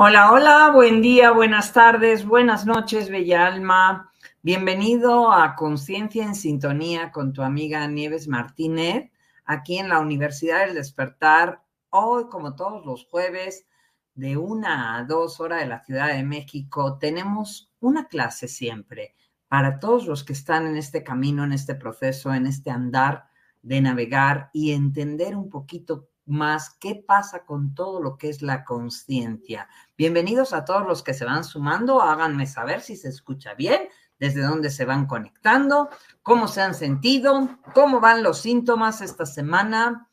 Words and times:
Hola, 0.00 0.30
hola, 0.30 0.70
buen 0.72 1.02
día, 1.02 1.32
buenas 1.32 1.72
tardes, 1.72 2.24
buenas 2.24 2.64
noches, 2.66 3.10
Bella 3.10 3.48
Alma. 3.48 4.12
Bienvenido 4.42 5.32
a 5.32 5.56
Conciencia 5.56 6.22
en 6.22 6.36
Sintonía 6.36 7.10
con 7.10 7.32
tu 7.32 7.42
amiga 7.42 7.84
Nieves 7.88 8.28
Martínez, 8.28 9.10
aquí 9.44 9.76
en 9.76 9.88
la 9.88 9.98
Universidad 9.98 10.64
del 10.64 10.76
Despertar, 10.76 11.64
hoy 11.90 12.28
como 12.28 12.54
todos 12.54 12.86
los 12.86 13.06
jueves, 13.06 13.66
de 14.14 14.36
una 14.36 14.98
a 14.98 15.02
dos 15.02 15.40
horas 15.40 15.62
de 15.62 15.66
la 15.66 15.82
Ciudad 15.82 16.14
de 16.14 16.22
México, 16.22 16.96
tenemos 16.98 17.72
una 17.80 18.06
clase 18.06 18.46
siempre 18.46 19.16
para 19.48 19.80
todos 19.80 20.06
los 20.06 20.22
que 20.22 20.34
están 20.34 20.68
en 20.68 20.76
este 20.76 21.02
camino, 21.02 21.42
en 21.42 21.50
este 21.50 21.74
proceso, 21.74 22.32
en 22.32 22.46
este 22.46 22.70
andar 22.70 23.24
de 23.62 23.80
navegar 23.80 24.50
y 24.52 24.70
entender 24.70 25.34
un 25.34 25.50
poquito 25.50 26.07
más 26.28 26.76
qué 26.78 26.94
pasa 26.94 27.44
con 27.44 27.74
todo 27.74 28.00
lo 28.02 28.18
que 28.18 28.28
es 28.28 28.42
la 28.42 28.64
conciencia. 28.64 29.68
Bienvenidos 29.96 30.52
a 30.52 30.64
todos 30.64 30.86
los 30.86 31.02
que 31.02 31.14
se 31.14 31.24
van 31.24 31.42
sumando, 31.42 32.02
háganme 32.02 32.46
saber 32.46 32.82
si 32.82 32.96
se 32.96 33.08
escucha 33.08 33.54
bien, 33.54 33.88
desde 34.18 34.42
dónde 34.42 34.70
se 34.70 34.84
van 34.84 35.06
conectando, 35.06 35.88
cómo 36.22 36.46
se 36.46 36.60
han 36.60 36.74
sentido, 36.74 37.58
cómo 37.74 38.00
van 38.00 38.22
los 38.22 38.40
síntomas 38.40 39.00
esta 39.00 39.24
semana, 39.24 40.08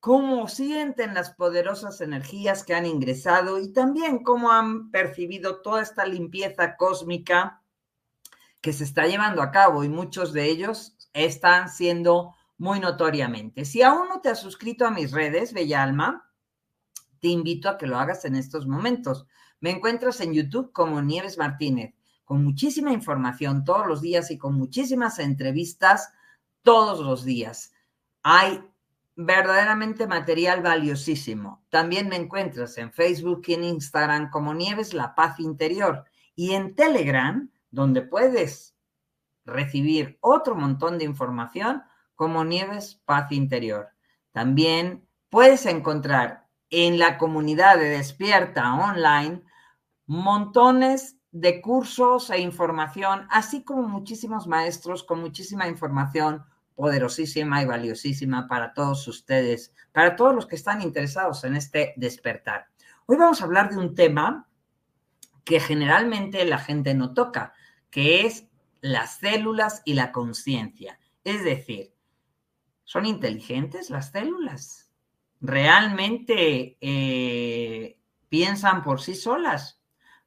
cómo 0.00 0.48
sienten 0.48 1.14
las 1.14 1.30
poderosas 1.30 2.00
energías 2.00 2.62
que 2.62 2.74
han 2.74 2.86
ingresado 2.86 3.58
y 3.58 3.72
también 3.72 4.22
cómo 4.22 4.52
han 4.52 4.90
percibido 4.90 5.62
toda 5.62 5.82
esta 5.82 6.04
limpieza 6.04 6.76
cósmica 6.76 7.62
que 8.60 8.72
se 8.72 8.84
está 8.84 9.06
llevando 9.06 9.40
a 9.40 9.50
cabo 9.50 9.82
y 9.84 9.88
muchos 9.88 10.32
de 10.32 10.44
ellos 10.44 10.96
están 11.12 11.68
siendo 11.68 12.34
muy 12.58 12.80
notoriamente. 12.80 13.64
Si 13.64 13.82
aún 13.82 14.08
no 14.08 14.20
te 14.20 14.28
has 14.28 14.40
suscrito 14.40 14.86
a 14.86 14.90
mis 14.90 15.12
redes, 15.12 15.52
Bella 15.52 15.82
Alma, 15.82 16.30
te 17.20 17.28
invito 17.28 17.68
a 17.68 17.78
que 17.78 17.86
lo 17.86 17.98
hagas 17.98 18.24
en 18.24 18.36
estos 18.36 18.66
momentos. 18.66 19.26
Me 19.60 19.70
encuentras 19.70 20.20
en 20.20 20.34
YouTube 20.34 20.72
como 20.72 21.00
Nieves 21.00 21.38
Martínez, 21.38 21.94
con 22.24 22.44
muchísima 22.44 22.92
información 22.92 23.64
todos 23.64 23.86
los 23.86 24.00
días 24.00 24.30
y 24.30 24.38
con 24.38 24.54
muchísimas 24.54 25.18
entrevistas 25.18 26.12
todos 26.62 27.00
los 27.00 27.24
días. 27.24 27.72
Hay 28.22 28.62
verdaderamente 29.16 30.06
material 30.06 30.62
valiosísimo. 30.62 31.64
También 31.70 32.08
me 32.08 32.16
encuentras 32.16 32.78
en 32.78 32.92
Facebook 32.92 33.42
y 33.46 33.54
en 33.54 33.64
Instagram 33.64 34.30
como 34.30 34.54
Nieves 34.54 34.94
La 34.94 35.14
Paz 35.14 35.40
Interior 35.40 36.04
y 36.36 36.52
en 36.52 36.76
Telegram, 36.76 37.50
donde 37.70 38.02
puedes 38.02 38.76
recibir 39.44 40.18
otro 40.20 40.54
montón 40.54 40.98
de 40.98 41.04
información 41.04 41.82
como 42.18 42.44
Nieves 42.44 43.00
Paz 43.04 43.30
Interior. 43.30 43.90
También 44.32 45.06
puedes 45.30 45.66
encontrar 45.66 46.48
en 46.68 46.98
la 46.98 47.16
comunidad 47.16 47.78
de 47.78 47.90
Despierta 47.90 48.74
Online 48.74 49.40
montones 50.04 51.16
de 51.30 51.60
cursos 51.60 52.28
e 52.30 52.40
información, 52.40 53.28
así 53.30 53.62
como 53.62 53.86
muchísimos 53.86 54.48
maestros 54.48 55.04
con 55.04 55.20
muchísima 55.20 55.68
información 55.68 56.44
poderosísima 56.74 57.62
y 57.62 57.66
valiosísima 57.66 58.48
para 58.48 58.74
todos 58.74 59.06
ustedes, 59.06 59.72
para 59.92 60.16
todos 60.16 60.34
los 60.34 60.46
que 60.46 60.56
están 60.56 60.82
interesados 60.82 61.44
en 61.44 61.54
este 61.54 61.94
despertar. 61.96 62.66
Hoy 63.06 63.16
vamos 63.16 63.40
a 63.40 63.44
hablar 63.44 63.70
de 63.70 63.78
un 63.78 63.94
tema 63.94 64.48
que 65.44 65.60
generalmente 65.60 66.44
la 66.44 66.58
gente 66.58 66.94
no 66.94 67.14
toca, 67.14 67.52
que 67.90 68.26
es 68.26 68.48
las 68.80 69.18
células 69.18 69.82
y 69.84 69.94
la 69.94 70.10
conciencia. 70.10 70.98
Es 71.22 71.44
decir, 71.44 71.94
¿Son 72.88 73.04
inteligentes 73.04 73.90
las 73.90 74.12
células? 74.12 74.90
¿Realmente 75.42 76.78
eh, 76.80 77.98
piensan 78.30 78.82
por 78.82 79.02
sí 79.02 79.14
solas? 79.14 79.82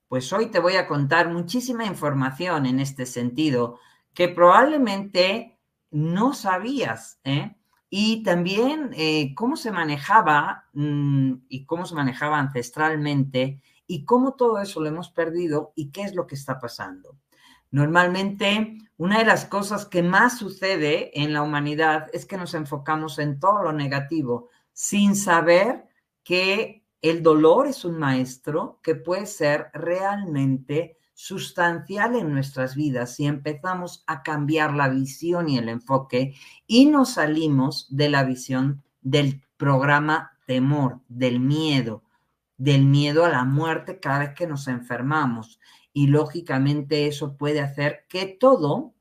Pues 0.08 0.32
hoy 0.32 0.52
te 0.52 0.60
voy 0.60 0.76
a 0.76 0.88
contar 0.88 1.34
muchísima 1.34 1.86
información 1.86 2.68
en 2.68 2.80
este 2.80 3.08
sentido 3.08 3.80
que 4.14 4.28
probablemente 4.28 5.58
no 5.90 6.36
sabías. 6.36 7.20
¿eh? 7.24 7.56
Y 7.90 8.22
también 8.22 8.92
eh, 8.96 9.34
cómo 9.34 9.56
se 9.56 9.72
manejaba 9.72 10.66
mm, 10.74 11.34
y 11.50 11.66
cómo 11.66 11.88
se 11.88 11.96
manejaba 11.96 12.38
ancestralmente 12.38 13.60
y 13.88 14.06
cómo 14.06 14.36
todo 14.36 14.62
eso 14.62 14.82
lo 14.82 14.88
hemos 14.88 15.10
perdido 15.10 15.74
y 15.76 15.90
qué 15.90 16.04
es 16.04 16.14
lo 16.14 16.28
que 16.28 16.36
está 16.36 16.60
pasando. 16.60 17.18
Normalmente, 17.72 18.78
una 19.02 19.18
de 19.18 19.26
las 19.26 19.46
cosas 19.46 19.88
que 19.88 20.04
más 20.04 20.38
sucede 20.38 21.20
en 21.20 21.34
la 21.34 21.42
humanidad 21.42 22.06
es 22.14 22.28
que 22.28 22.38
nos 22.38 22.54
enfocamos 22.54 23.18
en 23.18 23.40
todo 23.40 23.64
lo 23.64 23.74
negativo, 23.74 24.50
sin 24.74 25.16
saber 25.16 25.88
que 26.24 26.86
el 27.02 27.24
dolor 27.24 27.66
es 27.66 27.84
un 27.84 27.98
maestro 27.98 28.80
que 28.84 28.94
puede 28.94 29.26
ser 29.26 29.72
realmente 29.74 31.00
sustancial 31.16 32.16
en 32.16 32.32
nuestras 32.32 32.76
vidas. 32.76 33.16
Si 33.16 33.26
empezamos 33.26 34.04
a 34.06 34.22
cambiar 34.22 34.76
la 34.76 34.88
visión 34.88 35.50
y 35.50 35.58
el 35.58 35.70
enfoque 35.70 36.36
y 36.68 36.86
nos 36.86 37.14
salimos 37.14 37.88
de 37.90 38.08
la 38.08 38.24
visión 38.24 38.84
del 39.02 39.42
programa 39.58 40.38
temor, 40.46 41.00
del 41.08 41.40
miedo, 41.40 42.04
del 42.56 42.86
miedo 42.86 43.26
a 43.26 43.30
la 43.30 43.46
muerte 43.46 44.00
cada 44.00 44.20
vez 44.20 44.36
que 44.36 44.46
nos 44.46 44.68
enfermamos 44.68 45.60
y 45.94 46.08
lógicamente 46.08 47.08
eso 47.08 47.38
puede 47.38 47.62
hacer 47.62 48.06
que 48.08 48.26
todo 48.26 48.94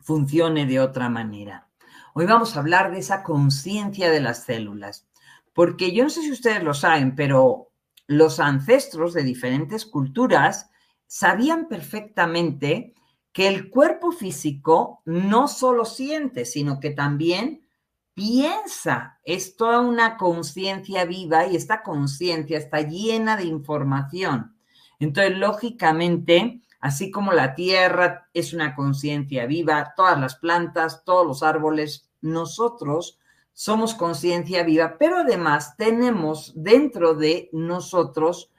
funcione 0.00 0.66
de 0.66 0.80
otra 0.80 1.08
manera. 1.08 1.68
Hoy 2.14 2.26
vamos 2.26 2.56
a 2.56 2.60
hablar 2.60 2.92
de 2.92 2.98
esa 2.98 3.22
conciencia 3.22 4.10
de 4.10 4.20
las 4.20 4.44
células, 4.44 5.08
porque 5.54 5.92
yo 5.92 6.04
no 6.04 6.10
sé 6.10 6.22
si 6.22 6.30
ustedes 6.30 6.62
lo 6.62 6.74
saben, 6.74 7.14
pero 7.14 7.70
los 8.06 8.40
ancestros 8.40 9.14
de 9.14 9.22
diferentes 9.22 9.86
culturas 9.86 10.70
sabían 11.06 11.68
perfectamente 11.68 12.94
que 13.32 13.48
el 13.48 13.70
cuerpo 13.70 14.12
físico 14.12 15.00
no 15.04 15.48
solo 15.48 15.84
siente, 15.84 16.44
sino 16.44 16.80
que 16.80 16.90
también 16.90 17.66
piensa. 18.14 19.18
Es 19.24 19.56
toda 19.56 19.80
una 19.80 20.16
conciencia 20.16 21.04
viva 21.04 21.46
y 21.46 21.56
esta 21.56 21.82
conciencia 21.82 22.58
está 22.58 22.82
llena 22.82 23.36
de 23.36 23.44
información. 23.44 24.56
Entonces, 25.02 25.36
lógicamente, 25.36 26.60
así 26.78 27.10
como 27.10 27.32
la 27.32 27.56
tierra 27.56 28.28
es 28.32 28.52
una 28.52 28.76
conciencia 28.76 29.46
viva, 29.46 29.94
todas 29.96 30.20
las 30.20 30.36
plantas, 30.36 31.02
todos 31.04 31.26
los 31.26 31.42
árboles, 31.42 32.08
nosotros 32.20 33.18
somos 33.52 33.94
conciencia 33.94 34.62
viva, 34.62 34.94
pero 35.00 35.16
además 35.16 35.76
tenemos 35.76 36.52
dentro 36.54 37.14
de 37.14 37.50
nosotros 37.52 38.52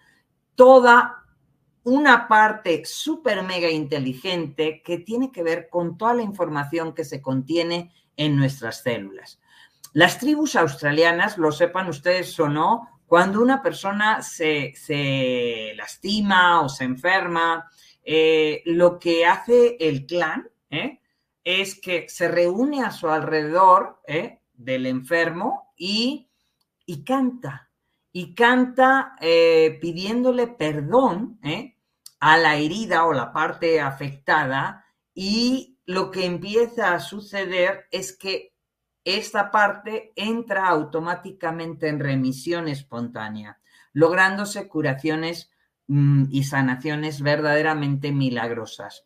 toda 0.55 1.23
una 1.83 2.27
parte 2.27 2.83
súper 2.83 3.41
mega 3.43 3.69
inteligente 3.69 4.81
que 4.83 4.97
tiene 4.97 5.31
que 5.31 5.43
ver 5.43 5.69
con 5.69 5.97
toda 5.97 6.13
la 6.13 6.23
información 6.23 6.93
que 6.93 7.05
se 7.05 7.21
contiene 7.21 7.93
en 8.17 8.35
nuestras 8.35 8.83
células. 8.83 9.39
Las 9.93 10.19
tribus 10.19 10.57
australianas, 10.57 11.37
lo 11.37 11.53
sepan 11.53 11.87
ustedes 11.87 12.37
o 12.37 12.49
no, 12.49 12.89
cuando 13.13 13.43
una 13.43 13.61
persona 13.61 14.23
se, 14.23 14.73
lastima 15.75 16.61
o 16.61 16.67
se 16.67 16.83
enferma, 16.83 17.69
eh, 18.03 18.63
lo 18.65 18.97
que 18.97 19.27
hace 19.27 19.77
el 19.79 20.07
clan 20.07 20.49
¿eh? 20.71 20.99
es 21.43 21.79
que 21.79 22.09
se 22.09 22.27
reúne 22.27 22.83
a 22.83 22.89
su 22.89 23.07
alrededor 23.07 24.01
¿eh? 24.07 24.41
del 24.55 24.87
enfermo 24.87 25.75
y, 25.77 26.27
y 26.87 27.03
canta. 27.03 27.69
Y 28.11 28.33
canta 28.33 29.15
pidiéndole 29.19 30.47
perdón 30.47 31.39
a 32.19 32.37
la 32.39 32.55
herida 32.55 33.05
o 33.05 33.13
la 33.13 33.31
parte 33.31 33.79
afectada 33.79 34.87
y 35.13 35.77
lo 35.85 36.09
que 36.09 36.25
empieza 36.25 36.95
a 36.95 36.99
suceder 36.99 37.85
es 37.91 38.17
que 38.17 38.52
esta 39.05 39.51
parte 39.51 40.13
entra 40.15 40.67
automáticamente 40.67 41.87
en 41.87 41.99
remisión 41.99 42.67
espontánea, 42.67 43.59
lográndose 43.91 44.67
curaciones 44.67 45.51
mm, 45.87 46.25
y 46.29 46.43
sanaciones 46.43 47.21
verdaderamente 47.21 48.11
milagrosas. 48.11 49.05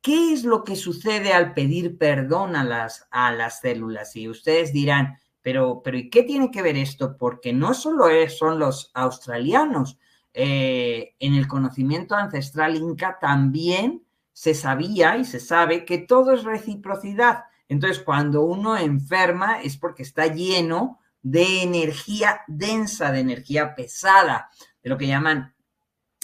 ¿Qué 0.00 0.32
es 0.32 0.44
lo 0.44 0.64
que 0.64 0.76
sucede 0.76 1.32
al 1.32 1.54
pedir 1.54 1.96
perdón 1.96 2.56
a 2.56 2.64
las, 2.64 3.06
a 3.10 3.32
las 3.32 3.60
células? 3.60 4.14
Y 4.16 4.28
ustedes 4.28 4.72
dirán, 4.72 5.18
pero, 5.40 5.80
pero 5.82 5.96
¿y 5.96 6.10
qué 6.10 6.22
tiene 6.22 6.50
que 6.50 6.62
ver 6.62 6.76
esto? 6.76 7.16
Porque 7.16 7.52
no 7.52 7.72
solo 7.72 8.06
son 8.28 8.58
los 8.58 8.90
australianos, 8.94 9.98
eh, 10.36 11.14
en 11.20 11.34
el 11.34 11.46
conocimiento 11.46 12.16
ancestral 12.16 12.76
inca 12.76 13.18
también 13.20 14.04
se 14.32 14.52
sabía 14.52 15.16
y 15.16 15.24
se 15.24 15.38
sabe 15.38 15.84
que 15.84 15.98
todo 15.98 16.32
es 16.32 16.42
reciprocidad. 16.42 17.44
Entonces, 17.68 18.02
cuando 18.02 18.42
uno 18.42 18.76
enferma 18.76 19.60
es 19.62 19.76
porque 19.76 20.02
está 20.02 20.26
lleno 20.26 21.00
de 21.22 21.62
energía 21.62 22.42
densa, 22.46 23.10
de 23.10 23.20
energía 23.20 23.74
pesada, 23.74 24.50
de 24.82 24.90
lo 24.90 24.98
que 24.98 25.06
llaman 25.06 25.54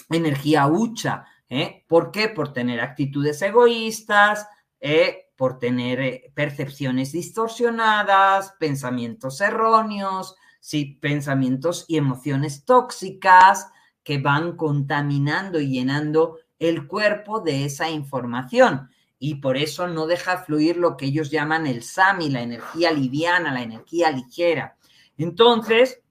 energía 0.09 0.67
hucha. 0.67 1.25
¿eh? 1.49 1.83
¿Por 1.87 2.11
qué? 2.11 2.29
Por 2.29 2.53
tener 2.53 2.79
actitudes 2.81 3.41
egoístas, 3.41 4.47
¿eh? 4.79 5.31
por 5.35 5.57
tener 5.57 6.31
percepciones 6.35 7.11
distorsionadas, 7.13 8.53
pensamientos 8.59 9.41
erróneos, 9.41 10.35
sí, 10.59 10.99
pensamientos 11.01 11.85
y 11.87 11.97
emociones 11.97 12.63
tóxicas, 12.63 13.67
que 14.03 14.19
van 14.19 14.55
contaminando 14.55 15.59
y 15.59 15.69
llenando 15.69 16.37
el 16.59 16.87
cuerpo 16.87 17.39
de 17.39 17.65
esa 17.65 17.89
información. 17.89 18.89
Y 19.23 19.35
por 19.35 19.55
eso 19.55 19.87
no 19.87 20.07
deja 20.07 20.39
fluir 20.39 20.77
lo 20.77 20.97
que 20.97 21.05
ellos 21.05 21.29
llaman 21.29 21.67
el 21.67 21.83
SAMI, 21.83 22.31
la 22.31 22.41
energía 22.41 22.91
liviana, 22.91 23.53
la 23.53 23.61
energía 23.61 24.09
ligera. 24.09 24.77
Entonces, 25.15 26.01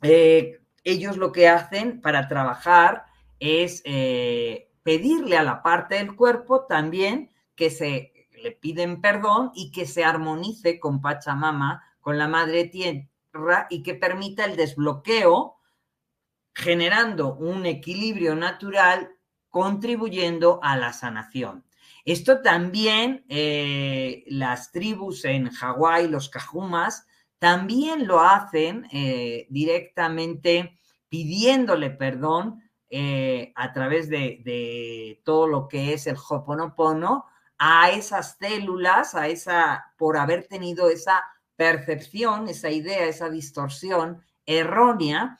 eh, 0.00 0.58
ellos 0.82 1.18
lo 1.18 1.32
que 1.32 1.50
hacen 1.50 2.00
para 2.00 2.28
trabajar 2.28 3.04
es 3.40 3.82
eh, 3.84 4.70
pedirle 4.82 5.36
a 5.36 5.42
la 5.42 5.62
parte 5.62 5.96
del 5.96 6.16
cuerpo 6.16 6.64
también 6.64 7.30
que 7.54 7.68
se 7.68 8.10
le 8.42 8.52
piden 8.52 9.02
perdón 9.02 9.52
y 9.54 9.70
que 9.70 9.84
se 9.84 10.02
armonice 10.02 10.80
con 10.80 11.02
Pachamama, 11.02 11.84
con 12.00 12.16
la 12.16 12.26
madre 12.26 12.64
tierra 12.64 13.66
y 13.68 13.82
que 13.82 13.92
permita 13.92 14.46
el 14.46 14.56
desbloqueo 14.56 15.56
generando 16.54 17.34
un 17.34 17.66
equilibrio 17.66 18.34
natural, 18.34 19.10
contribuyendo 19.50 20.58
a 20.62 20.78
la 20.78 20.94
sanación. 20.94 21.64
Esto 22.04 22.40
también 22.42 23.24
eh, 23.28 24.24
las 24.26 24.72
tribus 24.72 25.24
en 25.24 25.50
Hawái, 25.50 26.08
los 26.08 26.28
cajumas, 26.28 27.06
también 27.38 28.06
lo 28.06 28.20
hacen 28.20 28.86
eh, 28.92 29.46
directamente 29.50 30.78
pidiéndole 31.08 31.90
perdón 31.90 32.62
eh, 32.88 33.52
a 33.56 33.72
través 33.72 34.08
de, 34.08 34.40
de, 34.44 35.20
todo 35.24 35.46
lo 35.46 35.68
que 35.68 35.92
es 35.94 36.06
el 36.06 36.16
Hoponopono 36.16 37.26
a 37.58 37.90
esas 37.90 38.36
células, 38.38 39.14
a 39.14 39.28
esa, 39.28 39.92
por 39.96 40.16
haber 40.16 40.46
tenido 40.46 40.88
esa 40.88 41.22
percepción, 41.56 42.48
esa 42.48 42.70
idea, 42.70 43.04
esa 43.04 43.28
distorsión 43.28 44.22
errónea. 44.46 45.38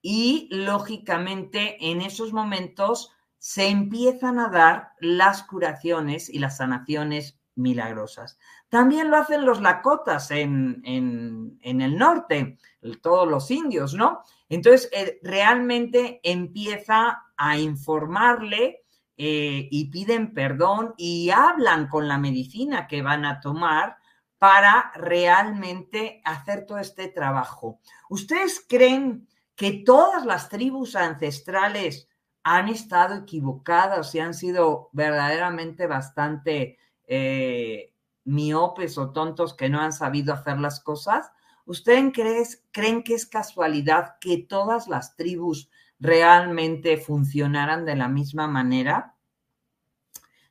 Y 0.00 0.48
lógicamente 0.50 1.76
en 1.80 2.02
esos 2.02 2.32
momentos 2.32 3.12
se 3.42 3.66
empiezan 3.66 4.38
a 4.38 4.50
dar 4.50 4.92
las 5.00 5.42
curaciones 5.42 6.28
y 6.28 6.38
las 6.38 6.58
sanaciones 6.58 7.40
milagrosas. 7.56 8.38
También 8.68 9.10
lo 9.10 9.16
hacen 9.16 9.44
los 9.44 9.60
lakotas 9.60 10.30
en, 10.30 10.80
el 10.84 11.98
norte, 11.98 12.56
todos 13.00 13.28
los 13.28 13.50
indios, 13.50 13.94
¿no? 13.94 14.22
Entonces, 14.48 14.88
eh, 14.92 15.18
realmente 15.24 16.20
empieza 16.22 17.24
a 17.36 17.58
informarle 17.58 18.84
eh, 19.16 19.66
y 19.68 19.90
piden 19.90 20.34
perdón 20.34 20.94
y 20.96 21.30
hablan 21.30 21.88
con 21.88 22.06
la 22.06 22.18
medicina 22.18 22.86
que 22.86 23.02
van 23.02 23.24
a 23.24 23.40
tomar 23.40 23.96
para 24.38 24.92
realmente 24.94 26.22
hacer 26.24 26.64
todo 26.64 26.78
este 26.78 27.08
trabajo. 27.08 27.80
¿Ustedes 28.08 28.64
creen 28.68 29.26
que 29.56 29.82
todas 29.84 30.24
las 30.24 30.48
tribus 30.48 30.94
ancestrales 30.94 32.08
han 32.44 32.68
estado 32.68 33.14
equivocadas 33.14 34.14
y 34.14 34.20
han 34.20 34.34
sido 34.34 34.90
verdaderamente 34.92 35.86
bastante 35.86 36.78
eh, 37.06 37.92
miopes 38.24 38.98
o 38.98 39.10
tontos 39.12 39.54
que 39.54 39.68
no 39.68 39.80
han 39.80 39.92
sabido 39.92 40.34
hacer 40.34 40.58
las 40.58 40.80
cosas? 40.80 41.30
¿Ustedes 41.64 42.64
creen 42.72 43.02
que 43.04 43.14
es 43.14 43.26
casualidad 43.26 44.16
que 44.20 44.38
todas 44.38 44.88
las 44.88 45.16
tribus 45.16 45.70
realmente 46.00 46.96
funcionaran 46.96 47.84
de 47.84 47.96
la 47.96 48.08
misma 48.08 48.48
manera? 48.48 49.16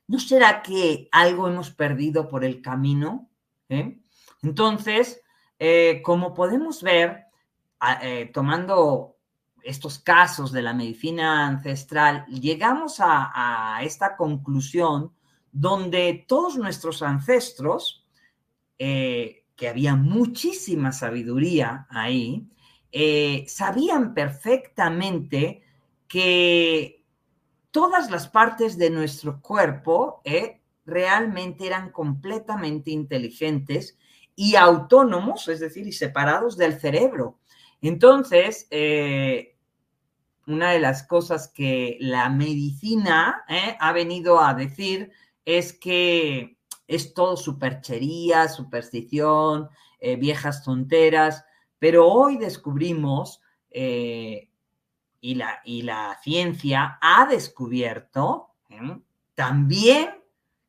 ¿No 0.08 0.20
será 0.20 0.62
que 0.62 1.10
algo 1.12 1.48
hemos 1.48 1.72
perdido 1.72 2.30
por 2.30 2.44
el 2.44 2.62
camino? 2.62 3.30
¿Eh? 3.70 4.00
Entonces, 4.42 5.22
eh, 5.60 6.02
como 6.04 6.34
podemos 6.34 6.82
ver, 6.82 7.26
eh, 8.02 8.30
tomando 8.34 9.18
estos 9.63 10.00
casos 10.00 10.51
de 10.51 10.62
la 10.62 10.74
medicina 10.74 11.48
ancestral, 11.48 12.25
llegamos 12.27 12.98
a, 13.00 13.80
esta 13.84 14.15
conclusión 14.15 15.12
donde 15.51 16.25
todos 16.27 16.58
nuestros 16.58 17.01
ancestros, 17.01 18.06
eh, 18.80 19.46
que 19.56 19.68
había 19.68 19.96
muchísima 19.96 20.91
sabiduría 20.91 21.88
ahí, 21.89 22.48
eh, 22.91 23.46
sabían 23.48 24.13
perfectamente 24.13 25.63
que 26.08 27.06
todas 27.72 28.12
las 28.12 28.27
partes 28.27 28.77
de 28.77 28.89
nuestro 28.89 29.41
cuerpo 29.41 30.22
realmente 30.86 31.68
eran 31.68 31.91
completamente 31.91 32.91
inteligentes 32.91 33.98
y 34.36 34.56
autónomos, 34.56 35.48
es 35.48 35.60
decir, 35.60 35.88
y 35.88 35.91
separados 35.91 36.58
del 36.58 36.80
cerebro. 36.80 37.38
Entonces, 37.82 38.68
eh, 38.70 39.58
una 40.46 40.72
de 40.72 40.80
las 40.80 41.04
cosas 41.04 41.48
que 41.48 41.98
la 42.00 42.30
medicina 42.30 43.44
eh, 43.50 43.76
ha 43.80 43.92
venido 43.92 44.40
a 44.40 44.54
decir 44.54 45.12
es 45.46 45.74
que 45.74 46.58
es 46.88 47.14
todo 47.14 47.38
superchería, 47.38 48.48
superstición, 48.48 49.70
eh, 50.00 50.16
viejas 50.16 50.64
tonteras, 50.64 51.44
pero 51.80 52.08
hoy 52.08 52.38
descubrimos 52.38 53.42
y 53.74 55.36
la, 55.36 55.62
y 55.64 55.82
la 55.84 56.20
ciencia 56.22 57.00
ha 57.02 57.26
descubierto 57.26 58.50
también 59.34 60.10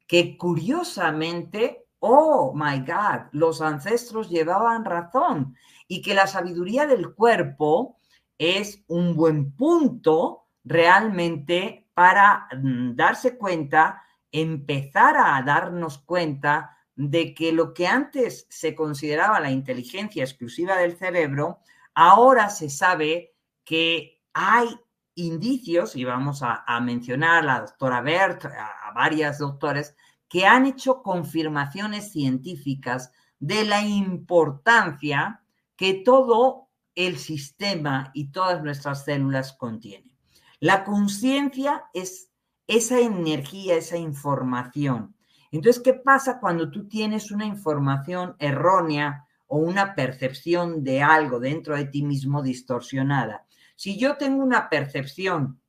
que 0.06 0.36
curiosamente, 0.36 1.86
oh 1.98 2.52
my 2.54 2.78
God, 2.80 3.26
los 3.32 3.60
ancestros 3.60 4.30
llevaban 4.30 4.84
razón 4.84 5.56
y 5.92 6.00
que 6.00 6.14
la 6.14 6.26
sabiduría 6.26 6.86
del 6.86 7.14
cuerpo 7.14 7.98
es 8.38 8.82
un 8.86 9.14
buen 9.14 9.54
punto 9.54 10.48
realmente 10.64 11.86
para 11.92 12.48
mm, 12.56 12.96
darse 12.96 13.36
cuenta, 13.36 14.02
empezar 14.30 15.18
a 15.18 15.42
darnos 15.42 15.98
cuenta 15.98 16.78
de 16.94 17.34
que 17.34 17.52
lo 17.52 17.74
que 17.74 17.88
antes 17.88 18.46
se 18.48 18.74
consideraba 18.74 19.38
la 19.38 19.50
inteligencia 19.50 20.24
exclusiva 20.24 20.78
del 20.78 20.96
cerebro, 20.96 21.58
ahora 21.94 22.48
se 22.48 22.70
sabe 22.70 23.34
que 23.62 24.22
hay 24.32 24.68
indicios, 25.14 25.94
y 25.94 26.04
vamos 26.04 26.40
a, 26.42 26.64
mencionar 26.80 27.42
a 27.42 27.46
la 27.46 27.60
doctora 27.60 28.00
Bert, 28.00 28.46
a, 28.46 28.88
a 28.88 28.92
varias 28.94 29.40
doctores, 29.40 29.94
que 30.26 30.46
han 30.46 30.64
hecho 30.64 31.02
confirmaciones 31.02 32.12
científicas 32.12 33.12
de 33.38 33.66
la 33.66 33.82
importancia 33.82 35.41
que 35.82 35.94
todo 35.94 36.68
el 36.94 37.16
sistema 37.16 38.12
y 38.14 38.30
todas 38.30 38.62
nuestras 38.62 39.04
células 39.04 39.52
contienen. 39.52 40.16
La 40.60 40.84
conciencia 40.84 41.86
es 41.92 42.30
esa 42.68 43.00
energía, 43.00 43.74
esa 43.74 43.96
información. 43.96 45.16
Entonces, 45.50 45.82
¿qué 45.82 45.94
pasa 45.94 46.38
cuando 46.38 46.70
tú 46.70 46.86
tienes 46.86 47.32
una 47.32 47.46
información 47.46 48.36
errónea 48.38 49.26
o 49.48 49.56
una 49.56 49.96
percepción 49.96 50.84
de 50.84 51.02
algo 51.02 51.40
dentro 51.40 51.76
de 51.76 51.86
ti 51.86 52.04
mismo 52.04 52.44
distorsionada? 52.44 53.44
Si 53.74 53.98
yo 53.98 54.16
tengo 54.16 54.40
una 54.40 54.68
percepción 54.68 55.60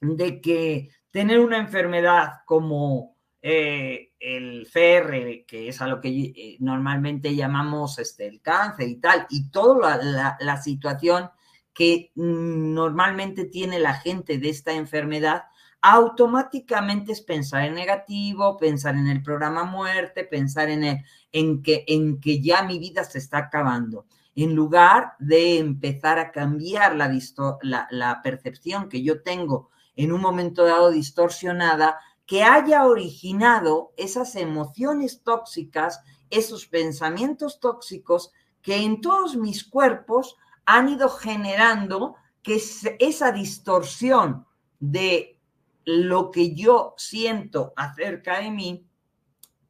de 0.00 0.40
que 0.40 0.88
tener 1.10 1.38
una 1.38 1.58
enfermedad 1.58 2.30
como 2.46 3.14
eh, 3.42 4.09
el 4.20 4.68
CR, 4.70 5.46
que 5.46 5.68
es 5.68 5.80
a 5.80 5.88
lo 5.88 6.00
que 6.00 6.08
eh, 6.08 6.56
normalmente 6.60 7.34
llamamos 7.34 7.98
este, 7.98 8.26
el 8.26 8.42
cáncer 8.42 8.88
y 8.88 8.96
tal, 8.96 9.26
y 9.30 9.48
toda 9.50 9.98
la, 10.38 10.62
situación 10.62 11.30
que 11.72 12.12
mm, 12.14 12.74
normalmente 12.74 13.46
tiene 13.46 13.78
la 13.78 13.94
gente 13.94 14.38
de 14.38 14.50
esta 14.50 14.72
enfermedad, 14.72 15.44
automáticamente 15.80 17.12
es 17.12 17.22
pensar 17.22 17.64
en 17.64 17.74
negativo, 17.74 18.58
pensar 18.58 18.94
en 18.96 19.08
el 19.08 19.22
programa 19.22 19.64
muerte, 19.64 20.24
pensar 20.24 20.68
en, 20.68 20.84
el, 20.84 20.98
en, 21.32 21.62
que, 21.62 21.84
en 21.88 22.20
que 22.20 22.42
ya 22.42 22.62
mi 22.62 22.78
vida 22.78 23.04
se 23.04 23.18
está 23.18 23.38
acabando, 23.38 24.04
en 24.34 24.54
lugar 24.54 25.14
de 25.18 25.58
empezar 25.58 26.18
a 26.18 26.30
cambiar 26.30 26.94
la, 26.94 27.10
la, 27.62 27.88
la 27.90 28.20
percepción 28.22 28.90
que 28.90 29.02
yo 29.02 29.22
tengo 29.22 29.70
en 29.96 30.12
un 30.12 30.20
momento 30.20 30.64
dado 30.64 30.90
distorsionada 30.90 31.98
que 32.30 32.44
haya 32.44 32.86
originado 32.86 33.92
esas 33.96 34.36
emociones 34.36 35.24
tóxicas, 35.24 36.00
esos 36.30 36.64
pensamientos 36.68 37.58
tóxicos 37.58 38.30
que 38.62 38.76
en 38.84 39.00
todos 39.00 39.34
mis 39.34 39.64
cuerpos 39.64 40.36
han 40.64 40.90
ido 40.90 41.08
generando 41.08 42.14
que 42.40 42.62
esa 43.00 43.32
distorsión 43.32 44.46
de 44.78 45.40
lo 45.84 46.30
que 46.30 46.54
yo 46.54 46.94
siento 46.96 47.72
acerca 47.74 48.38
de 48.38 48.52
mí 48.52 48.86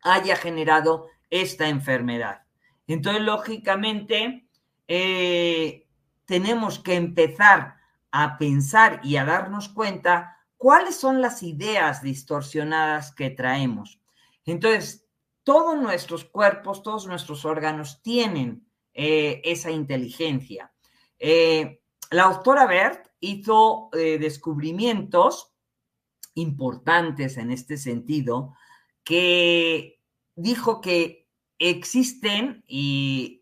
haya 0.03 0.37
generado 0.37 1.07
esta 1.31 1.67
enfermedad. 1.67 2.43
Entonces, 2.87 3.23
lógicamente, 3.23 4.47
eh, 4.87 5.87
tenemos 6.27 6.79
que 6.79 6.97
empezar 6.97 7.77
a 8.11 8.37
pensar 8.37 9.01
y 9.03 9.17
a 9.17 9.25
darnos 9.25 9.71
cuenta 9.71 10.37
cuáles 10.61 10.97
son 10.97 11.23
las 11.23 11.43
ideas 11.43 12.03
distorsionadas 12.03 13.15
que 13.15 13.31
traemos. 13.31 13.99
Entonces, 14.45 15.07
todos 15.43 15.81
nuestros 15.81 16.27
cuerpos, 16.27 16.83
todos 16.83 17.07
nuestros 17.07 17.47
órganos 17.47 18.03
tienen 18.03 18.69
eh, 18.93 19.41
esa 19.43 19.71
inteligencia. 19.71 20.71
Eh, 21.19 21.81
la 22.11 22.25
doctora 22.25 22.67
Bert 22.67 23.07
hizo 23.21 23.89
eh, 23.95 24.19
descubrimientos 24.19 25.55
importantes 26.35 27.39
en 27.39 27.53
este 27.53 27.79
sentido, 27.79 28.55
que 29.03 29.99
dijo 30.35 30.83
que 30.83 31.27
existen 31.59 32.63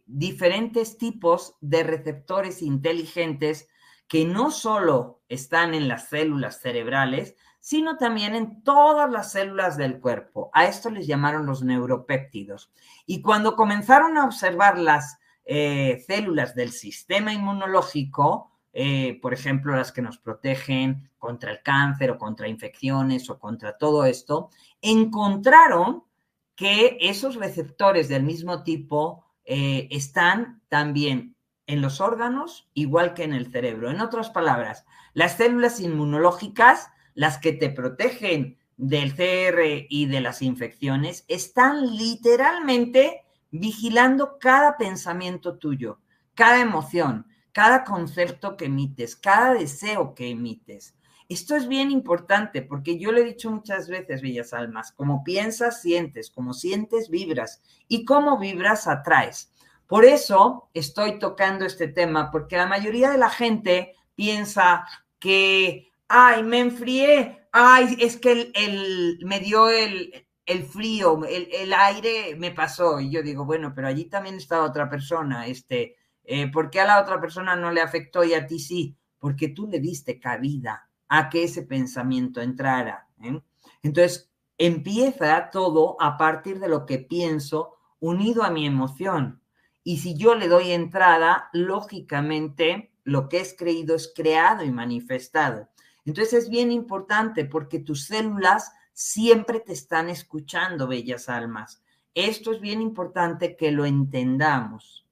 diferentes 0.06 0.96
tipos 0.98 1.56
de 1.60 1.82
receptores 1.82 2.62
inteligentes 2.62 3.68
que 4.08 4.24
no 4.24 4.50
solo 4.50 5.20
están 5.28 5.74
en 5.74 5.86
las 5.86 6.08
células 6.08 6.60
cerebrales, 6.60 7.36
sino 7.60 7.98
también 7.98 8.34
en 8.34 8.62
todas 8.62 9.10
las 9.10 9.32
células 9.32 9.76
del 9.76 10.00
cuerpo. 10.00 10.50
A 10.54 10.64
esto 10.64 10.90
les 10.90 11.06
llamaron 11.06 11.44
los 11.44 11.62
neuropéptidos. 11.62 12.72
Y 13.04 13.20
cuando 13.20 13.56
comenzaron 13.56 14.16
a 14.16 14.24
observar 14.24 14.78
las 14.78 15.18
eh, 15.44 16.02
células 16.06 16.54
del 16.54 16.72
sistema 16.72 17.32
inmunológico, 17.32 18.50
eh, 18.72 19.18
por 19.20 19.34
ejemplo, 19.34 19.76
las 19.76 19.92
que 19.92 20.02
nos 20.02 20.18
protegen 20.18 21.10
contra 21.18 21.50
el 21.50 21.62
cáncer 21.62 22.10
o 22.10 22.18
contra 22.18 22.48
infecciones 22.48 23.28
o 23.28 23.38
contra 23.38 23.76
todo 23.76 24.04
esto, 24.06 24.50
encontraron 24.80 26.04
que 26.54 26.96
esos 27.00 27.36
receptores 27.36 28.08
del 28.08 28.22
mismo 28.22 28.62
tipo 28.62 29.24
eh, 29.44 29.88
están 29.90 30.62
también 30.68 31.34
en 31.68 31.82
los 31.82 32.00
órganos 32.00 32.68
igual 32.74 33.14
que 33.14 33.22
en 33.22 33.32
el 33.32 33.52
cerebro. 33.52 33.90
En 33.90 34.00
otras 34.00 34.30
palabras, 34.30 34.84
las 35.12 35.36
células 35.36 35.78
inmunológicas, 35.78 36.90
las 37.14 37.38
que 37.38 37.52
te 37.52 37.70
protegen 37.70 38.58
del 38.76 39.14
CR 39.14 39.86
y 39.88 40.06
de 40.06 40.20
las 40.20 40.42
infecciones, 40.42 41.24
están 41.28 41.96
literalmente 41.96 43.22
vigilando 43.50 44.38
cada 44.40 44.76
pensamiento 44.76 45.58
tuyo, 45.58 46.00
cada 46.34 46.60
emoción, 46.60 47.26
cada 47.52 47.84
concepto 47.84 48.56
que 48.56 48.66
emites, 48.66 49.14
cada 49.14 49.54
deseo 49.54 50.14
que 50.14 50.30
emites. 50.30 50.94
Esto 51.28 51.54
es 51.56 51.68
bien 51.68 51.90
importante 51.90 52.62
porque 52.62 52.98
yo 52.98 53.12
lo 53.12 53.18
he 53.18 53.24
dicho 53.24 53.50
muchas 53.50 53.88
veces, 53.88 54.22
Bellas 54.22 54.54
Almas, 54.54 54.92
como 54.92 55.22
piensas, 55.22 55.82
sientes, 55.82 56.30
como 56.30 56.54
sientes, 56.54 57.10
vibras 57.10 57.60
y 57.88 58.06
como 58.06 58.38
vibras, 58.38 58.86
atraes. 58.86 59.52
Por 59.88 60.04
eso 60.04 60.68
estoy 60.74 61.18
tocando 61.18 61.64
este 61.64 61.88
tema, 61.88 62.30
porque 62.30 62.58
la 62.58 62.66
mayoría 62.66 63.10
de 63.10 63.16
la 63.18 63.30
gente 63.30 63.94
piensa 64.14 64.86
que, 65.18 65.90
ay, 66.08 66.42
me 66.42 66.60
enfrié, 66.60 67.48
ay, 67.52 67.96
es 67.98 68.18
que 68.18 68.52
el, 68.54 69.18
me 69.24 69.40
dio 69.40 69.70
el, 69.70 70.26
frío, 70.70 71.24
el, 71.24 71.72
aire 71.72 72.36
me 72.36 72.50
pasó. 72.50 73.00
Y 73.00 73.10
yo 73.10 73.22
digo, 73.22 73.46
bueno, 73.46 73.72
pero 73.74 73.88
allí 73.88 74.04
también 74.04 74.34
estaba 74.34 74.66
otra 74.66 74.90
persona, 74.90 75.46
este, 75.46 75.96
eh, 76.24 76.52
¿por 76.52 76.68
qué 76.68 76.80
a 76.80 76.86
la 76.86 77.00
otra 77.00 77.18
persona 77.18 77.56
no 77.56 77.72
le 77.72 77.80
afectó 77.80 78.22
y 78.24 78.34
a 78.34 78.46
ti 78.46 78.58
sí? 78.58 78.94
Porque 79.18 79.48
tú 79.48 79.66
le 79.66 79.80
diste 79.80 80.20
cabida 80.20 80.86
a 81.08 81.30
que 81.30 81.44
ese 81.44 81.62
pensamiento 81.62 82.42
entrara. 82.42 83.08
¿eh? 83.22 83.40
Entonces, 83.82 84.30
empieza 84.58 85.48
todo 85.50 85.96
a 85.98 86.18
partir 86.18 86.60
de 86.60 86.68
lo 86.68 86.84
que 86.84 86.98
pienso 86.98 87.78
unido 88.00 88.42
a 88.42 88.50
mi 88.50 88.66
emoción. 88.66 89.37
Y 89.88 89.96
si 89.96 90.12
yo 90.12 90.34
le 90.34 90.48
doy 90.48 90.72
entrada, 90.72 91.48
lógicamente 91.54 92.92
lo 93.04 93.26
que 93.30 93.40
es 93.40 93.56
creído 93.58 93.94
es 93.96 94.12
creado 94.14 94.62
y 94.62 94.70
manifestado. 94.70 95.70
Entonces 96.04 96.34
es 96.34 96.50
bien 96.50 96.70
importante 96.70 97.46
porque 97.46 97.78
tus 97.78 98.04
células 98.04 98.70
siempre 98.92 99.60
te 99.60 99.72
están 99.72 100.10
escuchando, 100.10 100.88
bellas 100.88 101.30
almas. 101.30 101.82
Esto 102.12 102.52
es 102.52 102.60
bien 102.60 102.82
importante 102.82 103.56
que 103.56 103.70
lo 103.72 103.86
entendamos. 103.86 105.06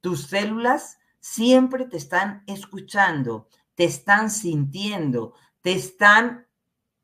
Tus 0.00 0.22
células 0.28 1.00
siempre 1.18 1.84
te 1.86 1.96
están 1.96 2.44
escuchando, 2.46 3.48
te 3.74 3.82
están 3.82 4.30
sintiendo, 4.30 5.34
te 5.62 5.72
están 5.72 6.46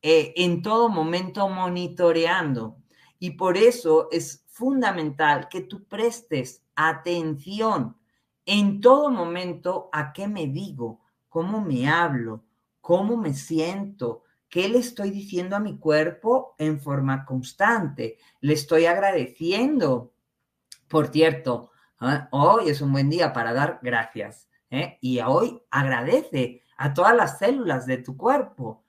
eh, 0.02 0.34
en 0.36 0.62
todo 0.62 0.88
momento 0.88 1.48
monitoreando. 1.48 2.76
Y 3.18 3.30
por 3.32 3.56
eso 3.56 4.06
es 4.12 4.45
fundamental 4.56 5.48
que 5.50 5.60
tú 5.60 5.84
prestes 5.84 6.64
atención 6.74 7.94
en 8.46 8.80
todo 8.80 9.10
momento 9.10 9.90
a 9.92 10.14
qué 10.14 10.28
me 10.28 10.46
digo, 10.46 11.02
cómo 11.28 11.60
me 11.60 11.86
hablo, 11.90 12.42
cómo 12.80 13.18
me 13.18 13.34
siento, 13.34 14.22
qué 14.48 14.70
le 14.70 14.78
estoy 14.78 15.10
diciendo 15.10 15.56
a 15.56 15.60
mi 15.60 15.78
cuerpo 15.78 16.54
en 16.56 16.80
forma 16.80 17.26
constante. 17.26 18.16
Le 18.40 18.54
estoy 18.54 18.86
agradeciendo. 18.86 20.14
Por 20.88 21.08
cierto, 21.08 21.70
¿ah? 22.00 22.28
hoy 22.30 22.70
es 22.70 22.80
un 22.80 22.92
buen 22.92 23.10
día 23.10 23.34
para 23.34 23.52
dar 23.52 23.78
gracias. 23.82 24.48
¿eh? 24.70 24.96
Y 25.02 25.20
hoy 25.20 25.60
agradece 25.70 26.62
a 26.78 26.94
todas 26.94 27.14
las 27.14 27.38
células 27.38 27.84
de 27.84 27.98
tu 27.98 28.16
cuerpo, 28.16 28.84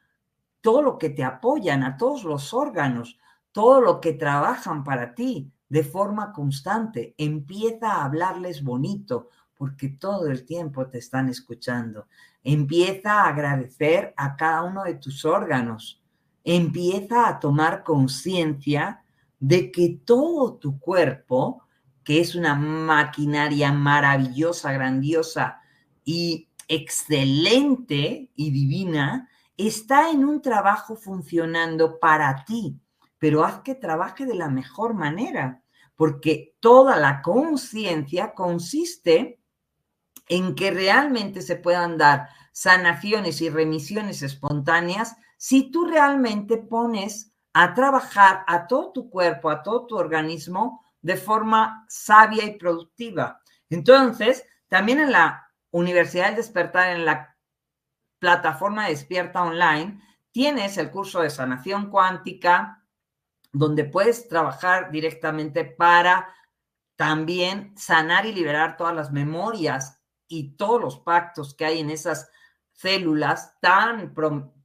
todo 0.62 0.82
lo 0.82 0.98
que 0.98 1.10
te 1.10 1.26
apoyan, 1.26 1.84
a 1.84 1.98
todos 1.98 2.24
los 2.24 2.54
órganos, 2.54 3.20
todo 3.52 3.82
lo 3.82 4.00
que 4.00 4.14
trabajan 4.14 4.86
para 4.86 5.14
ti, 5.14 5.52
de 5.70 5.84
forma 5.84 6.32
constante. 6.32 7.14
Empieza 7.18 7.92
a 7.92 8.06
hablarles 8.06 8.64
bonito, 8.64 9.30
Porque 9.56 9.90
todo 9.90 10.28
el 10.28 10.46
tiempo 10.46 10.86
te 10.86 11.00
están 11.00 11.30
escuchando. 11.30 12.06
Empieza 12.44 13.24
a 13.24 13.30
agradecer 13.30 14.14
a 14.16 14.36
cada 14.36 14.62
uno 14.62 14.84
de 14.84 14.94
tus 14.94 15.26
órganos. 15.26 16.00
Empieza 16.44 17.28
a 17.28 17.40
tomar 17.40 17.84
conciencia 17.84 19.04
de 19.40 19.72
que 19.72 20.00
todo 20.06 20.54
tu 20.58 20.80
cuerpo, 20.80 21.64
que 22.04 22.22
es 22.22 22.36
una 22.36 22.54
maquinaria 22.54 23.72
maravillosa, 23.72 24.72
grandiosa 24.72 25.60
y 26.06 26.48
excelente 26.68 28.30
y 28.36 28.52
divina, 28.52 29.28
está 29.58 30.12
en 30.12 30.24
un 30.24 30.42
trabajo 30.42 30.96
funcionando 30.96 32.00
para 32.00 32.46
ti, 32.46 32.80
pero 33.20 33.44
haz 33.44 33.62
que 33.62 33.76
trabaje 33.76 34.26
de 34.26 34.36
la 34.36 34.50
mejor 34.50 34.94
manera, 34.94 35.64
porque 35.96 36.56
toda 36.60 36.98
la 36.98 37.22
conciencia 37.22 38.34
consiste 38.34 39.40
en 40.28 40.56
que 40.56 40.72
realmente 40.72 41.42
se 41.42 41.56
puedan 41.56 41.98
dar 41.98 42.30
sanaciones 42.52 43.42
y 43.42 43.50
remisiones 43.50 44.22
espontáneas 44.22 45.16
si 45.38 45.72
tú 45.72 45.86
realmente 45.86 46.58
pones 46.58 47.32
a 47.54 47.74
trabajar 47.74 48.44
a 48.48 48.68
todo 48.68 48.92
tu 48.92 49.10
cuerpo, 49.10 49.50
a 49.50 49.64
todo 49.64 49.88
tu 49.88 49.96
organismo 49.96 50.84
de 51.02 51.18
forma 51.18 51.86
sabia 51.88 52.44
y 52.46 52.58
productiva. 52.58 53.42
Entonces, 53.70 54.46
también 54.68 55.00
en 55.00 55.12
la 55.12 55.52
Universidad 55.72 56.28
del 56.28 56.36
Despertar, 56.36 56.96
en 56.96 57.06
la 57.06 57.36
plataforma 58.20 58.88
Despierta 58.88 59.44
Online, 59.44 60.02
tienes 60.32 60.78
el 60.78 60.92
curso 60.92 61.22
de 61.22 61.30
sanación 61.30 61.90
cuántica, 61.90 62.77
donde 63.52 63.86
puedes 63.86 64.28
trabajar 64.28 64.92
directamente 64.92 65.66
para 65.66 66.34
también 66.96 67.78
sanar 67.78 68.26
y 68.26 68.34
liberar 68.34 68.78
todas 68.78 68.96
las 68.96 69.12
memorias 69.12 70.02
y 70.28 70.56
todos 70.58 70.82
los 70.82 71.00
pactos 71.00 71.54
que 71.56 71.66
hay 71.66 71.80
en 71.80 71.90
esas 71.90 72.30
células 72.74 73.60
tan, 73.62 74.14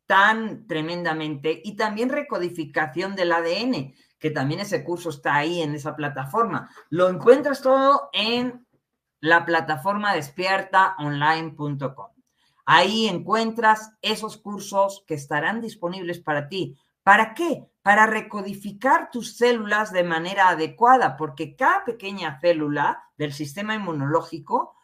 tan 0.06 0.66
tremendamente 0.66 1.60
y 1.64 1.76
también 1.76 2.08
recodificación 2.08 3.14
del 3.14 3.32
ADN, 3.32 3.94
que 4.18 4.30
también 4.30 4.60
ese 4.60 4.84
curso 4.84 5.10
está 5.10 5.36
ahí 5.36 5.62
en 5.62 5.74
esa 5.74 5.96
plataforma. 5.96 6.70
Lo 6.90 7.08
encuentras 7.08 7.62
todo 7.62 8.10
en 8.12 8.66
la 9.20 9.44
plataforma 9.44 10.14
despiertaonline.com. 10.14 12.08
Ahí 12.64 13.08
encuentras 13.08 13.92
esos 14.02 14.36
cursos 14.36 15.04
que 15.06 15.14
estarán 15.14 15.60
disponibles 15.60 16.20
para 16.20 16.48
ti. 16.48 16.76
¿Para 17.02 17.34
qué? 17.34 17.68
Para 17.82 18.06
recodificar 18.06 19.10
tus 19.10 19.36
células 19.36 19.92
de 19.92 20.04
manera 20.04 20.48
adecuada, 20.48 21.16
porque 21.16 21.56
cada 21.56 21.84
pequeña 21.84 22.38
célula 22.40 23.02
del 23.16 23.32
sistema 23.32 23.74
inmunológico, 23.74 24.76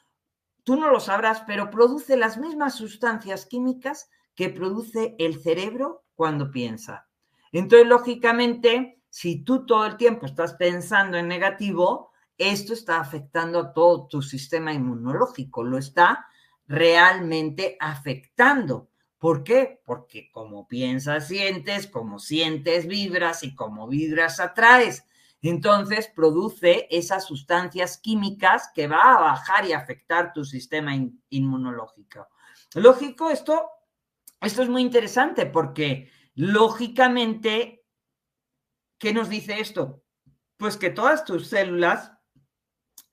tú 0.64 0.76
no 0.76 0.90
lo 0.90 1.00
sabrás, 1.00 1.42
pero 1.46 1.70
produce 1.70 2.16
las 2.16 2.38
mismas 2.38 2.74
sustancias 2.74 3.46
químicas 3.46 4.10
que 4.34 4.48
produce 4.48 5.14
el 5.18 5.40
cerebro 5.40 6.04
cuando 6.14 6.50
piensa. 6.50 7.08
Entonces, 7.52 7.88
lógicamente, 7.88 9.00
si 9.08 9.42
tú 9.44 9.64
todo 9.64 9.86
el 9.86 9.96
tiempo 9.96 10.26
estás 10.26 10.54
pensando 10.54 11.16
en 11.16 11.28
negativo, 11.28 12.10
esto 12.36 12.72
está 12.72 13.00
afectando 13.00 13.58
a 13.58 13.72
todo 13.72 14.06
tu 14.06 14.22
sistema 14.22 14.72
inmunológico, 14.72 15.64
lo 15.64 15.78
está 15.78 16.26
realmente 16.66 17.76
afectando. 17.80 18.90
¿Por 19.18 19.42
qué? 19.42 19.80
Porque 19.84 20.30
como 20.30 20.68
piensas, 20.68 21.26
sientes, 21.28 21.88
como 21.88 22.20
sientes, 22.20 22.86
vibras 22.86 23.42
y 23.42 23.54
como 23.54 23.88
vibras, 23.88 24.38
atraes. 24.38 25.04
Entonces 25.42 26.08
produce 26.08 26.86
esas 26.90 27.24
sustancias 27.24 27.98
químicas 27.98 28.70
que 28.74 28.86
va 28.86 29.14
a 29.14 29.20
bajar 29.20 29.66
y 29.66 29.72
afectar 29.72 30.32
tu 30.32 30.44
sistema 30.44 30.92
inmunológico. 31.30 32.28
Lógico, 32.74 33.30
esto, 33.30 33.70
esto 34.40 34.62
es 34.62 34.68
muy 34.68 34.82
interesante 34.82 35.46
porque 35.46 36.10
lógicamente, 36.34 37.84
¿qué 38.98 39.12
nos 39.12 39.28
dice 39.28 39.60
esto? 39.60 40.04
Pues 40.56 40.76
que 40.76 40.90
todas 40.90 41.24
tus 41.24 41.48
células 41.48 42.12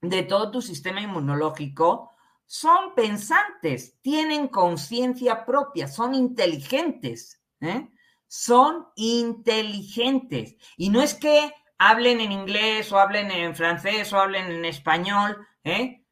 de 0.01 0.23
todo 0.23 0.51
tu 0.51 0.61
sistema 0.61 1.01
inmunológico 1.01 2.14
son 2.47 2.93
pensantes, 2.95 3.99
tienen 4.01 4.47
conciencia 4.47 5.45
propia, 5.45 5.87
son 5.87 6.13
inteligentes, 6.13 7.41
¿eh? 7.61 7.89
son 8.27 8.87
inteligentes. 8.95 10.55
Y 10.77 10.89
no 10.89 11.01
es 11.01 11.13
que 11.13 11.53
hablen 11.77 12.19
en 12.21 12.31
inglés 12.31 12.91
o 12.91 12.99
hablen 12.99 13.31
en 13.31 13.55
francés 13.55 14.11
o 14.13 14.19
hablen 14.19 14.51
en 14.51 14.65
español, 14.65 15.45
¿eh? 15.63 16.05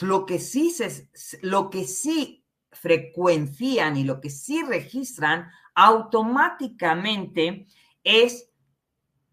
lo, 0.00 0.26
que 0.26 0.38
sí 0.38 0.70
se, 0.70 1.10
lo 1.42 1.70
que 1.70 1.84
sí 1.84 2.44
frecuencian 2.72 3.96
y 3.96 4.04
lo 4.04 4.20
que 4.20 4.30
sí 4.30 4.62
registran 4.62 5.50
automáticamente 5.74 7.66
es 8.02 8.50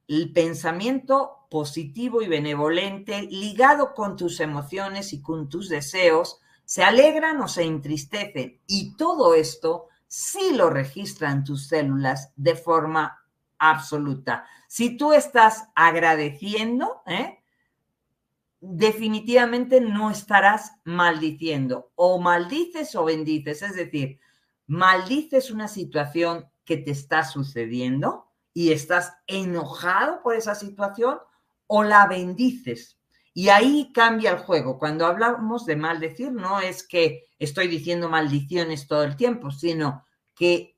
el 0.07 0.31
pensamiento 0.33 1.40
positivo 1.51 2.21
y 2.21 2.29
benevolente 2.29 3.23
ligado 3.23 3.93
con 3.93 4.15
tus 4.15 4.39
emociones 4.39 5.11
y 5.11 5.21
con 5.21 5.49
tus 5.49 5.67
deseos, 5.67 6.39
se 6.63 6.81
alegran 6.81 7.41
o 7.41 7.49
se 7.49 7.63
entristecen. 7.63 8.61
Y 8.67 8.95
todo 8.95 9.35
esto 9.35 9.89
sí 10.07 10.53
lo 10.55 10.69
registran 10.69 11.43
tus 11.43 11.67
células 11.67 12.31
de 12.37 12.55
forma 12.55 13.19
absoluta. 13.59 14.45
Si 14.69 14.95
tú 14.95 15.11
estás 15.11 15.67
agradeciendo, 15.75 17.01
¿eh? 17.05 17.43
definitivamente 18.61 19.81
no 19.81 20.09
estarás 20.09 20.71
maldiciendo. 20.85 21.91
O 21.95 22.17
maldices 22.21 22.95
o 22.95 23.03
bendices. 23.03 23.61
Es 23.61 23.75
decir, 23.75 24.21
maldices 24.67 25.51
una 25.51 25.67
situación 25.67 26.49
que 26.63 26.77
te 26.77 26.91
está 26.91 27.25
sucediendo 27.25 28.27
y 28.53 28.71
estás 28.71 29.17
enojado 29.27 30.21
por 30.23 30.35
esa 30.35 30.55
situación 30.55 31.19
o 31.73 31.84
la 31.84 32.05
bendices. 32.05 32.99
Y 33.34 33.47
ahí 33.47 33.93
cambia 33.93 34.31
el 34.31 34.39
juego. 34.39 34.77
Cuando 34.77 35.05
hablamos 35.05 35.65
de 35.65 35.77
maldecir, 35.77 36.34
no 36.34 36.60
es 36.60 36.86
que 36.86 37.29
estoy 37.39 37.69
diciendo 37.69 38.10
maldiciones 38.10 38.88
todo 38.88 39.05
el 39.05 39.15
tiempo, 39.15 39.51
sino 39.51 40.05
que 40.36 40.75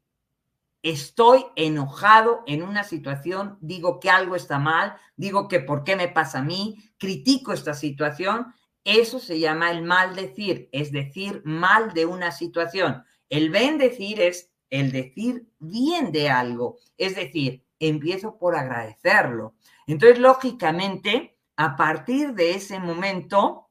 estoy 0.84 1.46
enojado 1.56 2.44
en 2.46 2.62
una 2.62 2.84
situación, 2.84 3.58
digo 3.60 4.00
que 4.00 4.12
algo 4.12 4.36
está 4.36 4.60
mal, 4.60 4.96
digo 5.16 5.48
que 5.48 5.62
por 5.62 5.84
qué 5.84 5.96
me 5.96 6.10
pasa 6.10 6.40
a 6.40 6.44
mí, 6.44 6.78
critico 7.00 7.54
esta 7.54 7.74
situación. 7.74 8.54
Eso 8.84 9.18
se 9.18 9.40
llama 9.40 9.72
el 9.72 9.82
maldecir, 9.82 10.70
es 10.72 10.92
decir, 10.92 11.42
mal 11.44 11.92
de 11.96 12.06
una 12.06 12.32
situación. 12.32 13.04
El 13.30 13.50
bendecir 13.50 14.22
es 14.22 14.52
el 14.70 14.92
decir 14.92 15.48
bien 15.58 16.12
de 16.12 16.30
algo, 16.30 16.78
es 17.00 17.16
decir, 17.16 17.63
empiezo 17.88 18.38
por 18.38 18.56
agradecerlo. 18.56 19.56
Entonces, 19.88 20.20
lógicamente, 20.20 21.38
a 21.56 21.76
partir 21.76 22.34
de 22.34 22.56
ese 22.56 22.80
momento, 22.80 23.70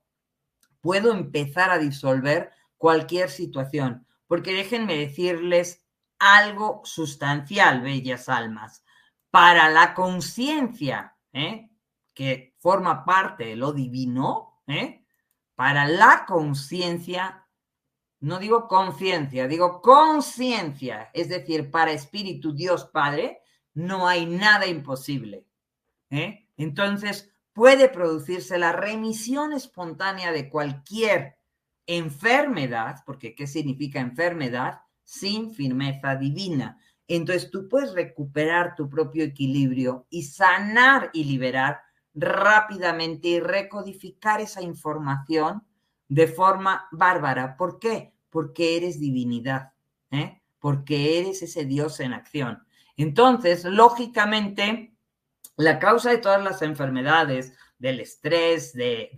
puedo 0.80 1.12
empezar 1.12 1.70
a 1.70 1.78
disolver 1.78 2.50
cualquier 2.76 3.30
situación, 3.30 4.06
porque 4.26 4.52
déjenme 4.52 4.96
decirles 4.96 5.86
algo 6.18 6.82
sustancial, 6.84 7.80
bellas 7.80 8.28
almas. 8.28 8.84
Para 9.30 9.70
la 9.70 9.94
conciencia, 9.94 11.16
¿eh? 11.32 11.70
que 12.14 12.54
forma 12.58 13.04
parte 13.04 13.46
de 13.46 13.56
lo 13.56 13.72
divino, 13.72 14.62
¿eh? 14.66 15.04
para 15.54 15.86
la 15.86 16.24
conciencia, 16.26 17.46
no 18.20 18.38
digo 18.38 18.68
conciencia, 18.68 19.48
digo 19.48 19.80
conciencia, 19.80 21.10
es 21.12 21.28
decir, 21.28 21.70
para 21.70 21.92
Espíritu 21.92 22.52
Dios 22.52 22.84
Padre, 22.86 23.41
no 23.74 24.06
hay 24.06 24.26
nada 24.26 24.66
imposible. 24.66 25.46
¿eh? 26.10 26.48
Entonces, 26.56 27.32
puede 27.52 27.88
producirse 27.88 28.58
la 28.58 28.72
remisión 28.72 29.52
espontánea 29.52 30.32
de 30.32 30.48
cualquier 30.48 31.36
enfermedad, 31.86 33.02
porque 33.04 33.34
¿qué 33.34 33.46
significa 33.46 34.00
enfermedad? 34.00 34.80
Sin 35.04 35.52
firmeza 35.52 36.16
divina. 36.16 36.78
Entonces 37.08 37.50
tú 37.50 37.68
puedes 37.68 37.92
recuperar 37.92 38.74
tu 38.74 38.88
propio 38.88 39.24
equilibrio 39.24 40.06
y 40.08 40.22
sanar 40.22 41.10
y 41.12 41.24
liberar 41.24 41.80
rápidamente 42.14 43.28
y 43.28 43.40
recodificar 43.40 44.40
esa 44.40 44.62
información 44.62 45.66
de 46.08 46.26
forma 46.26 46.86
bárbara. 46.92 47.56
¿Por 47.56 47.78
qué? 47.78 48.14
Porque 48.30 48.76
eres 48.76 49.00
divinidad, 49.00 49.72
¿eh? 50.10 50.40
porque 50.58 51.18
eres 51.18 51.42
ese 51.42 51.64
Dios 51.64 52.00
en 52.00 52.12
acción. 52.12 52.64
Entonces, 52.96 53.64
lógicamente, 53.64 54.94
la 55.56 55.78
causa 55.78 56.10
de 56.10 56.18
todas 56.18 56.42
las 56.42 56.62
enfermedades, 56.62 57.54
del 57.78 58.00
estrés, 58.00 58.72
de, 58.74 59.10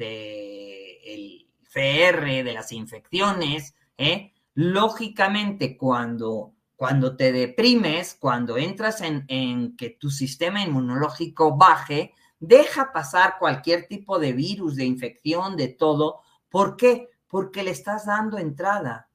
el 1.05 1.47
CR, 1.73 2.45
de 2.45 2.53
las 2.53 2.73
infecciones, 2.73 3.75
¿eh? 3.99 4.33
lógicamente 4.55 5.77
cuando, 5.77 6.55
cuando 6.77 7.17
te 7.17 7.33
deprimes, 7.33 8.17
cuando 8.19 8.57
entras 8.57 9.01
en, 9.01 9.25
en 9.29 9.77
que 9.77 9.91
tu 9.91 10.11
sistema 10.11 10.63
inmunológico 10.63 11.57
baje, 11.57 12.15
deja 12.39 12.93
pasar 12.93 13.37
cualquier 13.39 13.87
tipo 13.87 14.19
de 14.19 14.33
virus, 14.33 14.77
de 14.77 14.85
infección, 14.85 15.57
de 15.57 15.69
todo. 15.69 16.21
¿Por 16.49 16.77
qué? 16.77 17.11
porque 17.35 17.65
le 17.65 17.73
estás 17.73 18.07
dando 18.07 18.39
entrada. 18.39 19.09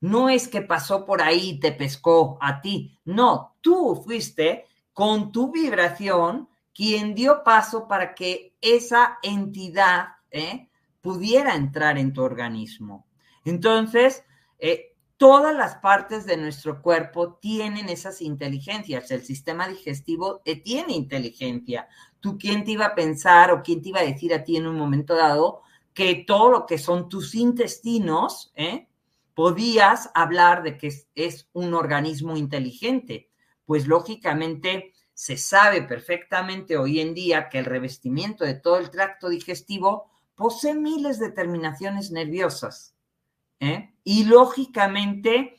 No 0.00 0.28
es 0.28 0.48
que 0.48 0.62
pasó 0.62 1.04
por 1.04 1.22
ahí 1.22 1.50
y 1.50 1.60
te 1.60 1.72
pescó 1.72 2.38
a 2.40 2.60
ti. 2.60 2.98
No, 3.04 3.56
tú 3.60 4.00
fuiste 4.04 4.66
con 4.92 5.32
tu 5.32 5.50
vibración 5.50 6.48
quien 6.74 7.14
dio 7.14 7.42
paso 7.42 7.88
para 7.88 8.14
que 8.14 8.54
esa 8.60 9.18
entidad 9.22 10.10
¿eh? 10.30 10.68
pudiera 11.00 11.56
entrar 11.56 11.98
en 11.98 12.12
tu 12.12 12.22
organismo. 12.22 13.06
Entonces, 13.44 14.22
eh, 14.58 14.94
todas 15.16 15.54
las 15.56 15.76
partes 15.76 16.24
de 16.24 16.36
nuestro 16.36 16.80
cuerpo 16.80 17.34
tienen 17.34 17.88
esas 17.88 18.22
inteligencias. 18.22 19.10
El 19.10 19.24
sistema 19.24 19.66
digestivo 19.66 20.40
eh, 20.44 20.62
tiene 20.62 20.92
inteligencia. 20.92 21.88
¿Tú 22.20 22.38
quién 22.38 22.64
te 22.64 22.70
iba 22.72 22.86
a 22.86 22.94
pensar 22.94 23.50
o 23.50 23.62
quién 23.62 23.82
te 23.82 23.88
iba 23.88 24.00
a 24.00 24.04
decir 24.04 24.32
a 24.32 24.44
ti 24.44 24.56
en 24.56 24.68
un 24.68 24.76
momento 24.76 25.16
dado 25.16 25.62
que 25.92 26.24
todo 26.26 26.50
lo 26.50 26.66
que 26.66 26.78
son 26.78 27.08
tus 27.08 27.34
intestinos, 27.34 28.52
podías 29.38 30.10
hablar 30.14 30.64
de 30.64 30.76
que 30.76 30.92
es 31.14 31.48
un 31.52 31.72
organismo 31.72 32.36
inteligente? 32.36 33.30
Pues 33.64 33.86
lógicamente 33.86 34.92
se 35.14 35.36
sabe 35.36 35.82
perfectamente 35.82 36.76
hoy 36.76 36.98
en 36.98 37.14
día 37.14 37.48
que 37.48 37.60
el 37.60 37.64
revestimiento 37.64 38.44
de 38.44 38.54
todo 38.54 38.78
el 38.78 38.90
tracto 38.90 39.28
digestivo 39.28 40.10
posee 40.34 40.74
miles 40.74 41.20
de 41.20 41.30
terminaciones 41.30 42.10
nerviosas. 42.10 42.96
¿eh? 43.60 43.94
Y 44.02 44.24
lógicamente 44.24 45.54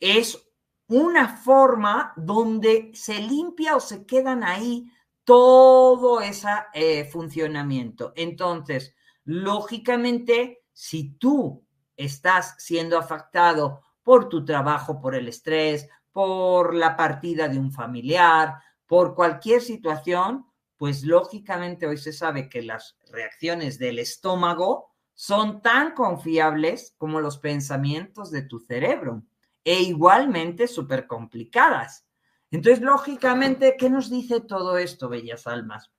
es 0.00 0.42
una 0.86 1.36
forma 1.36 2.14
donde 2.16 2.92
se 2.94 3.20
limpia 3.20 3.76
o 3.76 3.80
se 3.80 4.06
quedan 4.06 4.42
ahí 4.42 4.90
todo 5.24 6.22
ese 6.22 6.48
eh, 6.72 7.04
funcionamiento. 7.04 8.14
Entonces, 8.16 8.94
lógicamente, 9.24 10.64
si 10.72 11.10
tú 11.18 11.67
estás 11.98 12.54
siendo 12.56 12.96
afectado 12.96 13.82
por 14.02 14.30
tu 14.30 14.42
trabajo, 14.44 15.00
por 15.00 15.14
el 15.14 15.28
estrés, 15.28 15.86
por 16.12 16.74
la 16.74 16.96
partida 16.96 17.48
de 17.48 17.58
un 17.58 17.70
familiar, 17.70 18.54
por 18.86 19.14
cualquier 19.14 19.60
situación, 19.60 20.46
pues 20.78 21.04
lógicamente 21.04 21.86
hoy 21.86 21.98
se 21.98 22.12
sabe 22.14 22.48
que 22.48 22.62
las 22.62 22.96
reacciones 23.12 23.78
del 23.78 23.98
estómago 23.98 24.94
son 25.12 25.60
tan 25.60 25.92
confiables 25.92 26.94
como 26.96 27.20
los 27.20 27.38
pensamientos 27.38 28.30
de 28.30 28.42
tu 28.42 28.60
cerebro 28.60 29.24
e 29.64 29.82
igualmente 29.82 30.68
súper 30.68 31.06
complicadas. 31.06 32.06
Entonces, 32.50 32.82
lógicamente, 32.82 33.76
¿qué 33.76 33.90
nos 33.90 34.08
dice 34.08 34.40
todo 34.40 34.78
esto, 34.78 35.08
bellas 35.08 35.46
almas? 35.46 35.90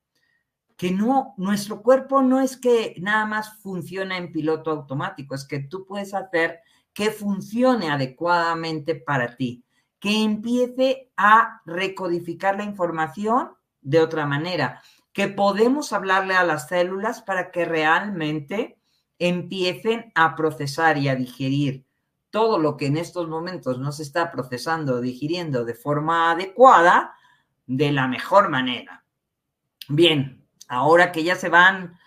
Que 0.79 0.91
no, 0.91 1.35
nuestro 1.37 1.83
cuerpo 1.83 2.23
no 2.23 2.41
es 2.41 2.57
que 2.57 2.95
nada 2.99 3.27
más 3.27 3.59
funciona 3.61 4.17
en 4.17 4.31
piloto 4.31 4.71
automático, 4.71 5.35
es 5.35 5.45
que 5.45 5.59
tú 5.59 5.85
puedes 5.85 6.15
hacer 6.15 6.61
que 6.93 7.11
funcione 7.11 7.91
adecuadamente 7.91 8.95
para 8.95 9.35
ti 9.35 9.63
que 9.99 10.23
empiece 10.23 11.11
a 11.17 11.61
recodificar 11.65 12.57
la 12.57 12.63
información 12.63 13.51
de 13.81 13.99
otra 13.99 14.25
manera, 14.25 14.81
que 15.11 15.27
podemos 15.27 15.93
hablarle 15.93 16.35
a 16.35 16.43
las 16.43 16.67
células 16.67 17.21
para 17.21 17.51
que 17.51 17.65
realmente 17.65 18.77
empiecen 19.17 20.11
a 20.15 20.35
procesar 20.35 20.97
y 20.97 21.09
a 21.09 21.15
digerir 21.15 21.85
todo 22.29 22.59
lo 22.59 22.77
que 22.77 22.85
en 22.85 22.97
estos 22.97 23.27
momentos 23.27 23.79
no 23.79 23.91
se 23.91 24.03
está 24.03 24.31
procesando 24.31 24.95
o 24.95 25.01
digiriendo 25.01 25.65
de 25.65 25.73
forma 25.73 26.31
adecuada 26.31 27.13
de 27.65 27.91
la 27.91 28.07
mejor 28.07 28.49
manera. 28.49 29.03
Bien, 29.89 30.38
ahora 30.69 31.11
que 31.11 31.23
ya 31.23 31.35
se 31.35 31.49
van, 31.49 31.99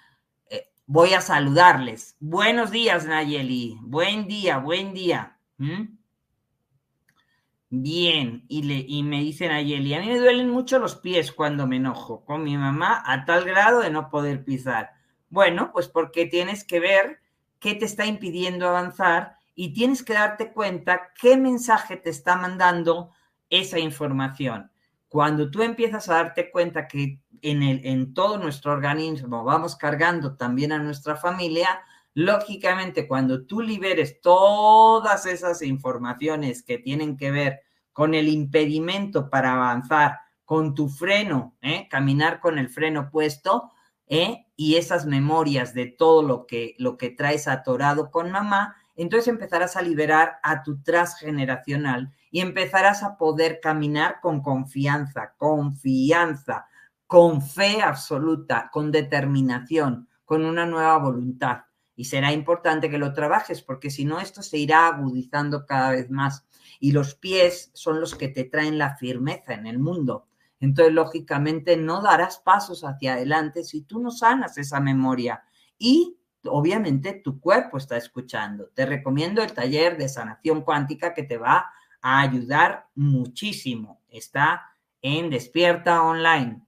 eh, 0.49 0.71
voy 0.87 1.13
a 1.13 1.21
saludarles. 1.21 2.17
Buenos 2.21 2.71
días, 2.71 3.05
Nayeli. 3.05 3.77
Buen 3.83 4.27
día, 4.27 4.57
buen 4.59 4.95
día. 4.95 5.37
¿Mm? 5.59 5.99
Bien, 7.75 8.45
y, 8.49 8.65
le, 8.65 8.85
y 8.87 9.03
me 9.03 9.21
dicen 9.21 9.51
a 9.51 9.63
Yeli, 9.63 9.95
a 9.95 10.01
mí 10.01 10.07
me 10.07 10.19
duelen 10.19 10.51
mucho 10.51 10.79
los 10.79 10.97
pies 10.97 11.33
cuando 11.33 11.67
me 11.67 11.77
enojo 11.77 12.23
con 12.25 12.45
mi 12.45 12.59
mamá 12.59 13.03
a 13.07 13.25
tal 13.25 13.45
grado 13.47 13.81
de 13.81 13.91
no 13.91 14.11
poder 14.11 14.45
pisar. 14.45 14.91
Bueno, 15.31 15.71
pues 15.73 15.89
porque 15.89 16.27
tienes 16.27 16.65
que 16.65 16.81
ver 16.81 17.21
qué 17.61 17.75
te 17.75 17.87
está 17.87 18.05
impidiendo 18.05 18.69
avanzar 18.69 19.39
y 19.55 19.73
tienes 19.73 20.03
que 20.03 20.13
darte 20.13 20.53
cuenta 20.53 21.13
qué 21.19 21.39
mensaje 21.39 21.97
te 21.97 22.11
está 22.11 22.37
mandando 22.37 23.11
esa 23.49 23.79
información. 23.79 24.72
Cuando 25.13 25.51
tú 25.51 25.63
empiezas 25.63 26.09
a 26.09 26.15
darte 26.15 26.51
cuenta 26.51 26.89
que 26.89 27.21
en, 27.43 27.63
el, 27.63 27.85
en 27.85 28.15
todo 28.15 28.39
nuestro 28.39 28.73
organismo 28.73 29.45
vamos 29.45 29.77
cargando 29.77 30.37
también 30.37 30.73
a 30.73 30.79
nuestra 30.79 31.17
familia, 31.17 31.83
Lógicamente, 32.15 33.09
cuando 33.09 33.47
tú 33.47 33.63
liberes 33.63 34.21
todas 34.21 35.25
esas 35.25 35.63
informaciones 35.63 36.63
que 36.63 36.77
tienen 36.77 37.17
que 37.17 37.31
ver 37.31 37.61
con 37.93 38.15
el 38.15 38.29
impedimento 38.29 39.31
para 39.31 39.55
avanzar, 39.55 40.19
con 40.45 40.75
tu 40.75 40.89
freno, 40.91 41.57
¿eh? 41.63 41.89
caminar 41.91 42.41
con 42.41 42.59
el 42.59 42.69
freno 42.69 43.09
puesto, 43.11 43.71
¿eh? 44.07 44.47
y 44.57 44.75
esas 44.75 45.07
memorias 45.07 45.73
de 45.73 45.87
todo 45.87 46.23
lo 46.23 46.47
que, 46.47 46.75
lo 46.79 46.99
que 46.99 47.09
traes 47.09 47.49
atorado 47.49 48.11
con 48.11 48.31
mamá, 48.31 48.77
entonces 48.95 49.29
empezarás 49.29 49.77
a 49.77 49.83
liberar 49.83 50.39
a 50.43 50.63
tu 50.63 50.83
transgeneracional 50.83 52.13
y 52.33 52.41
empezarás 52.41 53.05
a 53.05 53.17
poder 53.17 53.61
caminar 53.61 54.21
con 54.21 54.43
confianza, 54.43 55.35
confianza, 55.37 56.67
con 57.07 57.41
fe 57.41 57.81
absoluta, 57.81 58.69
con 58.73 58.91
determinación, 58.91 60.09
con 60.25 60.45
una 60.45 60.67
nueva 60.67 60.99
voluntad 60.99 61.61
y 61.95 62.07
será 62.07 62.33
importante 62.33 62.91
que 62.91 62.99
lo 62.99 63.13
trabajes 63.13 63.63
porque 63.63 63.91
si 63.91 64.05
no 64.05 64.19
esto 64.19 64.43
se 64.43 64.59
irá 64.59 64.89
agudizando 64.89 65.67
cada 65.67 65.91
vez 65.91 66.11
más 66.11 66.45
y 66.81 66.93
los 66.93 67.15
pies 67.15 67.71
son 67.75 68.01
los 68.01 68.15
que 68.15 68.29
te 68.29 68.45
traen 68.45 68.79
la 68.79 68.97
firmeza 68.97 69.55
en 69.55 69.67
el 69.67 69.79
mundo. 69.79 70.27
Entonces, 70.59 70.95
lógicamente, 70.95 71.77
no 71.77 72.03
darás 72.03 72.39
pasos 72.39 72.83
hacia 72.85 73.15
adelante 73.15 73.65
si 73.65 73.83
tú 73.83 74.01
no 74.01 74.11
sanas 74.11 74.59
esa 74.59 74.81
memoria 74.81 75.43
y 75.79 76.19
obviamente 76.45 77.13
tu 77.13 77.41
cuerpo 77.41 77.79
está 77.79 77.97
escuchando. 77.97 78.69
Te 78.75 78.87
recomiendo 78.87 79.43
el 79.43 79.53
taller 79.53 79.97
de 79.97 80.09
sanación 80.09 80.63
cuántica 80.63 81.15
que 81.15 81.25
te 81.25 81.37
va 81.37 81.71
a 82.03 82.21
ayudar 82.21 82.89
muchísimo. 82.95 84.03
Está 84.09 84.77
en 85.01 85.31
Despierta 85.31 86.03
Online. 86.03 86.61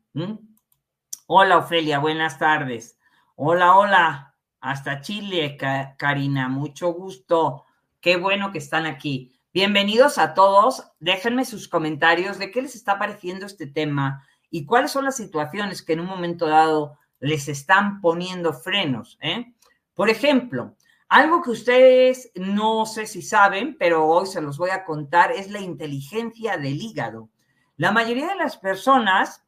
Hola 1.27 1.59
Ofelia, 1.59 1.99
buenas 1.99 2.39
tardes. 2.39 2.99
Hola, 3.35 3.77
hola 3.77 4.35
hasta 4.61 5.03
Chile, 5.03 5.59
Karina, 5.99 6.49
mucho 6.49 6.93
gusto. 6.93 7.67
Qué 8.01 8.17
bueno 8.17 8.51
que 8.51 8.59
están 8.59 8.87
aquí. 8.87 9.39
Bienvenidos 9.53 10.17
a 10.17 10.33
todos. 10.33 10.91
Déjenme 11.01 11.45
sus 11.45 11.69
comentarios 11.69 12.39
de 12.39 12.51
qué 12.51 12.63
les 12.63 12.75
está 12.75 12.99
pareciendo 12.99 13.45
este 13.45 13.67
tema 13.67 14.27
y 14.51 14.65
cuáles 14.65 14.93
son 14.93 15.05
las 15.05 15.17
situaciones 15.17 15.83
que 15.83 15.93
en 15.93 16.01
un 16.01 16.07
momento 16.07 16.47
dado 16.47 16.97
les 17.21 17.49
están 17.49 18.01
poniendo 18.01 18.53
frenos. 18.53 19.19
¿eh? 19.21 19.53
Por 19.95 20.09
ejemplo, 20.09 20.77
algo 21.15 21.43
que 21.43 21.51
ustedes 21.51 22.33
no 22.35 22.87
sé 22.87 23.07
si 23.07 23.23
saben, 23.23 23.77
pero 23.79 24.05
hoy 24.05 24.27
se 24.27 24.41
los 24.41 24.59
voy 24.59 24.71
a 24.71 24.85
contar, 24.85 25.31
es 25.31 25.49
la 25.49 25.61
inteligencia 25.61 26.57
del 26.57 26.83
hígado. 26.83 27.29
La 27.77 27.93
mayoría 27.93 28.27
de 28.27 28.35
las 28.35 28.57
personas 28.57 29.45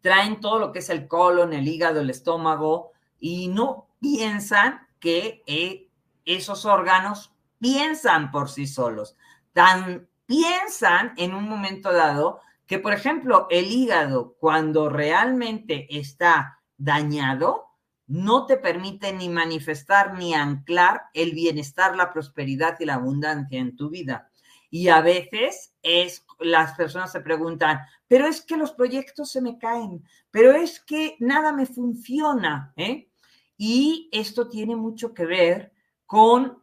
traen 0.00 0.40
todo 0.40 0.58
lo 0.58 0.72
que 0.72 0.78
es 0.78 0.88
el 0.88 1.06
colon, 1.08 1.52
el 1.52 1.68
hígado, 1.68 2.00
el 2.00 2.08
estómago, 2.08 2.92
y 3.20 3.48
no 3.48 3.88
piensan 4.00 4.88
que 4.98 5.42
eh, 5.46 5.90
esos 6.24 6.64
órganos 6.64 7.34
piensan 7.58 8.30
por 8.30 8.48
sí 8.48 8.66
solos. 8.66 9.14
Tan 9.52 10.08
piensan 10.24 11.12
en 11.18 11.34
un 11.34 11.50
momento 11.50 11.92
dado 11.92 12.40
que, 12.66 12.78
por 12.78 12.94
ejemplo, 12.94 13.46
el 13.50 13.66
hígado, 13.66 14.36
cuando 14.40 14.88
realmente 14.88 15.86
está 15.90 16.60
dañado, 16.78 17.71
no 18.06 18.46
te 18.46 18.56
permite 18.56 19.12
ni 19.12 19.28
manifestar 19.28 20.14
ni 20.18 20.34
anclar 20.34 21.02
el 21.14 21.32
bienestar, 21.32 21.96
la 21.96 22.12
prosperidad 22.12 22.76
y 22.80 22.84
la 22.84 22.94
abundancia 22.94 23.58
en 23.58 23.76
tu 23.76 23.90
vida. 23.90 24.30
Y 24.70 24.88
a 24.88 25.00
veces 25.02 25.74
es, 25.82 26.24
las 26.40 26.74
personas 26.74 27.12
se 27.12 27.20
preguntan, 27.20 27.80
pero 28.08 28.26
es 28.26 28.40
que 28.40 28.56
los 28.56 28.72
proyectos 28.72 29.30
se 29.30 29.42
me 29.42 29.58
caen, 29.58 30.02
pero 30.30 30.52
es 30.52 30.80
que 30.80 31.16
nada 31.20 31.52
me 31.52 31.66
funciona, 31.66 32.72
¿eh? 32.76 33.10
Y 33.56 34.08
esto 34.12 34.48
tiene 34.48 34.74
mucho 34.74 35.12
que 35.12 35.26
ver 35.26 35.72
con 36.06 36.62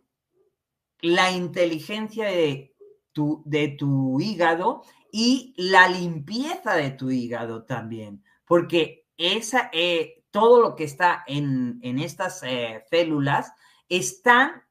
la 1.01 1.31
inteligencia 1.31 2.25
de 2.25 2.75
tu, 3.11 3.43
de 3.45 3.69
tu 3.69 4.19
hígado 4.19 4.83
y 5.11 5.53
la 5.57 5.87
limpieza 5.87 6.75
de 6.75 6.91
tu 6.91 7.09
hígado 7.09 7.63
también, 7.63 8.23
porque 8.45 9.07
esa, 9.17 9.69
eh, 9.71 10.18
todo 10.31 10.61
lo 10.61 10.75
que 10.75 10.83
está 10.83 11.23
en, 11.27 11.79
estas 11.81 12.43
eh, 12.43 12.83
células 12.89 13.51
están 13.87 14.63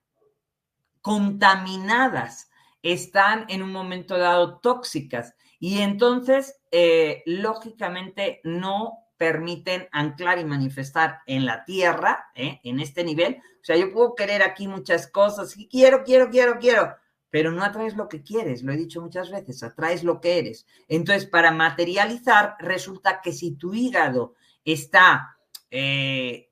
contaminadas, 1.00 2.50
están 2.82 3.46
en 3.48 3.62
un 3.62 3.72
momento 3.72 4.18
dado 4.18 4.58
tóxicas 4.58 5.34
y 5.58 5.78
entonces, 5.80 6.60
eh, 6.70 7.22
lógicamente, 7.26 8.40
no 8.44 9.08
permiten 9.16 9.88
anclar 9.90 10.38
y 10.38 10.44
manifestar 10.44 11.18
en 11.26 11.44
la 11.44 11.64
tierra, 11.64 12.30
¿eh? 12.34 12.60
en 12.62 12.78
este 12.78 13.02
nivel. 13.02 13.38
O 13.60 13.64
sea, 13.64 13.76
yo 13.76 13.92
puedo 13.92 14.14
querer 14.14 14.42
aquí 14.42 14.68
muchas 14.68 15.08
cosas, 15.08 15.56
quiero, 15.68 16.04
quiero, 16.04 16.30
quiero, 16.30 16.58
quiero, 16.58 16.94
pero 17.28 17.50
no 17.50 17.64
atraes 17.64 17.96
lo 17.96 18.08
que 18.08 18.22
quieres, 18.22 18.62
lo 18.62 18.72
he 18.72 18.76
dicho 18.76 19.02
muchas 19.02 19.30
veces, 19.30 19.62
atraes 19.62 20.04
lo 20.04 20.20
que 20.20 20.38
eres. 20.38 20.66
Entonces, 20.86 21.26
para 21.26 21.50
materializar, 21.50 22.54
resulta 22.60 23.20
que 23.20 23.32
si 23.32 23.56
tu 23.56 23.74
hígado 23.74 24.34
está 24.64 25.37
eh, 25.70 26.50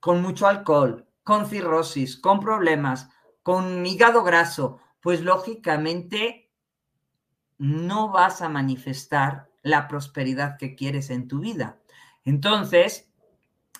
con 0.00 0.22
mucho 0.22 0.46
alcohol, 0.46 1.06
con 1.22 1.46
cirrosis, 1.46 2.16
con 2.16 2.40
problemas, 2.40 3.08
con 3.42 3.84
hígado 3.84 4.22
graso, 4.24 4.78
pues 5.00 5.20
lógicamente 5.20 6.50
no 7.58 8.10
vas 8.10 8.40
a 8.42 8.48
manifestar 8.48 9.50
la 9.62 9.88
prosperidad 9.88 10.56
que 10.56 10.74
quieres 10.74 11.10
en 11.10 11.28
tu 11.28 11.40
vida. 11.40 11.78
Entonces, 12.24 13.10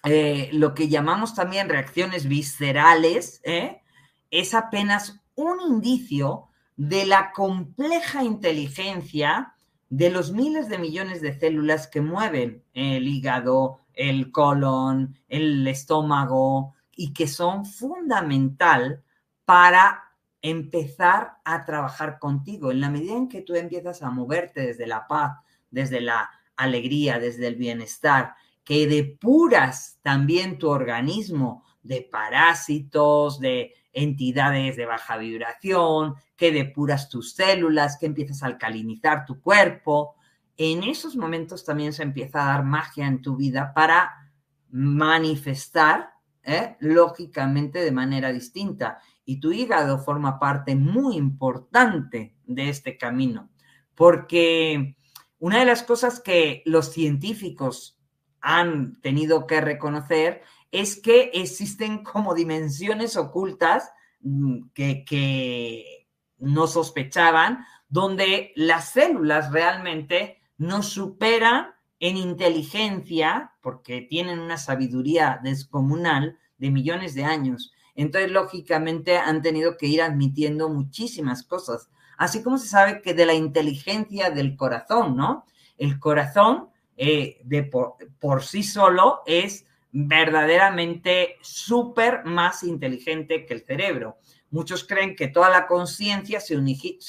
eh, 0.05 0.51
lo 0.53 0.75
que 0.75 0.89
llamamos 0.89 1.35
también 1.35 1.69
reacciones 1.69 2.27
viscerales 2.27 3.41
¿eh? 3.45 3.83
es 4.31 4.55
apenas 4.55 5.21
un 5.35 5.61
indicio 5.61 6.49
de 6.77 7.07
la 7.07 7.33
compleja 7.33 8.23
inteligencia 8.23 9.55
de 9.91 10.11
los 10.11 10.33
miles 10.33 10.69
de 10.69 10.79
millones 10.79 11.21
de 11.21 11.39
células 11.39 11.87
que 11.87 12.01
mueven 12.01 12.63
el 12.75 13.09
hígado, 13.09 13.81
el 13.99 14.31
colon, 14.31 15.19
el 15.29 15.67
estómago 15.67 16.75
y 16.95 17.13
que 17.13 17.27
son 17.27 17.67
fundamental 17.67 19.03
para 19.45 20.05
empezar 20.41 21.39
a 21.45 21.65
trabajar 21.65 22.21
contigo. 22.21 22.71
En 22.71 22.81
la 22.81 22.91
medida 22.91 23.17
en 23.17 23.29
que 23.29 23.43
tú 23.43 23.57
empiezas 23.57 24.03
a 24.03 24.11
moverte 24.11 24.61
desde 24.61 24.87
la 24.87 25.09
paz, 25.09 25.39
desde 25.71 26.01
la 26.01 26.31
alegría, 26.57 27.19
desde 27.19 27.49
el 27.49 27.57
bienestar, 27.57 28.35
que 28.65 28.87
depuras 28.87 29.99
también 30.03 30.59
tu 30.59 30.69
organismo 30.69 31.65
de 31.83 32.03
parásitos, 32.09 33.41
de 33.41 33.75
entidades 33.93 34.77
de 34.77 34.87
baja 34.87 35.17
vibración, 35.17 36.15
que 36.37 36.53
depuras 36.53 37.09
tus 37.09 37.35
células, 37.35 37.99
que 37.99 38.07
empiezas 38.07 38.45
a 38.45 38.47
alcalinizar 38.47 39.27
tu 39.27 39.41
cuerpo. 39.41 40.15
En 40.59 40.83
esos 40.83 41.17
momentos 41.17 41.65
también 41.65 41.95
se 41.95 42.03
empieza 42.03 42.43
a 42.43 42.53
dar 42.53 42.65
magia 42.65 43.07
en 43.07 43.23
tu 43.23 43.37
vida 43.37 43.73
para 43.75 44.33
manifestar, 44.69 46.11
¿eh? 46.43 46.77
lógicamente, 46.81 47.79
de 47.79 47.93
manera 47.93 48.33
distinta. 48.33 48.99
Y 49.25 49.41
tu 49.41 49.53
hígado 49.53 49.99
forma 49.99 50.39
parte 50.39 50.75
muy 50.75 51.17
importante 51.17 52.37
de 52.45 52.69
este 52.69 52.99
camino, 52.99 53.51
porque 53.95 54.97
una 55.39 55.61
de 55.61 55.65
las 55.65 55.85
cosas 55.85 56.21
que 56.21 56.63
los 56.67 56.93
científicos 56.93 57.99
han 58.41 59.01
tenido 59.01 59.47
que 59.47 59.61
reconocer 59.61 60.43
es 60.73 61.01
que 61.01 61.31
existen 61.35 62.03
como 62.03 62.35
dimensiones 62.35 63.17
ocultas 63.17 63.91
mm, 64.21 64.71
que, 64.75 66.07
no 66.41 66.69
sospechaban, 66.69 67.65
donde 67.89 68.53
las 68.55 68.93
células 68.93 69.51
realmente 69.51 70.38
nos 70.59 70.89
superan 70.89 71.69
en 72.01 72.17
inteligencia, 72.17 73.53
porque 73.63 74.03
tienen 74.03 74.39
una 74.39 74.57
sabiduría 74.57 75.41
descomunal 75.43 76.39
de 76.59 76.71
millones 76.71 77.15
de 77.15 77.25
años. 77.25 77.73
Entonces, 77.95 78.31
lógicamente, 78.31 79.17
han 79.17 79.43
tenido 79.43 79.77
que 79.77 79.87
ir 79.87 80.03
admitiendo 80.03 80.69
muchísimas 80.69 81.43
cosas, 81.43 81.89
así 82.17 82.43
como 82.43 82.59
se 82.59 82.69
sabe 82.69 83.03
que 83.03 83.15
de 83.15 83.27
la 83.27 83.35
inteligencia 83.35 84.31
del 84.31 84.57
corazón, 84.57 85.17
¿no? 85.17 85.45
El 85.77 85.99
corazón 85.99 86.69
eh, 86.97 87.41
de 87.45 87.63
por 87.63 88.43
sí 88.43 88.63
solo 88.63 89.23
es 89.27 89.65
verdaderamente 89.91 91.37
súper 91.41 92.25
más 92.25 92.63
inteligente 92.63 93.47
que 93.47 93.55
el 93.55 93.65
cerebro. 93.65 94.19
Muchos 94.51 94.85
creen 94.85 95.15
que 95.15 95.29
toda 95.29 95.51
la 95.51 95.67
conciencia 95.67 96.41
se, 96.41 96.57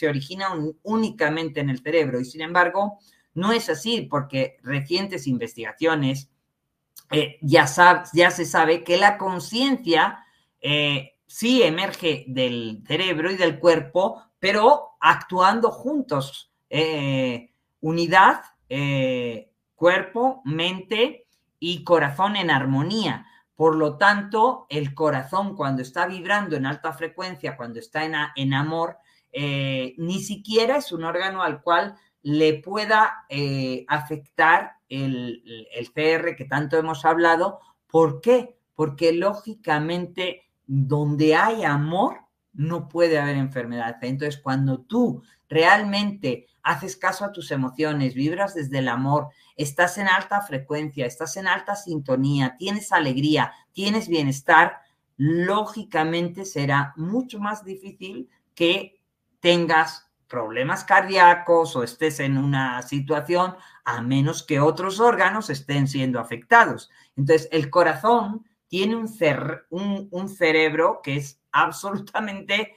origina 0.08 0.50
únicamente 0.84 1.60
en 1.60 1.70
el 1.70 1.80
cerebro 1.80 2.20
y 2.20 2.26
sin 2.26 2.42
embargo 2.42 3.00
no 3.34 3.52
es 3.52 3.70
así 3.70 4.02
porque 4.10 4.58
recientes 4.63 5.28
investigaciones 5.28 6.30
eh, 7.12 7.39
ya, 7.42 7.65
ya, 8.13 8.32
se 8.32 8.46
sabe 8.46 8.84
que 8.84 8.98
la 8.98 9.18
conciencia 9.18 10.24
eh, 10.62 11.18
sí 11.26 11.63
emerge 11.63 12.26
del 12.28 12.84
cerebro 12.86 13.32
y 13.32 13.36
del 13.36 13.60
cuerpo, 13.60 14.22
pero 14.39 14.92
actuando 15.00 15.72
juntos. 15.72 16.52
Eh, 16.70 17.52
unidad, 17.82 18.42
cuerpo, 19.74 20.42
mente 20.46 21.26
y 21.60 21.84
corazón 21.84 22.36
en 22.36 22.52
armonía. 22.52 23.26
Por 23.56 23.76
lo 23.76 23.98
tanto, 23.98 24.68
el 24.70 24.94
corazón 24.94 25.56
cuando 25.56 25.82
está 25.82 26.06
vibrando 26.06 26.56
en 26.56 26.68
alta 26.68 26.94
frecuencia, 26.94 27.58
cuando 27.58 27.80
está 27.80 28.06
en, 28.06 28.13
en 28.36 28.54
amor, 28.54 28.98
ni 29.34 30.22
siquiera 30.22 30.78
es 30.78 30.92
un 30.92 31.04
órgano 31.04 31.42
al 31.42 31.63
cual 31.63 31.96
le 32.22 32.56
pueda 32.56 33.26
eh, 33.30 33.86
afectar 33.88 34.74
el, 34.90 35.44
el 35.74 35.92
CR 35.92 36.36
que 36.36 36.46
tanto 36.46 36.78
hemos 36.78 37.06
hablado. 37.06 37.60
¿Por 37.88 38.22
qué? 38.22 38.58
Porque 38.76 39.14
lógicamente 39.14 40.50
donde 40.66 41.36
hay 41.36 41.64
amor 41.64 42.22
no 42.54 42.90
puede 42.90 43.18
haber 43.18 43.38
enfermedad. 43.38 43.98
Entonces, 44.02 44.42
cuando 44.42 44.82
tú 44.82 45.24
realmente 45.48 46.48
haces 46.62 46.98
caso 46.98 47.26
a 47.26 47.32
tus 47.32 47.52
emociones, 47.52 48.14
vibras 48.14 48.54
desde 48.54 48.80
el 48.80 48.88
amor, 48.88 49.30
estás 49.56 49.98
en 49.98 50.08
alta 50.08 50.42
frecuencia, 50.42 51.06
estás 51.06 51.38
en 51.38 51.48
alta 51.48 51.76
sintonía, 51.76 52.56
tienes 52.58 52.92
alegría, 52.92 53.54
tienes 53.72 54.08
bienestar, 54.08 54.78
lógicamente 55.18 56.46
será 56.46 56.94
mucho 56.96 57.40
más 57.40 57.64
difícil 57.64 58.30
que 58.54 59.02
tengas 59.40 60.09
problemas 60.30 60.84
cardíacos 60.84 61.76
o 61.76 61.84
estés 61.84 62.20
en 62.20 62.38
una 62.38 62.82
situación 62.84 63.56
a 63.84 64.02
menos 64.02 64.44
que 64.44 64.60
otros 64.60 65.00
órganos 65.00 65.50
estén 65.50 65.88
siendo 65.88 66.20
afectados. 66.20 66.89
Entonces, 67.18 67.50
el 67.52 67.70
corazón 67.70 68.46
tiene 68.68 68.96
un, 68.96 70.08
un, 70.12 70.30
cerebro 70.30 71.02
que 71.04 71.15
es 71.15 71.42
absolutamente 71.52 72.76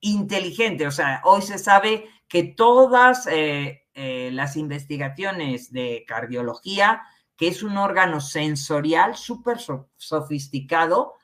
inteligente. 0.00 0.86
O 0.86 0.92
sea, 0.92 1.20
hoy 1.24 1.42
se 1.42 1.58
sabe 1.58 2.08
que 2.28 2.44
todas 2.44 3.26
eh, 3.26 3.82
eh, 3.94 4.30
las 4.32 4.56
investigaciones 4.56 5.72
de 5.72 6.04
cardiología, 6.06 7.02
que 7.36 7.48
es 7.48 7.64
un 7.64 7.76
órgano 7.76 8.20
sensorial 8.20 9.16
súper 9.16 9.58
sofisticado 9.96 11.14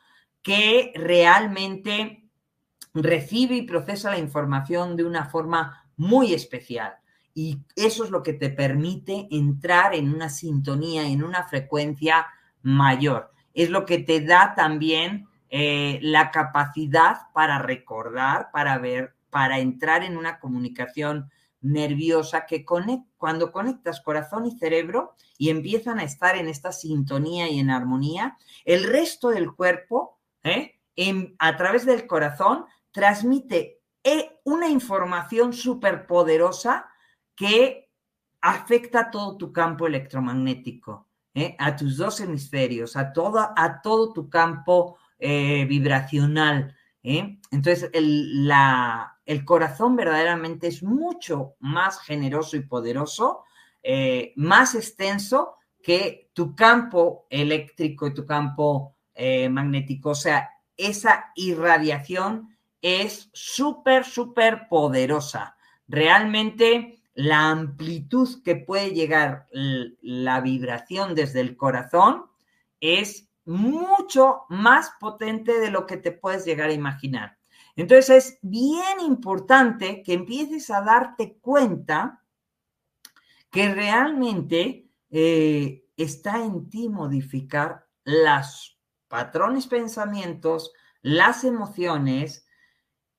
que 0.42 0.92
realmente 0.96 2.23
recibe 2.94 3.56
y 3.56 3.62
procesa 3.62 4.10
la 4.10 4.18
información 4.18 4.96
de 4.96 5.04
una 5.04 5.26
forma 5.26 5.84
muy 5.96 6.32
especial. 6.32 6.94
Y 7.34 7.58
eso 7.74 8.04
es 8.04 8.10
lo 8.10 8.22
que 8.22 8.32
te 8.32 8.48
permite 8.48 9.26
entrar 9.30 9.94
en 9.94 10.14
una 10.14 10.30
sintonía, 10.30 11.06
en 11.08 11.24
una 11.24 11.44
frecuencia 11.44 12.26
mayor. 12.62 13.32
Es 13.52 13.70
lo 13.70 13.84
que 13.84 13.98
te 13.98 14.20
da 14.20 14.54
también 14.54 15.26
eh, 15.50 15.98
la 16.00 16.30
capacidad 16.30 17.22
para 17.32 17.58
recordar, 17.58 18.50
para 18.52 18.78
ver, 18.78 19.14
para 19.30 19.58
entrar 19.58 20.04
en 20.04 20.16
una 20.16 20.38
comunicación 20.38 21.30
nerviosa 21.60 22.44
que 22.46 22.64
cuando 22.64 23.50
conectas 23.50 24.00
corazón 24.00 24.46
y 24.46 24.58
cerebro 24.58 25.14
y 25.38 25.48
empiezan 25.48 25.98
a 25.98 26.04
estar 26.04 26.36
en 26.36 26.46
esta 26.46 26.72
sintonía 26.72 27.48
y 27.48 27.58
en 27.58 27.70
armonía, 27.70 28.36
el 28.64 28.84
resto 28.84 29.30
del 29.30 29.52
cuerpo, 29.52 30.18
¿eh? 30.42 30.78
a 31.38 31.56
través 31.56 31.86
del 31.86 32.06
corazón, 32.06 32.66
transmite 32.94 33.82
eh, 34.04 34.38
una 34.44 34.68
información 34.68 35.52
súper 35.52 36.06
poderosa 36.06 36.86
que 37.34 37.90
afecta 38.40 39.00
a 39.00 39.10
todo 39.10 39.36
tu 39.36 39.52
campo 39.52 39.88
electromagnético, 39.88 41.08
a 41.58 41.74
tus 41.74 41.96
dos 41.96 42.20
hemisferios, 42.20 42.96
a, 42.96 43.12
a 43.56 43.82
todo 43.82 44.12
tu 44.12 44.30
campo 44.30 44.96
eh, 45.18 45.64
vibracional. 45.64 46.76
¿eh? 47.02 47.40
Entonces, 47.50 47.90
el, 47.92 48.48
el, 49.26 49.44
corazón 49.44 49.96
verdaderamente 49.96 50.68
es 50.68 50.84
mucho 50.84 51.56
más 51.58 51.98
generoso 52.00 52.56
y 52.56 52.60
poderoso, 52.60 53.42
eh, 53.82 54.34
más 54.36 54.76
extenso 54.76 55.56
que 55.82 56.30
tu 56.32 56.54
campo 56.54 57.26
eléctrico 57.28 58.06
y 58.06 58.14
tu 58.14 58.24
campo 58.24 58.94
magnético. 59.50 60.10
O 60.10 60.14
sea, 60.14 60.50
esa 60.76 61.32
irradiación 61.34 62.53
es 62.84 63.30
súper, 63.32 64.04
súper 64.04 64.68
poderosa. 64.68 65.56
Realmente 65.88 67.02
la 67.14 67.48
amplitud 67.48 68.42
que 68.44 68.56
puede 68.56 68.90
llegar 68.90 69.48
la 69.50 70.42
vibración 70.42 71.14
desde 71.14 71.40
el 71.40 71.56
corazón 71.56 72.26
es 72.80 73.30
mucho 73.46 74.42
más 74.50 74.92
potente 75.00 75.58
de 75.60 75.70
lo 75.70 75.86
que 75.86 75.96
te 75.96 76.12
puedes 76.12 76.44
llegar 76.44 76.68
a 76.68 76.74
imaginar. 76.74 77.38
Entonces 77.74 78.10
es 78.10 78.38
bien 78.42 79.00
importante 79.00 80.02
que 80.02 80.12
empieces 80.12 80.68
a 80.68 80.82
darte 80.82 81.38
cuenta 81.38 82.22
que 83.50 83.74
realmente 83.74 84.90
eh, 85.08 85.86
está 85.96 86.44
en 86.44 86.68
ti 86.68 86.90
modificar 86.90 87.86
los 88.04 88.78
patrones 89.08 89.68
pensamientos, 89.68 90.70
las 91.00 91.44
emociones, 91.44 92.43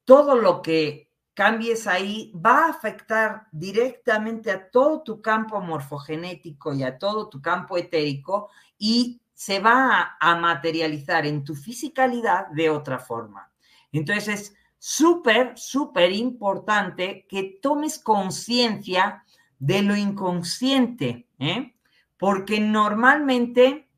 todo 0.06 0.36
lo 0.36 0.62
que 0.62 1.12
cambies 1.34 1.86
ahí 1.86 2.32
va 2.34 2.66
a 2.66 2.70
afectar 2.70 3.48
directamente 3.52 4.50
a 4.50 4.70
todo 4.70 5.04
tu 5.04 5.22
campo 5.22 5.60
morfogenético 5.60 6.74
y 6.74 6.84
a 6.84 6.98
todo 6.98 7.28
tu 7.28 7.42
campo 7.42 7.78
etérico 7.78 8.50
y 8.78 9.22
se 9.34 9.60
va 9.60 10.16
a, 10.18 10.36
materializar 10.38 11.26
en 11.26 11.44
tu 11.44 11.56
fisicalidad 11.56 12.48
de 12.48 12.70
otra 12.70 13.00
forma. 13.00 13.52
Entonces 13.92 14.28
es 14.30 14.56
súper, 14.80 15.58
súper 15.58 16.14
importante 16.14 17.26
que 17.28 17.60
tomes 17.62 18.00
conciencia 18.00 19.26
de 19.60 19.82
lo 19.82 19.96
inconsciente, 19.96 21.28
¿eh? 21.38 21.76
porque 22.18 22.62
normalmente 22.62 23.90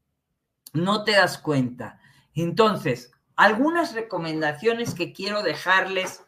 no 0.73 1.03
te 1.03 1.11
das 1.11 1.37
cuenta. 1.37 1.99
Entonces, 2.33 3.11
algunas 3.37 3.93
recomendaciones 3.93 4.95
que 4.95 5.13
quiero 5.13 5.43
dejarles 5.43 6.25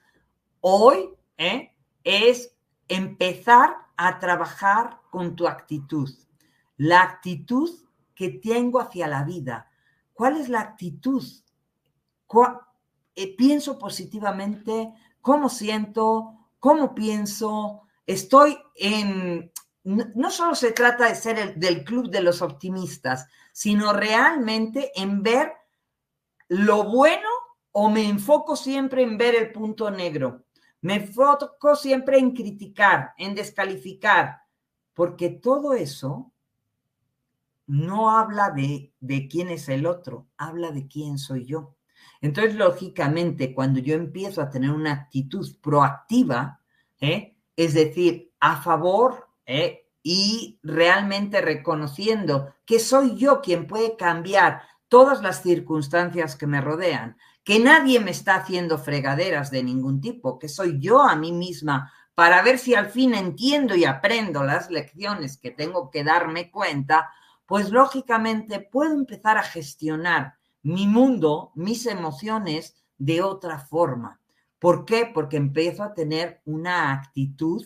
hoy 0.61 1.09
¿eh? 1.37 1.75
es 2.03 2.55
empezar 2.87 3.75
a 3.97 4.19
trabajar 4.19 5.01
con 5.09 5.35
tu 5.35 5.47
actitud. 5.47 6.09
La 6.77 7.01
actitud 7.01 7.69
que 8.15 8.29
tengo 8.29 8.79
hacia 8.79 9.07
la 9.07 9.23
vida. 9.23 9.69
¿Cuál 10.13 10.37
es 10.37 10.49
la 10.49 10.61
actitud? 10.61 11.23
Eh, 13.15 13.35
¿Pienso 13.35 13.79
positivamente? 13.79 14.93
¿Cómo 15.19 15.49
siento? 15.49 16.35
¿Cómo 16.59 16.93
pienso? 16.93 17.81
Estoy 18.05 18.57
en... 18.75 19.51
No, 19.83 20.29
solo 20.29 20.53
se 20.53 20.71
trata 20.73 21.07
de 21.07 21.15
ser 21.15 21.39
el, 21.39 21.59
del 21.59 21.83
club 21.83 22.11
de 22.11 22.21
los 22.21 22.43
optimistas, 22.43 23.27
sino 23.51 23.93
realmente 23.93 24.91
en 24.93 25.23
ver 25.23 25.53
lo 26.49 26.83
bueno 26.83 27.29
o 27.71 27.89
me 27.89 28.07
enfoco 28.07 28.55
siempre 28.55 29.03
en 29.03 29.17
ver 29.17 29.35
el 29.35 29.51
punto 29.51 29.89
negro. 29.89 30.45
Me 30.81 30.95
enfoco 30.95 31.75
siempre 31.75 32.19
en 32.19 32.31
criticar, 32.31 33.13
en 33.17 33.35
descalificar, 33.35 34.41
porque 34.93 35.29
todo 35.29 35.73
eso 35.73 36.31
no 37.67 38.17
habla 38.17 38.51
de, 38.51 38.93
de 38.99 39.27
quién 39.27 39.49
es 39.49 39.69
el 39.69 39.85
otro, 39.85 40.27
habla 40.37 40.71
de 40.71 40.87
quién 40.87 41.17
soy 41.17 41.45
yo. 41.45 41.75
Entonces, 42.21 42.55
lógicamente, 42.55 43.53
cuando 43.53 43.79
yo 43.79 43.93
empiezo 43.95 44.41
a 44.41 44.49
tener 44.49 44.71
una 44.71 44.91
actitud 44.91 45.47
proactiva, 45.61 46.61
¿eh? 46.99 47.37
es 47.55 47.73
decir, 47.73 48.33
a 48.39 48.61
favor 48.61 49.29
¿eh? 49.45 49.87
y 50.01 50.59
realmente 50.63 51.41
reconociendo 51.41 52.53
que 52.65 52.79
soy 52.79 53.15
yo 53.15 53.41
quien 53.41 53.67
puede 53.67 53.95
cambiar 53.95 54.61
todas 54.89 55.21
las 55.21 55.41
circunstancias 55.41 56.35
que 56.35 56.47
me 56.47 56.61
rodean, 56.61 57.15
que 57.43 57.59
nadie 57.59 57.99
me 57.99 58.11
está 58.11 58.35
haciendo 58.35 58.77
fregaderas 58.77 59.51
de 59.51 59.63
ningún 59.63 60.01
tipo, 60.01 60.37
que 60.37 60.49
soy 60.49 60.79
yo 60.79 61.01
a 61.01 61.15
mí 61.15 61.31
misma 61.31 61.93
para 62.15 62.41
ver 62.41 62.59
si 62.59 62.75
al 62.75 62.89
fin 62.89 63.13
entiendo 63.13 63.75
y 63.75 63.85
aprendo 63.85 64.43
las 64.43 64.69
lecciones 64.69 65.37
que 65.37 65.51
tengo 65.51 65.89
que 65.89 66.03
darme 66.03 66.51
cuenta, 66.51 67.09
pues 67.45 67.69
lógicamente 67.69 68.59
puedo 68.59 68.93
empezar 68.93 69.37
a 69.37 69.43
gestionar 69.43 70.35
mi 70.61 70.85
mundo, 70.85 71.51
mis 71.55 71.85
emociones 71.85 72.75
de 72.97 73.21
otra 73.21 73.59
forma. 73.59 74.19
¿Por 74.59 74.83
qué? 74.83 75.09
Porque 75.13 75.37
empiezo 75.37 75.83
a 75.83 75.93
tener 75.93 76.41
una 76.43 76.91
actitud 76.91 77.65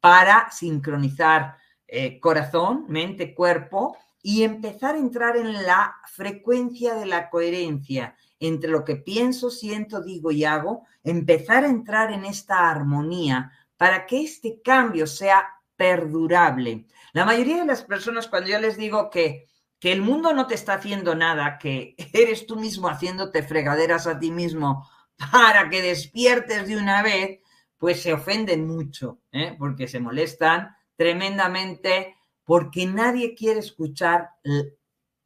para 0.00 0.50
sincronizar 0.50 1.56
eh, 1.88 2.20
corazón, 2.20 2.84
mente, 2.88 3.34
cuerpo 3.34 3.96
y 4.26 4.42
empezar 4.42 4.94
a 4.94 4.98
entrar 4.98 5.36
en 5.36 5.52
la 5.52 5.96
frecuencia 6.06 6.94
de 6.94 7.04
la 7.04 7.28
coherencia 7.28 8.16
entre 8.40 8.70
lo 8.70 8.82
que 8.82 8.96
pienso, 8.96 9.50
siento, 9.50 10.00
digo 10.00 10.32
y 10.32 10.46
hago, 10.46 10.86
empezar 11.02 11.64
a 11.64 11.68
entrar 11.68 12.10
en 12.10 12.24
esta 12.24 12.70
armonía 12.70 13.52
para 13.76 14.06
que 14.06 14.22
este 14.22 14.62
cambio 14.62 15.06
sea 15.06 15.46
perdurable. 15.76 16.86
La 17.12 17.26
mayoría 17.26 17.58
de 17.58 17.66
las 17.66 17.82
personas 17.82 18.26
cuando 18.26 18.48
yo 18.48 18.58
les 18.58 18.78
digo 18.78 19.10
que, 19.10 19.46
que 19.78 19.92
el 19.92 20.00
mundo 20.00 20.32
no 20.32 20.46
te 20.46 20.54
está 20.54 20.72
haciendo 20.72 21.14
nada, 21.14 21.58
que 21.58 21.94
eres 22.14 22.46
tú 22.46 22.56
mismo 22.56 22.88
haciéndote 22.88 23.42
fregaderas 23.42 24.06
a 24.06 24.18
ti 24.18 24.30
mismo 24.30 24.88
para 25.32 25.68
que 25.68 25.82
despiertes 25.82 26.66
de 26.66 26.78
una 26.78 27.02
vez, 27.02 27.40
pues 27.76 28.00
se 28.00 28.14
ofenden 28.14 28.66
mucho, 28.66 29.18
¿eh? 29.32 29.54
porque 29.58 29.86
se 29.86 30.00
molestan 30.00 30.74
tremendamente 30.96 32.16
porque 32.44 32.86
nadie 32.86 33.34
quiere 33.34 33.60
escuchar 33.60 34.30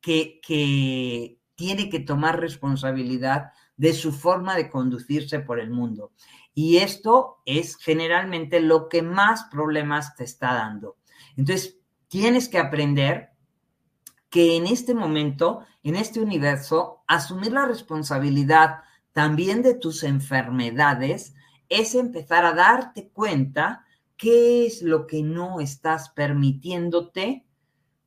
que, 0.00 0.40
que 0.40 1.38
tiene 1.54 1.90
que 1.90 2.00
tomar 2.00 2.40
responsabilidad 2.40 3.52
de 3.76 3.92
su 3.92 4.12
forma 4.12 4.56
de 4.56 4.70
conducirse 4.70 5.40
por 5.40 5.60
el 5.60 5.70
mundo. 5.70 6.12
Y 6.54 6.78
esto 6.78 7.38
es 7.44 7.76
generalmente 7.76 8.60
lo 8.60 8.88
que 8.88 9.02
más 9.02 9.44
problemas 9.44 10.16
te 10.16 10.24
está 10.24 10.54
dando. 10.54 10.96
Entonces, 11.36 11.78
tienes 12.08 12.48
que 12.48 12.58
aprender 12.58 13.30
que 14.30 14.56
en 14.56 14.66
este 14.66 14.94
momento, 14.94 15.64
en 15.82 15.96
este 15.96 16.20
universo, 16.20 17.04
asumir 17.06 17.52
la 17.52 17.66
responsabilidad 17.66 18.80
también 19.12 19.62
de 19.62 19.74
tus 19.74 20.02
enfermedades 20.02 21.34
es 21.68 21.94
empezar 21.94 22.44
a 22.44 22.52
darte 22.54 23.08
cuenta 23.10 23.84
¿Qué 24.18 24.66
es 24.66 24.82
lo 24.82 25.06
que 25.06 25.22
no 25.22 25.60
estás 25.60 26.08
permitiéndote 26.10 27.46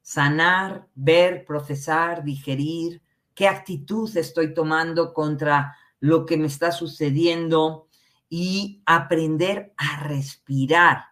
sanar, 0.02 0.89
ver, 0.93 1.45
procesar, 1.45 2.26
digerir? 2.26 3.02
¿Qué 3.34 3.47
actitud 3.47 4.15
estoy 4.17 4.54
tomando 4.54 5.13
contra 5.13 5.74
lo 6.02 6.26
que 6.26 6.36
me 6.36 6.47
está 6.47 6.74
sucediendo? 6.74 7.88
Y 8.28 8.84
aprender 8.86 9.74
a 9.78 10.04
respirar. 10.04 11.06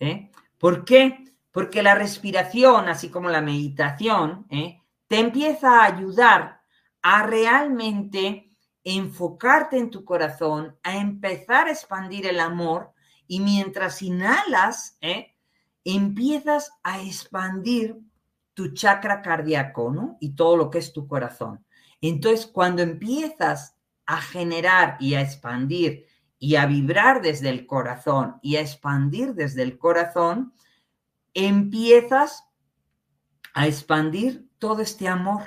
¿eh? 0.00 0.32
¿Por 0.58 0.84
qué? 0.84 1.24
Porque 1.52 1.84
la 1.84 1.94
respiración, 1.94 2.88
así 2.88 3.10
como 3.10 3.28
la 3.28 3.40
meditación, 3.40 4.46
¿eh? 4.50 4.82
te 5.06 5.20
empieza 5.20 5.80
a 5.80 5.84
ayudar 5.84 6.60
a 7.02 7.22
realmente 7.22 8.52
enfocarte 8.82 9.78
en 9.78 9.90
tu 9.90 10.04
corazón, 10.04 10.76
a 10.82 10.96
empezar 10.96 11.68
a 11.68 11.72
expandir 11.72 12.26
el 12.26 12.40
amor 12.40 12.94
y 13.28 13.40
mientras 13.40 14.02
inhalas, 14.02 14.96
¿eh? 15.02 15.36
empiezas 15.84 16.72
a 16.82 17.00
expandir 17.00 17.96
tu 18.54 18.72
chakra 18.72 19.22
cardíaco, 19.22 19.92
¿no? 19.92 20.16
Y 20.20 20.30
todo 20.30 20.56
lo 20.56 20.70
que 20.70 20.78
es 20.78 20.92
tu 20.92 21.06
corazón. 21.06 21.64
Entonces, 22.00 22.46
cuando 22.46 22.82
empiezas 22.82 23.76
a 24.06 24.20
generar 24.20 24.96
y 24.98 25.14
a 25.14 25.20
expandir 25.20 26.06
y 26.38 26.56
a 26.56 26.66
vibrar 26.66 27.20
desde 27.20 27.50
el 27.50 27.66
corazón 27.66 28.38
y 28.42 28.56
a 28.56 28.60
expandir 28.60 29.34
desde 29.34 29.62
el 29.62 29.78
corazón, 29.78 30.54
empiezas 31.34 32.44
a 33.52 33.66
expandir 33.66 34.48
todo 34.58 34.80
este 34.82 35.06
amor. 35.06 35.42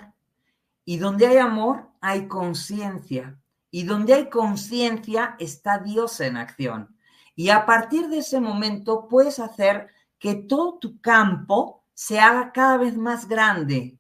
Y 0.86 0.98
donde 0.98 1.28
hay 1.28 1.38
amor, 1.38 1.90
hay 2.00 2.28
conciencia. 2.28 3.40
Y 3.72 3.84
donde 3.84 4.14
hay 4.14 4.30
conciencia, 4.30 5.36
está 5.40 5.80
Dios 5.80 6.20
en 6.20 6.38
acción. 6.38 6.96
Y 7.42 7.50
a 7.50 7.66
partir 7.66 8.08
de 8.08 8.20
ese 8.20 8.40
momento 8.40 9.08
puedes 9.08 9.40
hacer 9.40 9.88
que 10.20 10.36
todo 10.36 10.78
tu 10.78 11.02
campo 11.02 11.84
se 11.92 12.20
haga 12.20 12.52
cada 12.52 12.78
vez 12.78 12.96
más 12.96 13.28
grande, 13.28 13.98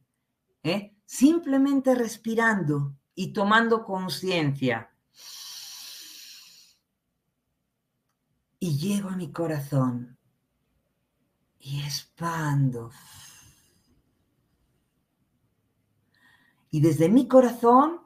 ¿eh? 0.61 0.95
simplemente 1.07 1.95
respirando 1.95 2.93
y 3.15 3.33
tomando 3.33 3.83
conciencia. 3.83 4.93
Y 8.59 8.77
llego 8.77 9.09
a 9.09 9.15
mi 9.15 9.31
corazón 9.31 10.19
y 11.57 11.81
expando. 11.81 12.91
Y 16.69 16.79
desde 16.79 17.09
mi 17.09 17.27
corazón, 17.27 18.01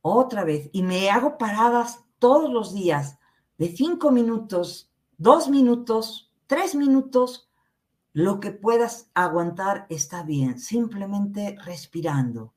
otra 0.00 0.44
vez, 0.44 0.70
y 0.72 0.82
me 0.82 1.10
hago 1.10 1.36
paradas 1.36 2.06
todos 2.18 2.50
los 2.50 2.72
días 2.72 3.18
de 3.58 3.68
cinco 3.76 4.10
minutos, 4.10 4.90
dos 5.18 5.48
minutos, 5.48 6.32
tres 6.46 6.74
minutos, 6.74 7.48
lo 8.12 8.40
que 8.40 8.50
puedas 8.50 9.10
aguantar 9.14 9.86
está 9.88 10.22
bien, 10.22 10.58
simplemente 10.58 11.56
respirando. 11.64 12.52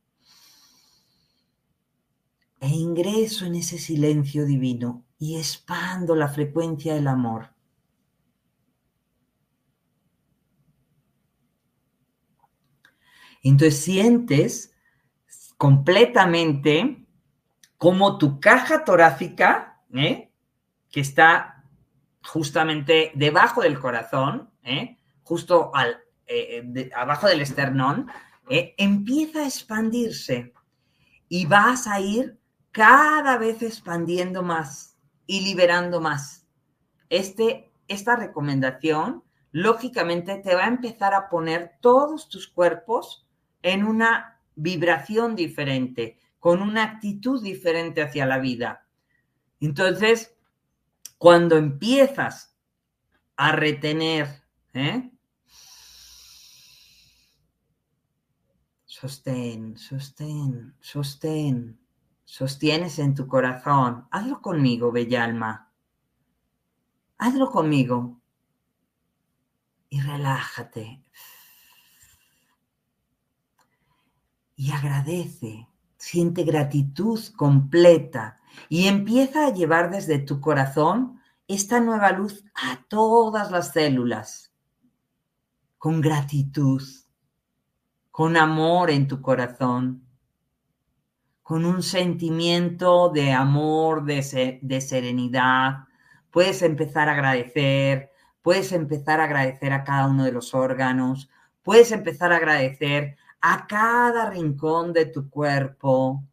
E 2.59 2.69
ingreso 2.69 3.45
en 3.45 3.55
ese 3.55 3.77
silencio 3.77 4.45
divino 4.45 5.05
y 5.19 5.37
expando 5.37 6.15
la 6.15 6.27
frecuencia 6.27 6.95
del 6.95 7.07
amor. 7.07 7.53
Entonces 13.43 13.79
sientes 13.79 14.73
completamente 15.57 17.05
como 17.77 18.17
tu 18.17 18.39
caja 18.39 18.83
torácica, 18.83 19.83
¿eh? 19.93 20.31
Que 20.95 21.01
está 21.01 21.61
justamente 22.23 23.11
debajo 23.15 23.61
del 23.61 23.77
corazón, 23.81 24.49
¿eh? 24.63 24.97
justo 25.23 25.75
al, 25.75 25.97
eh, 26.25 26.89
abajo 26.95 27.27
del 27.27 27.41
esternón, 27.41 28.07
empieza 28.47 29.39
a 29.39 29.45
expandirse 29.45 30.53
y 31.27 31.47
vas 31.47 31.85
a 31.87 31.99
ir 31.99 32.39
cada 32.71 33.37
vez 33.37 33.61
expandiendo 33.61 34.41
más 34.41 34.95
y 35.27 35.41
liberando 35.41 35.99
más. 35.99 36.47
Este, 37.09 37.73
esta 37.89 38.15
recomendación, 38.15 39.21
lógicamente, 39.51 40.37
te 40.37 40.55
va 40.55 40.63
a 40.63 40.69
empezar 40.69 41.13
a 41.13 41.27
poner 41.27 41.73
todos 41.81 42.29
tus 42.29 42.47
cuerpos 42.47 43.27
en 43.63 43.83
una 43.83 44.39
vibración 44.55 45.35
diferente, 45.35 46.19
con 46.39 46.61
una 46.61 46.83
actitud 46.83 47.43
diferente 47.43 48.01
hacia 48.01 48.25
la 48.25 48.37
vida. 48.37 48.87
Entonces, 49.59 50.34
cuando 51.17 51.57
empiezas 51.57 52.55
a 53.35 53.51
retener, 53.51 54.43
¿eh? 54.73 55.11
sostén, 58.85 59.77
sostén, 59.77 60.75
sostén, 60.79 61.79
sostienes 62.23 62.97
en 62.99 63.13
tu 63.13 63.27
corazón. 63.27 64.07
Hazlo 64.09 64.41
conmigo, 64.41 64.91
bella 64.91 65.23
alma. 65.23 65.71
Hazlo 67.17 67.51
conmigo. 67.51 68.21
Y 69.89 70.01
relájate. 70.01 71.03
Y 74.55 74.71
agradece. 74.71 75.67
Siente 75.97 76.43
gratitud 76.43 77.19
completa 77.35 78.39
y 78.69 78.87
empieza 78.87 79.47
a 79.47 79.53
llevar 79.53 79.89
desde 79.89 80.19
tu 80.19 80.39
corazón 80.41 81.19
esta 81.47 81.79
nueva 81.79 82.11
luz 82.11 82.43
a 82.55 82.83
todas 82.87 83.51
las 83.51 83.71
células, 83.71 84.51
con 85.77 86.01
gratitud, 86.01 86.81
con 88.11 88.37
amor 88.37 88.89
en 88.89 89.07
tu 89.07 89.21
corazón, 89.21 90.05
con 91.43 91.65
un 91.65 91.83
sentimiento 91.83 93.09
de 93.09 93.31
amor, 93.31 94.03
de, 94.03 94.23
serenidad. 94.81 95.85
Puedes 96.31 96.63
empezar 96.63 97.07
a 97.07 97.11
agradecer, 97.11 98.09
puedes 98.41 98.71
empezar 98.71 99.19
a 99.19 99.25
agradecer 99.25 99.73
a 99.73 99.83
cada 99.83 100.07
uno 100.07 100.23
de 100.23 100.31
los 100.31 100.55
órganos, 100.55 101.29
puedes 101.61 101.91
empezar 101.91 102.31
a 102.31 102.37
agradecer 102.37 103.17
a 103.41 103.67
cada 103.67 104.31
rincón 104.31 104.91
de 104.91 105.05
tu 105.05 105.29
cuerpo, 105.29 106.23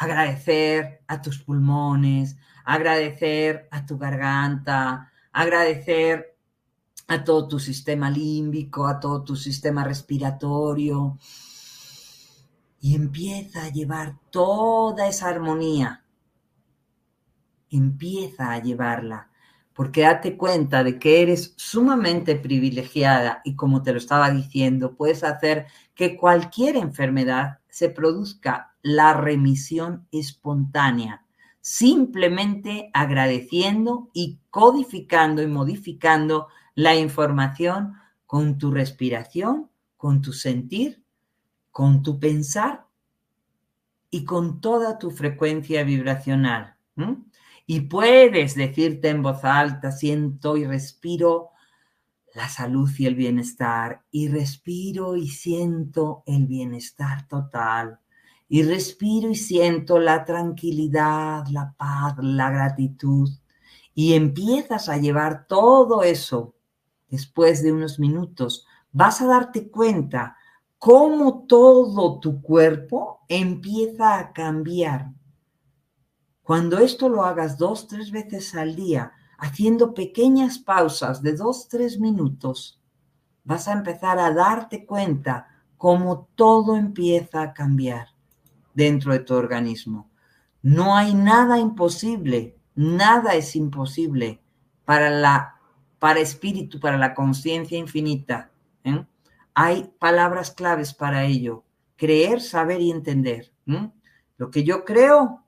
agradecer 0.00 1.02
a 1.08 1.20
tus 1.20 1.38
pulmones, 1.40 2.38
agradecer 2.64 3.68
a 3.70 3.84
tu 3.84 3.98
garganta, 3.98 5.12
agradecer 5.30 6.38
a 7.06 7.22
todo 7.22 7.46
tu 7.46 7.58
sistema 7.58 8.08
límbico, 8.08 8.86
a 8.86 8.98
todo 8.98 9.22
tu 9.22 9.36
sistema 9.36 9.84
respiratorio. 9.84 11.18
Y 12.80 12.94
empieza 12.94 13.64
a 13.64 13.68
llevar 13.68 14.16
toda 14.30 15.06
esa 15.06 15.28
armonía. 15.28 16.02
Empieza 17.68 18.52
a 18.52 18.62
llevarla, 18.62 19.30
porque 19.74 20.00
date 20.00 20.38
cuenta 20.38 20.82
de 20.82 20.98
que 20.98 21.20
eres 21.20 21.52
sumamente 21.58 22.36
privilegiada 22.36 23.42
y 23.44 23.54
como 23.54 23.82
te 23.82 23.92
lo 23.92 23.98
estaba 23.98 24.30
diciendo, 24.30 24.96
puedes 24.96 25.24
hacer 25.24 25.66
que 25.94 26.16
cualquier 26.16 26.76
enfermedad 26.76 27.58
se 27.68 27.90
produzca 27.90 28.69
la 28.82 29.12
remisión 29.12 30.06
espontánea, 30.10 31.26
simplemente 31.60 32.90
agradeciendo 32.94 34.10
y 34.12 34.38
codificando 34.50 35.42
y 35.42 35.46
modificando 35.46 36.48
la 36.74 36.94
información 36.94 37.94
con 38.26 38.58
tu 38.58 38.70
respiración, 38.70 39.70
con 39.96 40.22
tu 40.22 40.32
sentir, 40.32 41.04
con 41.70 42.02
tu 42.02 42.18
pensar 42.18 42.86
y 44.10 44.24
con 44.24 44.60
toda 44.60 44.98
tu 44.98 45.10
frecuencia 45.10 45.84
vibracional. 45.84 46.76
Y 47.66 47.82
puedes 47.82 48.54
decirte 48.54 49.08
en 49.08 49.22
voz 49.22 49.44
alta, 49.44 49.92
siento 49.92 50.56
y 50.56 50.64
respiro 50.64 51.50
la 52.34 52.48
salud 52.48 52.90
y 52.96 53.06
el 53.06 53.14
bienestar, 53.14 54.04
y 54.10 54.28
respiro 54.28 55.16
y 55.16 55.28
siento 55.28 56.22
el 56.26 56.46
bienestar 56.46 57.26
total 57.26 58.00
y 58.52 58.64
respiro 58.64 59.30
y 59.30 59.36
siento 59.36 60.00
la 60.00 60.24
tranquilidad, 60.24 61.46
la 61.52 61.72
paz, 61.78 62.16
la 62.20 62.50
gratitud. 62.50 63.30
Y 63.94 64.14
empiezas 64.14 64.88
a 64.88 64.96
llevar 64.96 65.46
todo 65.46 66.02
eso. 66.02 66.56
Después 67.08 67.62
de 67.62 67.72
unos 67.72 68.00
minutos, 68.00 68.66
vas 68.90 69.20
a 69.20 69.26
darte 69.26 69.70
cuenta 69.70 70.36
cómo 70.78 71.44
todo 71.46 72.18
tu 72.18 72.42
cuerpo 72.42 73.20
empieza 73.28 74.18
a 74.18 74.32
cambiar. 74.32 75.12
Cuando 76.42 76.78
esto 76.78 77.08
lo 77.08 77.22
hagas 77.22 77.56
dos, 77.56 77.86
tres 77.86 78.10
veces 78.10 78.56
al 78.56 78.74
día, 78.74 79.12
haciendo 79.38 79.94
pequeñas 79.94 80.58
pausas 80.58 81.22
de 81.22 81.36
dos, 81.36 81.68
tres 81.68 82.00
minutos, 82.00 82.82
vas 83.44 83.68
a 83.68 83.74
empezar 83.74 84.18
a 84.18 84.34
darte 84.34 84.84
cuenta 84.84 85.46
cómo 85.76 86.28
todo 86.34 86.74
empieza 86.74 87.42
a 87.42 87.54
cambiar 87.54 88.08
dentro 88.80 89.12
de 89.12 89.18
tu 89.20 89.34
organismo. 89.34 90.10
No 90.62 90.96
hay 90.96 91.14
nada 91.14 91.58
imposible, 91.58 92.56
nada 92.74 93.34
es 93.34 93.54
imposible 93.54 94.40
para 94.86 95.10
la 95.10 95.56
para 95.98 96.20
espíritu, 96.20 96.80
para 96.80 96.96
la 96.96 97.12
conciencia 97.12 97.76
infinita. 97.76 98.50
¿eh? 98.84 99.04
Hay 99.54 99.92
palabras 99.98 100.50
claves 100.50 100.94
para 100.94 101.24
ello. 101.24 101.62
Creer, 101.96 102.40
saber 102.40 102.80
y 102.80 102.90
entender. 102.90 103.52
Lo 104.38 104.50
que 104.50 104.64
yo 104.64 104.86
creo 104.86 105.44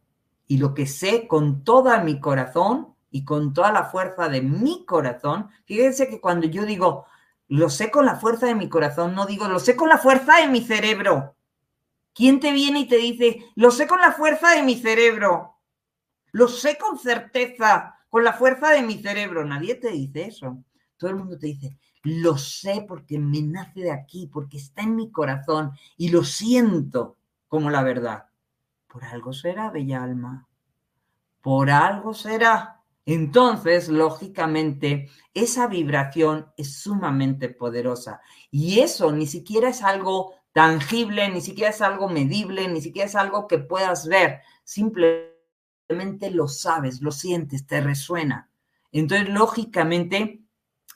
y 0.46 0.58
lo 0.58 0.74
que 0.74 0.86
sé 0.86 1.26
con 1.26 1.64
todo 1.64 1.98
mi 2.04 2.20
corazón 2.20 2.94
y 3.10 3.24
con 3.24 3.54
toda 3.54 3.72
la 3.72 3.84
fuerza 3.84 4.28
de 4.28 4.42
mi 4.42 4.84
corazón. 4.84 5.48
Fíjense 5.64 6.08
que 6.08 6.20
cuando 6.20 6.46
yo 6.46 6.66
digo, 6.66 7.06
lo 7.48 7.70
sé 7.70 7.90
con 7.90 8.04
la 8.04 8.16
fuerza 8.16 8.46
de 8.46 8.54
mi 8.54 8.68
corazón, 8.68 9.14
no 9.14 9.24
digo, 9.24 9.48
lo 9.48 9.58
sé 9.58 9.74
con 9.74 9.88
la 9.88 9.96
fuerza 9.96 10.36
de 10.36 10.48
mi 10.48 10.60
cerebro. 10.60 11.34
¿Quién 12.14 12.40
te 12.40 12.52
viene 12.52 12.80
y 12.80 12.88
te 12.88 12.96
dice, 12.96 13.46
lo 13.54 13.70
sé 13.70 13.86
con 13.86 14.00
la 14.00 14.12
fuerza 14.12 14.50
de 14.50 14.62
mi 14.62 14.76
cerebro? 14.76 15.56
Lo 16.32 16.48
sé 16.48 16.78
con 16.78 16.98
certeza, 16.98 17.94
con 18.10 18.24
la 18.24 18.32
fuerza 18.32 18.70
de 18.70 18.82
mi 18.82 19.00
cerebro. 19.02 19.44
Nadie 19.44 19.74
te 19.76 19.90
dice 19.90 20.26
eso. 20.26 20.62
Todo 20.96 21.10
el 21.10 21.16
mundo 21.16 21.38
te 21.38 21.48
dice, 21.48 21.78
lo 22.02 22.36
sé 22.36 22.84
porque 22.86 23.18
me 23.18 23.42
nace 23.42 23.80
de 23.80 23.92
aquí, 23.92 24.26
porque 24.26 24.56
está 24.56 24.82
en 24.82 24.96
mi 24.96 25.10
corazón 25.10 25.72
y 25.96 26.10
lo 26.10 26.24
siento 26.24 27.16
como 27.48 27.70
la 27.70 27.82
verdad. 27.82 28.26
Por 28.88 29.04
algo 29.04 29.32
será, 29.32 29.70
bella 29.70 30.02
alma. 30.02 30.46
Por 31.40 31.70
algo 31.70 32.12
será. 32.12 32.82
Entonces, 33.04 33.88
lógicamente, 33.88 35.10
esa 35.34 35.66
vibración 35.66 36.52
es 36.56 36.76
sumamente 36.76 37.48
poderosa. 37.48 38.20
Y 38.50 38.80
eso 38.80 39.12
ni 39.12 39.26
siquiera 39.26 39.70
es 39.70 39.82
algo 39.82 40.34
tangible, 40.52 41.28
ni 41.30 41.40
siquiera 41.40 41.70
es 41.70 41.80
algo 41.80 42.08
medible, 42.08 42.68
ni 42.68 42.80
siquiera 42.80 43.08
es 43.08 43.16
algo 43.16 43.46
que 43.46 43.58
puedas 43.58 44.06
ver, 44.06 44.40
simplemente 44.64 46.30
lo 46.30 46.48
sabes, 46.48 47.00
lo 47.00 47.10
sientes, 47.10 47.66
te 47.66 47.80
resuena. 47.80 48.50
Entonces, 48.92 49.28
lógicamente, 49.30 50.42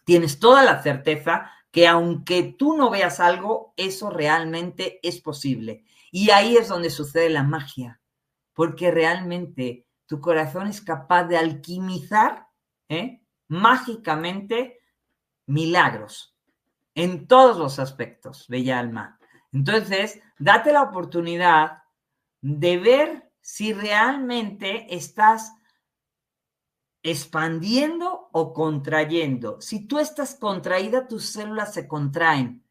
tienes 0.04 0.38
toda 0.38 0.62
la 0.62 0.82
certeza 0.82 1.50
que 1.70 1.88
aunque 1.88 2.54
tú 2.59 2.76
no 2.76 2.90
veas 2.90 3.20
algo, 3.20 3.74
eso 3.76 4.11
realmente 4.11 5.00
es 5.02 5.20
posible. 5.20 5.84
Y 6.11 6.30
ahí 6.30 6.57
es 6.57 6.68
donde 6.68 6.90
sucede 6.90 7.28
la 7.28 7.42
magia, 7.42 8.00
porque 8.54 8.90
realmente 8.90 9.86
tu 10.07 10.20
corazón 10.20 10.68
es 10.68 10.80
capaz 10.80 11.24
de 11.24 11.36
alquimizar 11.36 12.46
¿eh? 12.88 13.20
mágicamente 13.48 14.78
milagros 15.46 16.36
en 16.94 17.26
todos 17.26 17.59
los 17.59 17.78
aspectos, 17.78 18.46
bella 18.48 18.78
alma. 18.78 19.15
Entonces, 19.57 20.20
date 20.38 20.70
la 20.70 20.82
oportunidad 20.82 21.84
de 22.42 22.76
ver 22.76 23.32
si 23.40 23.72
realmente 23.72 24.94
estás 24.94 25.54
expandiendo 27.02 28.28
o 28.32 28.52
contrayendo. 28.52 29.59
Si 29.62 29.86
tú 29.86 29.98
estás 29.98 30.34
contraída, 30.34 31.09
tus 31.09 31.30
células 31.30 31.72
se 31.72 31.88
contraen. 31.88 32.66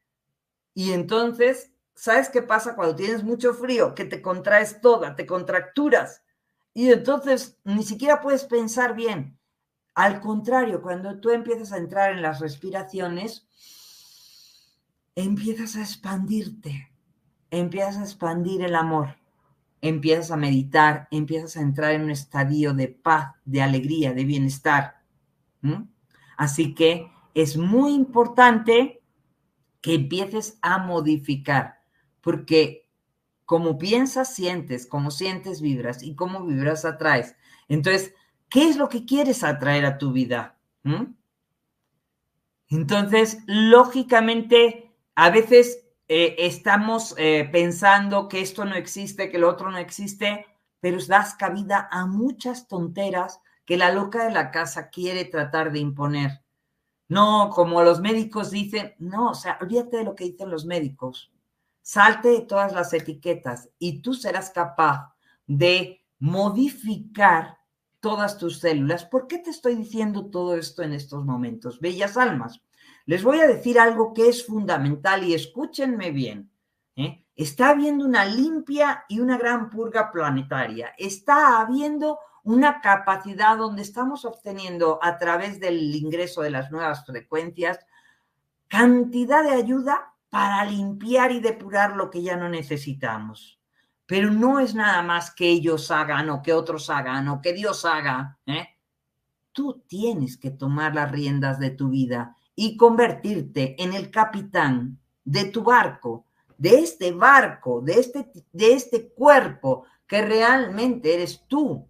Y 0.75 0.91
entonces, 0.91 1.71
¿sabes 1.95 2.29
qué 2.29 2.43
pasa 2.43 2.75
cuando 2.75 2.95
tienes 2.95 3.23
mucho 3.23 3.55
frío? 3.55 3.95
Que 3.95 4.05
te 4.05 4.21
contraes 4.21 4.79
toda, 4.79 5.15
te 5.15 5.25
contracturas. 5.25 6.21
Y 6.71 6.91
entonces 6.91 7.57
ni 7.63 7.81
siquiera 7.81 8.21
puedes 8.21 8.43
pensar 8.43 8.93
bien. 8.93 9.39
Al 9.95 10.21
contrario, 10.21 10.83
cuando 10.83 11.19
tú 11.19 11.31
empiezas 11.31 11.71
a 11.71 11.77
entrar 11.77 12.11
en 12.11 12.21
las 12.21 12.39
respiraciones, 12.41 13.47
empiezas 15.15 15.75
a 15.77 15.81
expandirte, 15.81 16.91
empiezas 17.49 17.97
a 17.97 18.03
expandir 18.03 18.61
el 18.61 18.75
amor, 18.75 19.17
empiezas 19.81 20.31
a 20.31 20.37
meditar, 20.37 21.07
empiezas 21.11 21.57
a 21.57 21.61
entrar 21.61 21.91
en 21.93 22.03
un 22.03 22.11
estadio 22.11 22.73
de 22.73 22.89
paz, 22.89 23.33
de 23.45 23.61
alegría, 23.61 24.13
de 24.13 24.25
bienestar. 24.25 25.01
Así 26.37 26.75
que 26.75 27.11
es 27.33 27.57
muy 27.57 27.93
importante 27.93 29.01
que 29.81 29.95
empieces 29.95 30.57
a 30.61 30.79
modificar, 30.79 31.79
porque 32.21 32.89
como 33.45 33.77
piensas, 33.77 34.33
sientes, 34.33 34.87
como 34.87 35.11
sientes, 35.11 35.61
vibras 35.61 36.01
y 36.01 36.15
como 36.15 36.43
vibras, 36.45 36.83
atraes. 36.83 37.35
Entonces, 37.67 38.13
¿qué 38.49 38.67
es 38.67 38.77
lo 38.77 38.89
que 38.89 39.05
quieres 39.05 39.43
atraer 39.43 39.85
a 39.85 39.97
tu 39.97 40.11
vida? 40.11 40.57
Entonces, 42.69 43.43
lógicamente, 43.45 44.84
a 45.15 45.29
veces 45.29 45.85
eh, 46.07 46.35
estamos 46.39 47.15
eh, 47.17 47.49
pensando 47.51 48.27
que 48.27 48.41
esto 48.41 48.65
no 48.65 48.75
existe, 48.75 49.29
que 49.29 49.39
lo 49.39 49.49
otro 49.49 49.71
no 49.71 49.77
existe, 49.77 50.45
pero 50.79 50.97
das 51.07 51.33
cabida 51.33 51.87
a 51.91 52.05
muchas 52.05 52.67
tonteras 52.67 53.39
que 53.65 53.77
la 53.77 53.91
loca 53.91 54.25
de 54.25 54.31
la 54.31 54.51
casa 54.51 54.89
quiere 54.89 55.25
tratar 55.25 55.71
de 55.71 55.79
imponer. 55.79 56.43
No, 57.07 57.49
como 57.53 57.83
los 57.83 58.01
médicos 58.01 58.51
dicen, 58.51 58.93
no, 58.99 59.31
o 59.31 59.35
sea, 59.35 59.57
olvídate 59.61 59.97
de 59.97 60.03
lo 60.03 60.15
que 60.15 60.25
dicen 60.25 60.49
los 60.49 60.65
médicos. 60.65 61.31
Salte 61.81 62.29
de 62.29 62.41
todas 62.41 62.73
las 62.73 62.93
etiquetas 62.93 63.69
y 63.77 64.01
tú 64.01 64.13
serás 64.13 64.49
capaz 64.49 65.15
de 65.47 66.03
modificar 66.19 67.59
todas 67.99 68.37
tus 68.37 68.59
células. 68.59 69.05
¿Por 69.05 69.27
qué 69.27 69.37
te 69.39 69.51
estoy 69.51 69.75
diciendo 69.75 70.27
todo 70.29 70.55
esto 70.55 70.83
en 70.83 70.93
estos 70.93 71.25
momentos? 71.25 71.79
Bellas 71.79 72.17
almas, 72.17 72.61
les 73.05 73.23
voy 73.23 73.39
a 73.39 73.47
decir 73.47 73.79
algo 73.79 74.13
que 74.13 74.29
es 74.29 74.45
fundamental 74.45 75.23
y 75.23 75.33
escúchenme 75.33 76.11
bien. 76.11 76.51
¿eh? 76.95 77.23
Está 77.35 77.69
habiendo 77.69 78.05
una 78.05 78.25
limpia 78.25 79.05
y 79.07 79.19
una 79.19 79.37
gran 79.37 79.69
purga 79.69 80.11
planetaria. 80.11 80.93
Está 80.97 81.59
habiendo 81.61 82.19
una 82.43 82.81
capacidad 82.81 83.57
donde 83.57 83.81
estamos 83.81 84.25
obteniendo 84.25 84.99
a 85.01 85.17
través 85.17 85.59
del 85.59 85.95
ingreso 85.95 86.41
de 86.41 86.51
las 86.51 86.71
nuevas 86.71 87.05
frecuencias 87.05 87.79
cantidad 88.67 89.43
de 89.43 89.51
ayuda 89.51 90.13
para 90.29 90.65
limpiar 90.65 91.31
y 91.31 91.39
depurar 91.39 91.95
lo 91.95 92.09
que 92.09 92.21
ya 92.21 92.35
no 92.35 92.49
necesitamos. 92.49 93.59
Pero 94.05 94.31
no 94.31 94.59
es 94.59 94.75
nada 94.75 95.01
más 95.01 95.31
que 95.31 95.47
ellos 95.47 95.89
hagan 95.91 96.29
o 96.29 96.41
que 96.41 96.53
otros 96.53 96.89
hagan 96.89 97.27
o 97.29 97.41
que 97.41 97.53
Dios 97.53 97.85
haga. 97.85 98.37
¿eh? 98.45 98.67
Tú 99.51 99.83
tienes 99.87 100.37
que 100.37 100.51
tomar 100.51 100.93
las 100.93 101.11
riendas 101.11 101.59
de 101.59 101.71
tu 101.71 101.89
vida 101.89 102.35
y 102.55 102.77
convertirte 102.77 103.75
en 103.81 103.93
el 103.93 104.09
capitán 104.09 104.99
de 105.23 105.45
tu 105.45 105.63
barco, 105.63 106.25
de 106.57 106.79
este 106.79 107.11
barco, 107.11 107.81
de 107.81 107.99
este, 107.99 108.31
de 108.51 108.73
este 108.73 109.09
cuerpo 109.09 109.85
que 110.07 110.21
realmente 110.21 111.13
eres 111.13 111.43
tú 111.47 111.87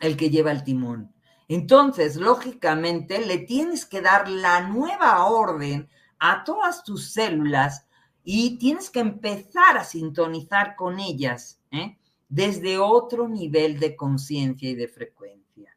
el 0.00 0.16
que 0.16 0.30
lleva 0.30 0.50
el 0.50 0.64
timón. 0.64 1.14
Entonces, 1.48 2.16
lógicamente, 2.16 3.24
le 3.24 3.38
tienes 3.38 3.84
que 3.84 4.00
dar 4.00 4.28
la 4.28 4.62
nueva 4.62 5.24
orden 5.26 5.88
a 6.18 6.42
todas 6.44 6.84
tus 6.84 7.12
células 7.12 7.86
y 8.24 8.58
tienes 8.58 8.88
que 8.88 9.00
empezar 9.00 9.76
a 9.76 9.84
sintonizar 9.84 10.74
con 10.74 10.98
ellas 10.98 11.60
¿eh? 11.70 11.98
desde 12.28 12.78
otro 12.78 13.28
nivel 13.28 13.78
de 13.78 13.94
conciencia 13.94 14.70
y 14.70 14.74
de 14.74 14.88
frecuencia. 14.88 15.76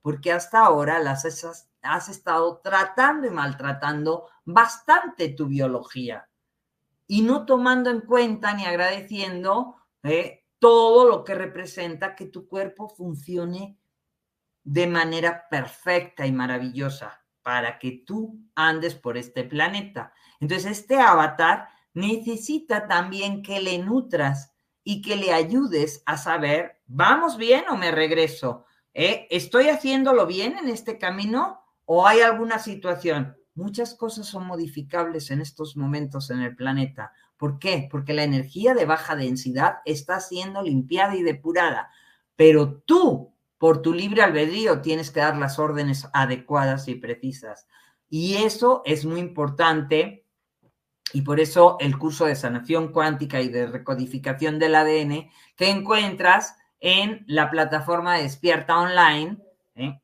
Porque 0.00 0.32
hasta 0.32 0.60
ahora 0.60 1.00
las 1.00 1.24
has, 1.24 1.68
has 1.82 2.08
estado 2.08 2.60
tratando 2.62 3.26
y 3.26 3.30
maltratando 3.30 4.28
bastante 4.44 5.30
tu 5.30 5.46
biología 5.46 6.28
y 7.06 7.22
no 7.22 7.44
tomando 7.44 7.90
en 7.90 8.02
cuenta 8.02 8.54
ni 8.54 8.64
agradeciendo 8.64 9.76
¿eh? 10.04 10.44
todo 10.60 11.08
lo 11.08 11.24
que 11.24 11.34
representa 11.34 12.14
que 12.14 12.26
tu 12.26 12.46
cuerpo 12.46 12.88
funcione 12.88 13.78
de 14.62 14.86
manera 14.86 15.48
perfecta 15.48 16.26
y 16.26 16.32
maravillosa 16.32 17.20
para 17.42 17.78
que 17.78 18.04
tú 18.06 18.38
andes 18.54 18.94
por 18.94 19.16
este 19.16 19.44
planeta. 19.44 20.12
Entonces, 20.38 20.78
este 20.78 21.00
avatar 21.00 21.68
necesita 21.94 22.86
también 22.86 23.42
que 23.42 23.60
le 23.60 23.78
nutras 23.78 24.52
y 24.84 25.02
que 25.02 25.16
le 25.16 25.32
ayudes 25.32 26.02
a 26.06 26.16
saber, 26.16 26.80
¿vamos 26.86 27.36
bien 27.36 27.64
o 27.70 27.76
me 27.76 27.90
regreso? 27.90 28.66
¿Eh? 28.94 29.26
¿Estoy 29.30 29.68
haciéndolo 29.68 30.26
bien 30.26 30.56
en 30.58 30.68
este 30.68 30.98
camino 30.98 31.59
o 31.92 32.06
hay 32.06 32.20
alguna 32.20 32.60
situación? 32.60 33.36
Muchas 33.56 33.96
cosas 33.96 34.28
son 34.28 34.46
modificables 34.46 35.32
en 35.32 35.40
estos 35.40 35.76
momentos 35.76 36.30
en 36.30 36.38
el 36.38 36.54
planeta. 36.54 37.12
¿Por 37.36 37.58
qué? 37.58 37.88
Porque 37.90 38.14
la 38.14 38.22
energía 38.22 38.74
de 38.74 38.84
baja 38.84 39.16
densidad 39.16 39.78
está 39.84 40.20
siendo 40.20 40.62
limpiada 40.62 41.16
y 41.16 41.24
depurada, 41.24 41.90
pero 42.36 42.74
tú, 42.86 43.34
por 43.58 43.82
tu 43.82 43.92
libre 43.92 44.22
albedrío, 44.22 44.80
tienes 44.82 45.10
que 45.10 45.18
dar 45.18 45.36
las 45.36 45.58
órdenes 45.58 46.08
adecuadas 46.12 46.86
y 46.86 46.94
precisas. 46.94 47.66
Y 48.08 48.36
eso 48.36 48.82
es 48.84 49.04
muy 49.04 49.18
importante 49.18 50.24
y 51.12 51.22
por 51.22 51.40
eso 51.40 51.76
el 51.80 51.98
curso 51.98 52.26
de 52.26 52.36
sanación 52.36 52.92
cuántica 52.92 53.40
y 53.40 53.48
de 53.48 53.66
recodificación 53.66 54.60
del 54.60 54.76
ADN 54.76 55.28
que 55.56 55.70
encuentras 55.70 56.54
en 56.78 57.24
la 57.26 57.50
plataforma 57.50 58.16
Despierta 58.16 58.78
Online, 58.78 59.38
¿eh? 59.74 60.00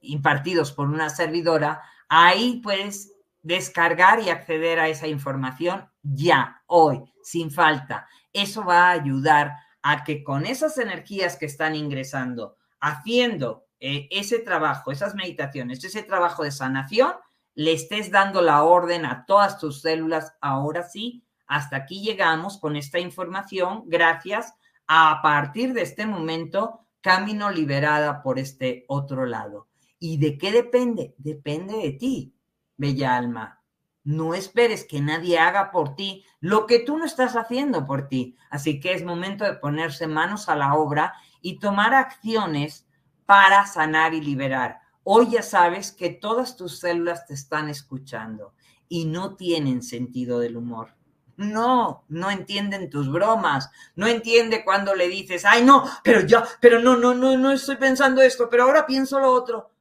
Impartidos 0.00 0.72
por 0.72 0.88
una 0.88 1.10
servidora, 1.10 1.82
ahí 2.08 2.60
puedes 2.62 3.12
descargar 3.42 4.20
y 4.20 4.30
acceder 4.30 4.80
a 4.80 4.88
esa 4.88 5.06
información 5.06 5.88
ya, 6.02 6.62
hoy, 6.66 7.02
sin 7.22 7.50
falta. 7.50 8.08
Eso 8.32 8.64
va 8.64 8.88
a 8.88 8.92
ayudar 8.92 9.54
a 9.82 10.04
que 10.04 10.24
con 10.24 10.46
esas 10.46 10.78
energías 10.78 11.36
que 11.36 11.46
están 11.46 11.74
ingresando, 11.74 12.56
haciendo 12.80 13.66
eh, 13.78 14.08
ese 14.10 14.40
trabajo, 14.40 14.90
esas 14.90 15.14
meditaciones, 15.14 15.84
ese 15.84 16.02
trabajo 16.02 16.42
de 16.42 16.50
sanación, 16.50 17.12
le 17.54 17.72
estés 17.72 18.10
dando 18.10 18.42
la 18.42 18.64
orden 18.64 19.06
a 19.06 19.24
todas 19.26 19.58
tus 19.58 19.80
células, 19.80 20.34
ahora 20.40 20.82
sí, 20.82 21.24
hasta 21.46 21.76
aquí 21.76 22.02
llegamos 22.02 22.58
con 22.58 22.76
esta 22.76 22.98
información, 22.98 23.84
gracias 23.86 24.54
a, 24.86 25.20
partir 25.22 25.72
de 25.72 25.82
este 25.82 26.06
momento, 26.06 26.80
camino 27.00 27.50
liberada 27.50 28.22
por 28.22 28.38
este 28.38 28.84
otro 28.88 29.24
lado. 29.24 29.68
¿Y 29.98 30.18
de 30.18 30.38
qué 30.38 30.52
depende? 30.52 31.14
Depende 31.18 31.76
de 31.76 31.92
ti 31.92 32.36
bella 32.76 33.16
alma. 33.16 33.62
No 34.04 34.34
esperes 34.34 34.84
que 34.84 35.00
nadie 35.00 35.38
haga 35.38 35.72
por 35.72 35.96
ti 35.96 36.24
lo 36.40 36.66
que 36.66 36.78
tú 36.78 36.96
no 36.96 37.04
estás 37.04 37.34
haciendo 37.34 37.86
por 37.86 38.08
ti. 38.08 38.36
Así 38.50 38.78
que 38.78 38.92
es 38.92 39.04
momento 39.04 39.44
de 39.44 39.54
ponerse 39.54 40.06
manos 40.06 40.48
a 40.48 40.54
la 40.54 40.74
obra 40.74 41.14
y 41.40 41.58
tomar 41.58 41.94
acciones 41.94 42.86
para 43.24 43.66
sanar 43.66 44.14
y 44.14 44.20
liberar. 44.20 44.80
Hoy 45.02 45.30
ya 45.30 45.42
sabes 45.42 45.90
que 45.92 46.10
todas 46.10 46.56
tus 46.56 46.78
células 46.78 47.26
te 47.26 47.34
están 47.34 47.68
escuchando 47.68 48.54
y 48.88 49.06
no 49.06 49.34
tienen 49.34 49.82
sentido 49.82 50.38
del 50.38 50.56
humor. 50.56 50.94
No, 51.36 52.04
no 52.08 52.30
entienden 52.30 52.88
tus 52.88 53.10
bromas, 53.10 53.70
no 53.94 54.06
entiende 54.06 54.64
cuando 54.64 54.94
le 54.94 55.08
dices, 55.08 55.44
ay, 55.44 55.64
no, 55.64 55.84
pero 56.02 56.20
ya, 56.20 56.46
pero 56.60 56.80
no, 56.80 56.96
no, 56.96 57.12
no, 57.12 57.36
no 57.36 57.50
estoy 57.50 57.76
pensando 57.76 58.22
esto, 58.22 58.48
pero 58.48 58.64
ahora 58.64 58.86
pienso 58.86 59.18
lo 59.20 59.32
otro 59.32 59.75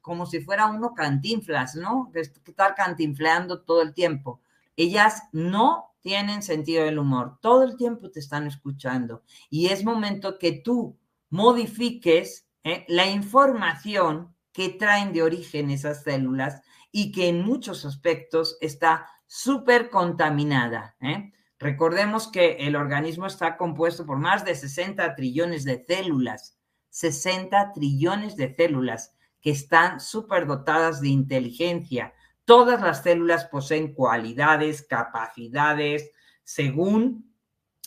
como, 0.00 0.26
si 0.26 0.40
fuera 0.40 0.66
uno 0.66 0.94
cantinflas, 0.94 1.74
¿no? 1.74 2.10
De 2.12 2.20
estar 2.20 2.74
cantinfleando 2.74 3.62
todo 3.62 3.82
el 3.82 3.94
tiempo. 3.94 4.40
Ellas 4.76 5.22
no 5.32 5.90
tienen 6.00 6.42
sentido 6.42 6.84
del 6.84 6.98
humor, 6.98 7.38
todo 7.40 7.62
el 7.62 7.76
tiempo 7.76 8.10
te 8.10 8.20
están 8.20 8.46
escuchando 8.46 9.22
y 9.50 9.66
es 9.66 9.84
momento 9.84 10.38
que 10.38 10.52
tú 10.52 10.98
modifiques 11.28 12.48
¿eh? 12.64 12.84
la 12.88 13.06
información 13.06 14.34
que 14.52 14.70
traen 14.70 15.12
de 15.12 15.22
origen 15.22 15.70
esas 15.70 16.02
células 16.02 16.62
y 16.90 17.12
que 17.12 17.28
en 17.28 17.42
muchos 17.44 17.84
aspectos 17.84 18.56
está 18.60 19.06
súper 19.26 19.90
contaminada. 19.90 20.96
¿eh? 21.00 21.32
Recordemos 21.58 22.28
que 22.28 22.52
el 22.60 22.74
organismo 22.74 23.26
está 23.26 23.56
compuesto 23.56 24.06
por 24.06 24.18
más 24.18 24.44
de 24.44 24.54
60 24.54 25.14
trillones 25.14 25.64
de 25.64 25.84
células, 25.86 26.58
60 26.88 27.72
trillones 27.74 28.36
de 28.36 28.54
células 28.54 29.14
que 29.40 29.50
están 29.50 30.00
superdotadas 30.00 31.00
de 31.00 31.08
inteligencia. 31.08 32.14
Todas 32.44 32.80
las 32.80 33.02
células 33.02 33.44
poseen 33.46 33.94
cualidades, 33.94 34.82
capacidades, 34.82 36.10
según, 36.42 37.34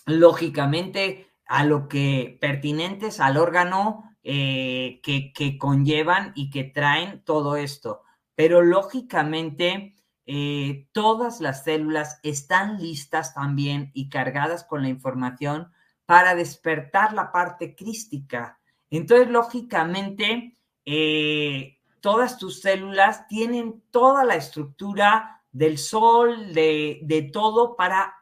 lógicamente, 0.05 1.27
a 1.45 1.65
lo 1.65 1.87
que 1.87 2.37
pertinentes 2.39 3.19
al 3.19 3.37
órgano 3.37 4.15
eh, 4.23 5.01
que, 5.03 5.33
que, 5.33 5.57
conllevan 5.57 6.31
y 6.35 6.49
que 6.49 6.63
traen 6.63 7.23
todo 7.25 7.57
esto. 7.57 8.03
Pero 8.35 8.61
lógicamente, 8.61 9.95
eh, 10.25 10.87
todas 10.93 11.41
las 11.41 11.65
células 11.65 12.19
están 12.23 12.81
listas 12.81 13.33
también 13.33 13.91
y 13.93 14.09
cargadas 14.09 14.63
con 14.63 14.81
la 14.81 14.87
información 14.87 15.71
para 16.05 16.35
despertar 16.35 17.13
la 17.13 17.31
parte 17.31 17.75
crística. 17.75 18.59
Entonces, 18.89 19.29
lógicamente, 19.29 20.57
eh, 20.85 21.77
todas 22.01 22.37
tus 22.37 22.61
células 22.61 23.27
tienen 23.27 23.83
toda 23.91 24.23
la 24.23 24.35
estructura 24.35 25.41
del 25.51 25.77
sol, 25.77 26.53
de, 26.53 26.99
de 27.03 27.21
todo 27.23 27.75
para 27.75 28.15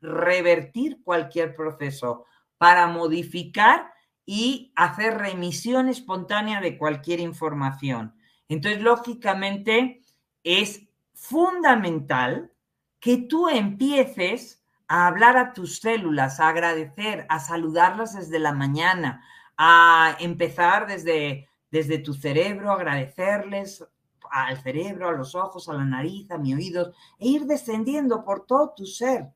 revertir 0.00 1.02
cualquier 1.02 1.54
proceso, 1.56 2.24
para 2.58 2.86
modificar 2.86 3.92
y 4.24 4.72
hacer 4.76 5.18
remisión 5.18 5.88
espontánea 5.88 6.60
de 6.60 6.78
cualquier 6.78 7.20
información. 7.20 8.14
Entonces, 8.48 8.82
lógicamente, 8.82 10.00
es 10.42 10.86
fundamental 11.14 12.52
que 13.00 13.18
tú 13.18 13.48
empieces 13.48 14.62
a 14.88 15.06
hablar 15.06 15.36
a 15.36 15.52
tus 15.52 15.80
células, 15.80 16.40
a 16.40 16.48
agradecer, 16.48 17.26
a 17.28 17.40
saludarlas 17.40 18.14
desde 18.14 18.38
la 18.38 18.52
mañana, 18.52 19.24
a 19.56 20.16
empezar 20.20 20.86
desde, 20.86 21.48
desde 21.70 21.98
tu 21.98 22.14
cerebro, 22.14 22.72
agradecerles 22.72 23.84
al 24.30 24.60
cerebro, 24.62 25.08
a 25.08 25.12
los 25.12 25.34
ojos, 25.34 25.68
a 25.68 25.74
la 25.74 25.84
nariz, 25.84 26.30
a 26.30 26.38
mis 26.38 26.54
oídos, 26.54 26.94
e 27.18 27.28
ir 27.28 27.46
descendiendo 27.46 28.24
por 28.24 28.46
todo 28.46 28.74
tu 28.76 28.86
ser. 28.86 29.28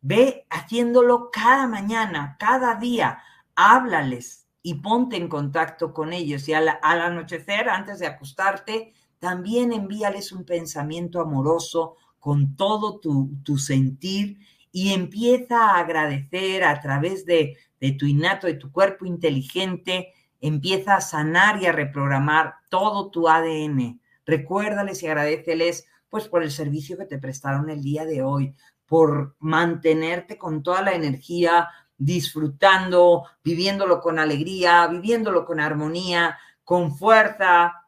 Ve 0.00 0.46
haciéndolo 0.50 1.30
cada 1.30 1.66
mañana, 1.66 2.36
cada 2.38 2.74
día, 2.74 3.22
háblales 3.54 4.46
y 4.62 4.74
ponte 4.74 5.16
en 5.16 5.28
contacto 5.28 5.92
con 5.92 6.12
ellos. 6.12 6.48
Y 6.48 6.54
al, 6.54 6.68
anochecer, 6.82 7.68
antes 7.68 7.98
de 7.98 8.06
acostarte, 8.06 8.92
también 9.18 9.72
envíales 9.72 10.32
un 10.32 10.44
pensamiento 10.44 11.20
amoroso 11.20 11.96
con 12.18 12.56
todo 12.56 12.98
tu, 12.98 13.30
tu 13.44 13.58
sentir 13.58 14.38
y 14.72 14.92
empieza 14.92 15.70
a 15.70 15.78
agradecer 15.78 16.64
a 16.64 16.80
través 16.80 17.24
de, 17.26 17.56
de 17.80 17.92
tu 17.92 18.06
innato, 18.06 18.46
de 18.46 18.54
tu 18.54 18.72
cuerpo 18.72 19.04
inteligente, 19.04 20.12
empieza 20.42 20.96
a 20.96 21.00
sanar 21.00 21.62
y 21.62 21.66
a 21.66 21.72
reprogramar 21.72 22.56
todo 22.68 23.10
tu 23.10 23.28
ADN. 23.28 24.00
Recuérdales 24.26 25.02
y 25.02 25.06
agradeceles 25.06 25.86
pues 26.10 26.28
por 26.28 26.42
el 26.42 26.50
servicio 26.50 26.98
que 26.98 27.06
te 27.06 27.18
prestaron 27.18 27.70
el 27.70 27.80
día 27.80 28.04
de 28.04 28.22
hoy, 28.22 28.54
por 28.84 29.36
mantenerte 29.38 30.36
con 30.36 30.62
toda 30.62 30.82
la 30.82 30.92
energía, 30.92 31.70
disfrutando, 31.96 33.24
viviéndolo 33.42 34.00
con 34.00 34.18
alegría, 34.18 34.86
viviéndolo 34.88 35.46
con 35.46 35.60
armonía, 35.60 36.38
con 36.64 36.94
fuerza, 36.94 37.86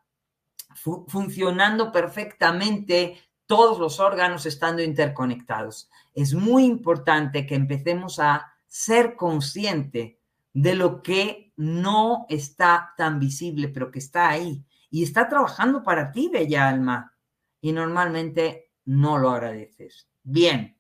funcionando 1.09 1.93
perfectamente, 1.93 3.21
todos 3.47 3.79
los 3.79 4.01
órganos 4.01 4.47
estando 4.47 4.83
interconectados. 4.83 5.91
Es 6.15 6.33
muy 6.35 6.65
importante 6.65 7.45
que 7.45 7.57
empecemos 7.57 8.19
a 8.19 8.55
ser 8.67 9.17
consciente 9.17 10.19
de 10.55 10.75
lo 10.77 11.03
que 11.03 11.53
no 11.57 12.25
está 12.31 12.95
tan 12.97 13.21
visible, 13.21 13.69
pero 13.69 13.91
que 13.91 13.99
está 13.99 14.31
ahí 14.31 14.65
y 14.89 15.03
está 15.03 15.29
trabajando 15.29 15.83
para 15.83 16.13
ti, 16.13 16.31
bella 16.33 16.69
alma. 16.69 17.13
Y 17.61 17.73
normalmente 17.73 18.71
no 18.85 19.19
lo 19.19 19.31
agradeces. 19.31 20.09
Bien, 20.23 20.79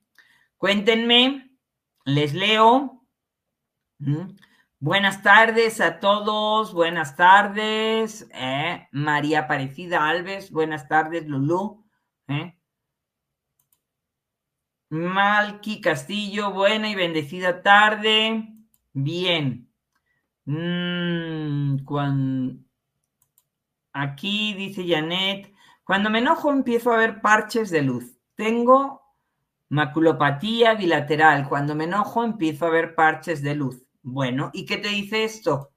cuéntenme, 0.56 1.50
les 2.04 2.32
leo. 2.32 3.04
¿Mm? 3.98 4.36
Buenas 4.78 5.22
tardes 5.22 5.80
a 5.80 5.98
todos, 5.98 6.72
buenas 6.72 7.16
tardes. 7.16 8.28
¿eh? 8.32 8.86
María 8.92 9.40
Aparecida 9.40 10.08
Alves, 10.08 10.52
buenas 10.52 10.86
tardes, 10.86 11.26
Lulú. 11.26 11.84
¿eh? 12.28 12.56
Malki 14.90 15.80
Castillo, 15.80 16.52
buena 16.52 16.88
y 16.88 16.94
bendecida 16.94 17.62
tarde. 17.62 18.53
Bien. 18.94 19.68
Mm, 20.46 21.78
aquí 23.92 24.54
dice 24.54 24.86
Janet, 24.86 25.52
cuando 25.84 26.10
me 26.10 26.20
enojo 26.20 26.52
empiezo 26.52 26.92
a 26.92 26.96
ver 26.96 27.20
parches 27.20 27.70
de 27.70 27.82
luz. 27.82 28.16
Tengo 28.36 29.02
maculopatía 29.68 30.74
bilateral. 30.74 31.48
Cuando 31.48 31.74
me 31.74 31.84
enojo 31.84 32.24
empiezo 32.24 32.66
a 32.66 32.70
ver 32.70 32.94
parches 32.94 33.42
de 33.42 33.56
luz. 33.56 33.84
Bueno, 34.02 34.50
¿y 34.52 34.64
qué 34.64 34.76
te 34.76 34.88
dice 34.88 35.24
esto? 35.24 35.72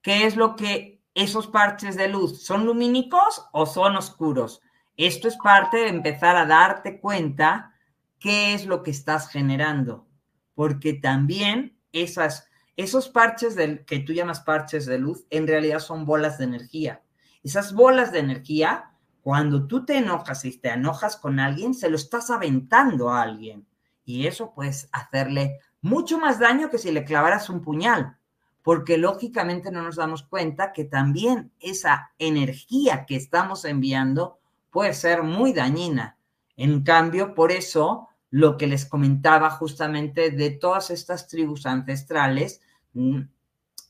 ¿Qué 0.00 0.26
es 0.26 0.36
lo 0.36 0.54
que 0.54 1.02
esos 1.14 1.48
parches 1.48 1.96
de 1.96 2.08
luz 2.08 2.44
son 2.44 2.66
lumínicos 2.66 3.46
o 3.52 3.66
son 3.66 3.96
oscuros? 3.96 4.60
Esto 4.96 5.26
es 5.28 5.36
parte 5.36 5.78
de 5.78 5.88
empezar 5.88 6.36
a 6.36 6.46
darte 6.46 7.00
cuenta 7.00 7.74
qué 8.18 8.54
es 8.54 8.66
lo 8.66 8.82
que 8.82 8.90
estás 8.90 9.28
generando, 9.28 10.06
porque 10.54 10.94
también 10.94 11.77
esas, 11.92 12.48
esos 12.76 13.08
parches 13.08 13.54
del, 13.54 13.84
que 13.84 14.00
tú 14.00 14.12
llamas 14.12 14.40
parches 14.40 14.86
de 14.86 14.98
luz, 14.98 15.26
en 15.30 15.46
realidad 15.46 15.80
son 15.80 16.06
bolas 16.06 16.38
de 16.38 16.44
energía. 16.44 17.02
Esas 17.42 17.72
bolas 17.72 18.12
de 18.12 18.20
energía, 18.20 18.92
cuando 19.22 19.66
tú 19.66 19.84
te 19.84 19.98
enojas 19.98 20.44
y 20.44 20.56
te 20.58 20.70
enojas 20.70 21.16
con 21.16 21.40
alguien, 21.40 21.74
se 21.74 21.90
lo 21.90 21.96
estás 21.96 22.30
aventando 22.30 23.10
a 23.10 23.22
alguien. 23.22 23.66
Y 24.04 24.26
eso 24.26 24.52
puedes 24.54 24.88
hacerle 24.92 25.60
mucho 25.80 26.18
más 26.18 26.38
daño 26.38 26.70
que 26.70 26.78
si 26.78 26.90
le 26.90 27.04
clavaras 27.04 27.50
un 27.50 27.62
puñal, 27.62 28.16
porque 28.62 28.98
lógicamente 28.98 29.70
no 29.70 29.82
nos 29.82 29.96
damos 29.96 30.22
cuenta 30.22 30.72
que 30.72 30.84
también 30.84 31.52
esa 31.60 32.12
energía 32.18 33.06
que 33.06 33.16
estamos 33.16 33.64
enviando 33.64 34.38
puede 34.70 34.94
ser 34.94 35.22
muy 35.22 35.52
dañina. 35.52 36.18
En 36.56 36.82
cambio, 36.82 37.34
por 37.34 37.52
eso 37.52 38.08
lo 38.30 38.56
que 38.56 38.66
les 38.66 38.86
comentaba 38.86 39.50
justamente 39.50 40.30
de 40.30 40.50
todas 40.50 40.90
estas 40.90 41.28
tribus 41.28 41.66
ancestrales. 41.66 42.60
Mm, 42.92 43.20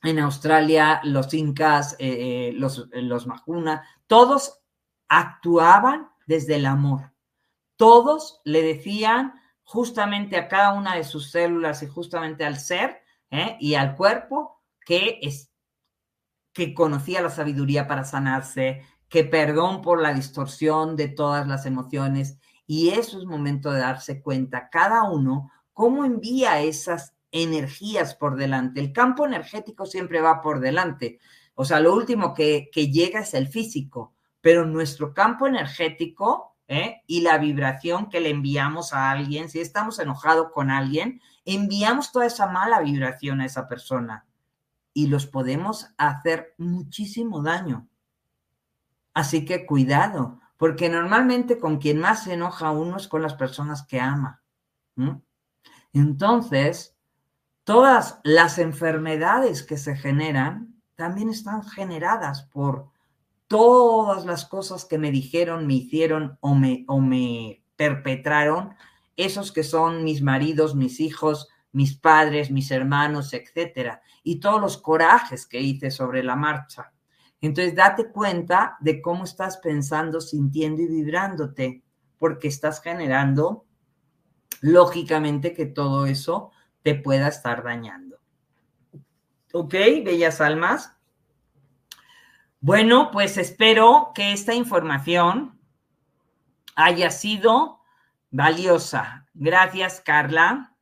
en 0.05 0.19
Australia, 0.21 1.01
los 1.03 1.33
incas, 1.35 1.95
eh, 1.99 2.51
eh, 2.51 2.53
los, 2.53 2.89
los 2.93 3.27
majuna, 3.27 3.83
todos 4.07 4.61
actuaban 5.09 6.09
desde 6.27 6.57
el 6.57 6.67
amor. 6.67 7.13
Todos 7.77 8.41
le 8.45 8.63
decían 8.63 9.35
justamente 9.65 10.37
a 10.37 10.49
cada 10.49 10.73
una 10.73 10.95
de 10.95 11.05
sus 11.05 11.31
células 11.31 11.83
y 11.83 11.89
justamente 11.89 12.45
al 12.45 12.59
ser 12.59 13.03
¿eh? 13.31 13.57
y 13.61 13.75
al 13.75 13.97
cuerpo 13.97 14.63
que, 14.85 15.19
es, 15.23 15.51
que 16.53 16.75
conocía 16.75 17.21
la 17.21 17.31
sabiduría 17.31 17.87
para 17.87 18.05
sanarse, 18.05 18.83
que 19.09 19.25
perdón 19.25 19.83
por 19.83 20.01
la 20.01 20.15
distorsión 20.15 20.97
de 20.97 21.09
todas 21.09 21.47
las 21.47 21.67
emociones, 21.67 22.39
y 22.69 22.91
eso 22.91 23.19
es 23.19 23.25
momento 23.25 23.73
de 23.73 23.81
darse 23.81 24.21
cuenta, 24.21 24.69
cada 24.69 25.05
uno, 25.05 25.51
cómo 25.73 26.05
envía 26.05 26.61
esas 26.61 27.15
energías 27.33 28.15
por 28.15 28.37
delante. 28.37 28.79
El 28.79 28.93
campo 28.93 29.25
energético 29.25 29.87
siempre 29.87 30.21
va 30.21 30.43
por 30.43 30.61
delante. 30.61 31.19
O 31.55 31.65
sea, 31.65 31.81
lo 31.81 31.95
último 31.95 32.35
que, 32.35 32.69
llega 32.75 33.21
es 33.21 33.33
el 33.33 33.49
físico, 33.49 34.13
pero 34.43 34.67
nuestro 34.67 35.15
campo 35.15 35.47
energético 35.47 36.57
¿eh? 36.69 37.01
y 37.07 37.23
la 37.23 37.39
vibración 37.39 38.11
que 38.11 38.21
le 38.21 38.29
enviamos 38.29 38.93
a 38.93 39.11
alguien, 39.11 39.49
si 39.49 39.61
estamos 39.61 39.99
enojados 39.99 40.53
con 40.53 40.71
alguien, 40.71 41.23
enviamos 41.47 42.13
toda 42.13 42.27
esa 42.27 42.49
mala 42.49 42.81
vibración 42.81 43.41
a 43.41 43.47
esa 43.47 43.67
persona 43.67 44.27
y 44.93 45.07
los 45.07 45.27
podemos 45.27 45.89
hacer 45.97 46.55
muchísimo 46.59 47.43
daño. 47.43 47.89
Así 49.15 49.47
que 49.47 49.65
cuidado, 49.65 50.39
porque 50.59 50.91
normalmente 50.91 51.59
con 51.59 51.79
quien 51.79 51.99
más 51.99 52.25
se 52.25 52.35
enoja 52.35 52.73
uno 52.73 52.99
es 52.99 53.09
con 53.09 53.23
las 53.23 53.35
personas 53.35 53.87
que 53.87 54.01
ama. 54.01 54.43
Entonces, 55.93 56.97
todas 57.65 58.21
las 58.25 58.59
enfermedades 58.59 59.63
que 59.63 59.79
se 59.79 59.97
generan 59.97 60.83
también 60.97 61.31
están 61.31 61.63
generadas 61.63 62.43
por 62.43 62.91
todas 63.47 64.27
las 64.27 64.45
cosas 64.45 64.85
que 64.85 64.99
me 64.99 65.13
dijeron, 65.13 65.67
me 65.67 65.75
hicieron 65.75 66.37
o 66.41 66.55
me, 66.55 66.85
o 66.89 67.01
me 67.01 67.63
perpetraron, 67.77 68.75
esos 69.17 69.53
que 69.53 69.63
son 69.63 70.03
mis 70.03 70.23
maridos, 70.23 70.75
mis 70.75 70.99
hijos, 70.99 71.49
mis 71.71 71.97
padres, 71.97 72.51
mis 72.51 72.71
hermanos, 72.73 73.33
etcétera, 73.33 74.03
y 74.25 74.41
todos 74.41 74.61
los 74.61 74.77
corajes 74.77 75.47
que 75.47 75.61
hice 75.61 75.93
sobre 75.93 76.25
la 76.25 76.35
marcha. 76.35 76.93
Entonces, 77.41 77.75
date 77.75 78.11
cuenta 78.11 78.77
de 78.81 79.01
cómo 79.01 79.25
estás 79.25 79.59
pensando, 79.59 80.21
sintiendo 80.21 80.83
y 80.83 80.89
vibrándote, 80.89 81.83
porque 82.19 82.49
estás 82.49 82.83
generando, 82.83 83.65
lógicamente, 84.61 85.53
que 85.53 85.67
todo 85.67 86.07
eso 86.07 86.51
te 86.83 86.95
pueda 86.95 87.29
estar 87.29 87.63
dañando. 87.63 88.19
¿Ok, 89.53 89.73
bellas 90.05 90.41
almas? 90.41 90.95
Bueno, 92.61 93.11
pues 93.13 93.39
espero 93.39 94.11
que 94.15 94.33
esta 94.33 94.53
información 94.53 95.61
haya 96.75 97.11
sido 97.11 97.81
valiosa. 98.31 99.27
Gracias, 99.33 100.01
Carla. 100.01 100.75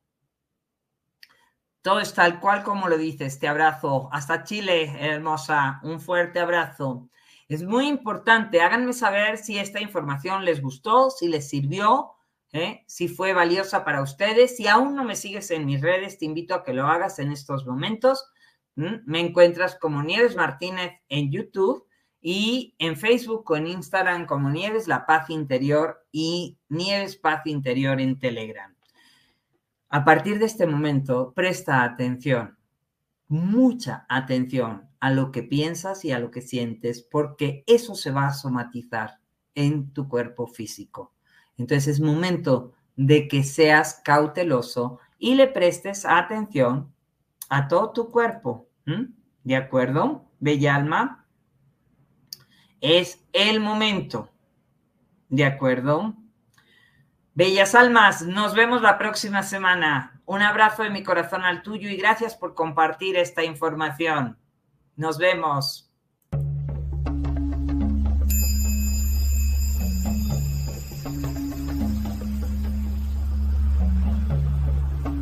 Todo 1.87 2.01
es 2.01 2.15
tal 2.15 2.41
cual 2.41 2.65
como 2.65 2.89
lo 2.89 2.99
dices. 2.99 3.39
Te 3.39 3.47
abrazo. 3.47 4.09
Hasta 4.11 4.43
Chile, 4.43 4.93
hermosa. 4.99 5.79
Un 5.85 6.01
fuerte 6.01 6.41
abrazo. 6.41 7.09
Es 7.47 7.63
muy 7.63 7.87
importante. 7.87 8.61
Háganme 8.61 8.93
saber 8.93 9.39
si 9.39 9.57
esta 9.57 9.81
información 9.81 10.45
les 10.45 10.61
gustó, 10.61 11.11
si 11.11 11.29
les 11.29 11.49
sirvió, 11.49 12.15
¿eh? 12.53 12.83
si 12.89 13.07
fue 13.07 13.35
valiosa 13.35 13.85
para 13.85 14.03
ustedes. 14.03 14.57
Si 14.57 14.67
aún 14.67 14.97
no 14.97 15.05
me 15.05 15.15
sigues 15.15 15.53
en 15.53 15.65
mis 15.65 15.81
redes, 15.81 16.19
te 16.19 16.25
invito 16.25 16.57
a 16.57 16.65
que 16.65 16.73
lo 16.73 16.89
hagas 16.89 17.21
en 17.21 17.31
estos 17.31 17.65
momentos. 17.67 18.33
Me 18.75 19.21
encuentras 19.21 19.79
como 19.79 20.03
Nieves 20.03 20.35
Martínez 20.35 20.91
en 21.09 21.31
YouTube 21.31 21.87
y 22.21 22.75
en 22.81 22.97
Facebook 22.97 23.49
o 23.49 23.57
en 23.57 23.69
Instagram 23.69 24.27
como 24.27 24.51
Nieves 24.51 24.89
La 24.89 25.07
Paz 25.07 25.31
Interior 25.31 26.05
y 26.11 26.59
Nieves 26.69 27.15
Paz 27.15 27.43
Interior 27.47 28.01
en 28.01 28.19
Telegram. 28.19 28.76
A 29.89 30.05
partir 30.05 30.39
de 30.39 30.47
este 30.47 30.67
momento, 30.67 31.33
presta 31.35 31.85
atención, 31.85 32.59
mucha 33.29 34.05
atención 34.09 34.89
a 35.01 35.11
lo 35.11 35.31
que 35.31 35.43
piensas 35.43 36.05
y 36.05 36.13
a 36.13 36.19
lo 36.19 36.31
que 36.31 36.43
sientes, 36.43 37.03
porque 37.03 37.63
eso 37.67 37.95
se 37.95 38.11
va 38.11 38.27
a 38.27 38.35
somatizar 38.35 39.21
en 39.55 39.93
tu 39.93 40.09
cuerpo 40.09 40.47
físico. 40.47 41.15
Entonces 41.57 41.87
es 41.87 42.01
momento 42.01 42.73
de 42.97 43.29
que 43.29 43.45
seas 43.45 44.01
cauteloso 44.05 44.99
y 45.19 45.35
le 45.35 45.47
prestes 45.47 46.05
atención 46.05 46.93
a 47.49 47.69
todo 47.69 47.93
tu 47.93 48.11
cuerpo. 48.11 48.69
¿De 49.45 49.57
acuerdo? 49.57 50.31
Bella 50.41 50.75
alma. 50.75 51.27
Es 52.81 53.25
el 53.33 53.61
momento. 53.61 54.31
¿De 55.29 55.45
acuerdo? 55.45 56.17
Bellas 57.37 57.75
almas, 57.75 58.23
nos 58.23 58.55
vemos 58.55 58.81
la 58.81 58.97
próxima 58.97 59.43
semana. 59.43 60.23
Un 60.25 60.41
abrazo 60.41 60.85
de 60.85 60.89
mi 60.89 61.03
corazón 61.03 61.43
al 61.43 61.63
tuyo 61.63 61.91
y 61.91 61.97
gracias 61.99 62.35
por 62.35 62.55
compartir 62.55 63.15
esta 63.15 63.45
información. 63.45 64.39
Nos 64.97 65.19
vemos. 65.19 65.93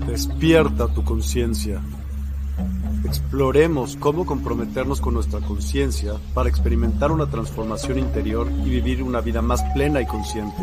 Despierta 0.07 0.87
tu 0.95 1.03
conciencia. 1.03 1.83
Exploremos 3.05 3.97
cómo 3.97 4.25
comprometernos 4.25 5.01
con 5.01 5.15
nuestra 5.15 5.41
conciencia 5.41 6.13
para 6.33 6.49
experimentar 6.49 7.11
una 7.11 7.29
transformación 7.29 7.99
interior 7.99 8.49
y 8.65 8.71
vivir 8.71 9.03
una 9.03 9.21
vida 9.21 9.43
más 9.43 9.65
plena 9.75 10.01
y 10.01 10.07
consciente. 10.07 10.63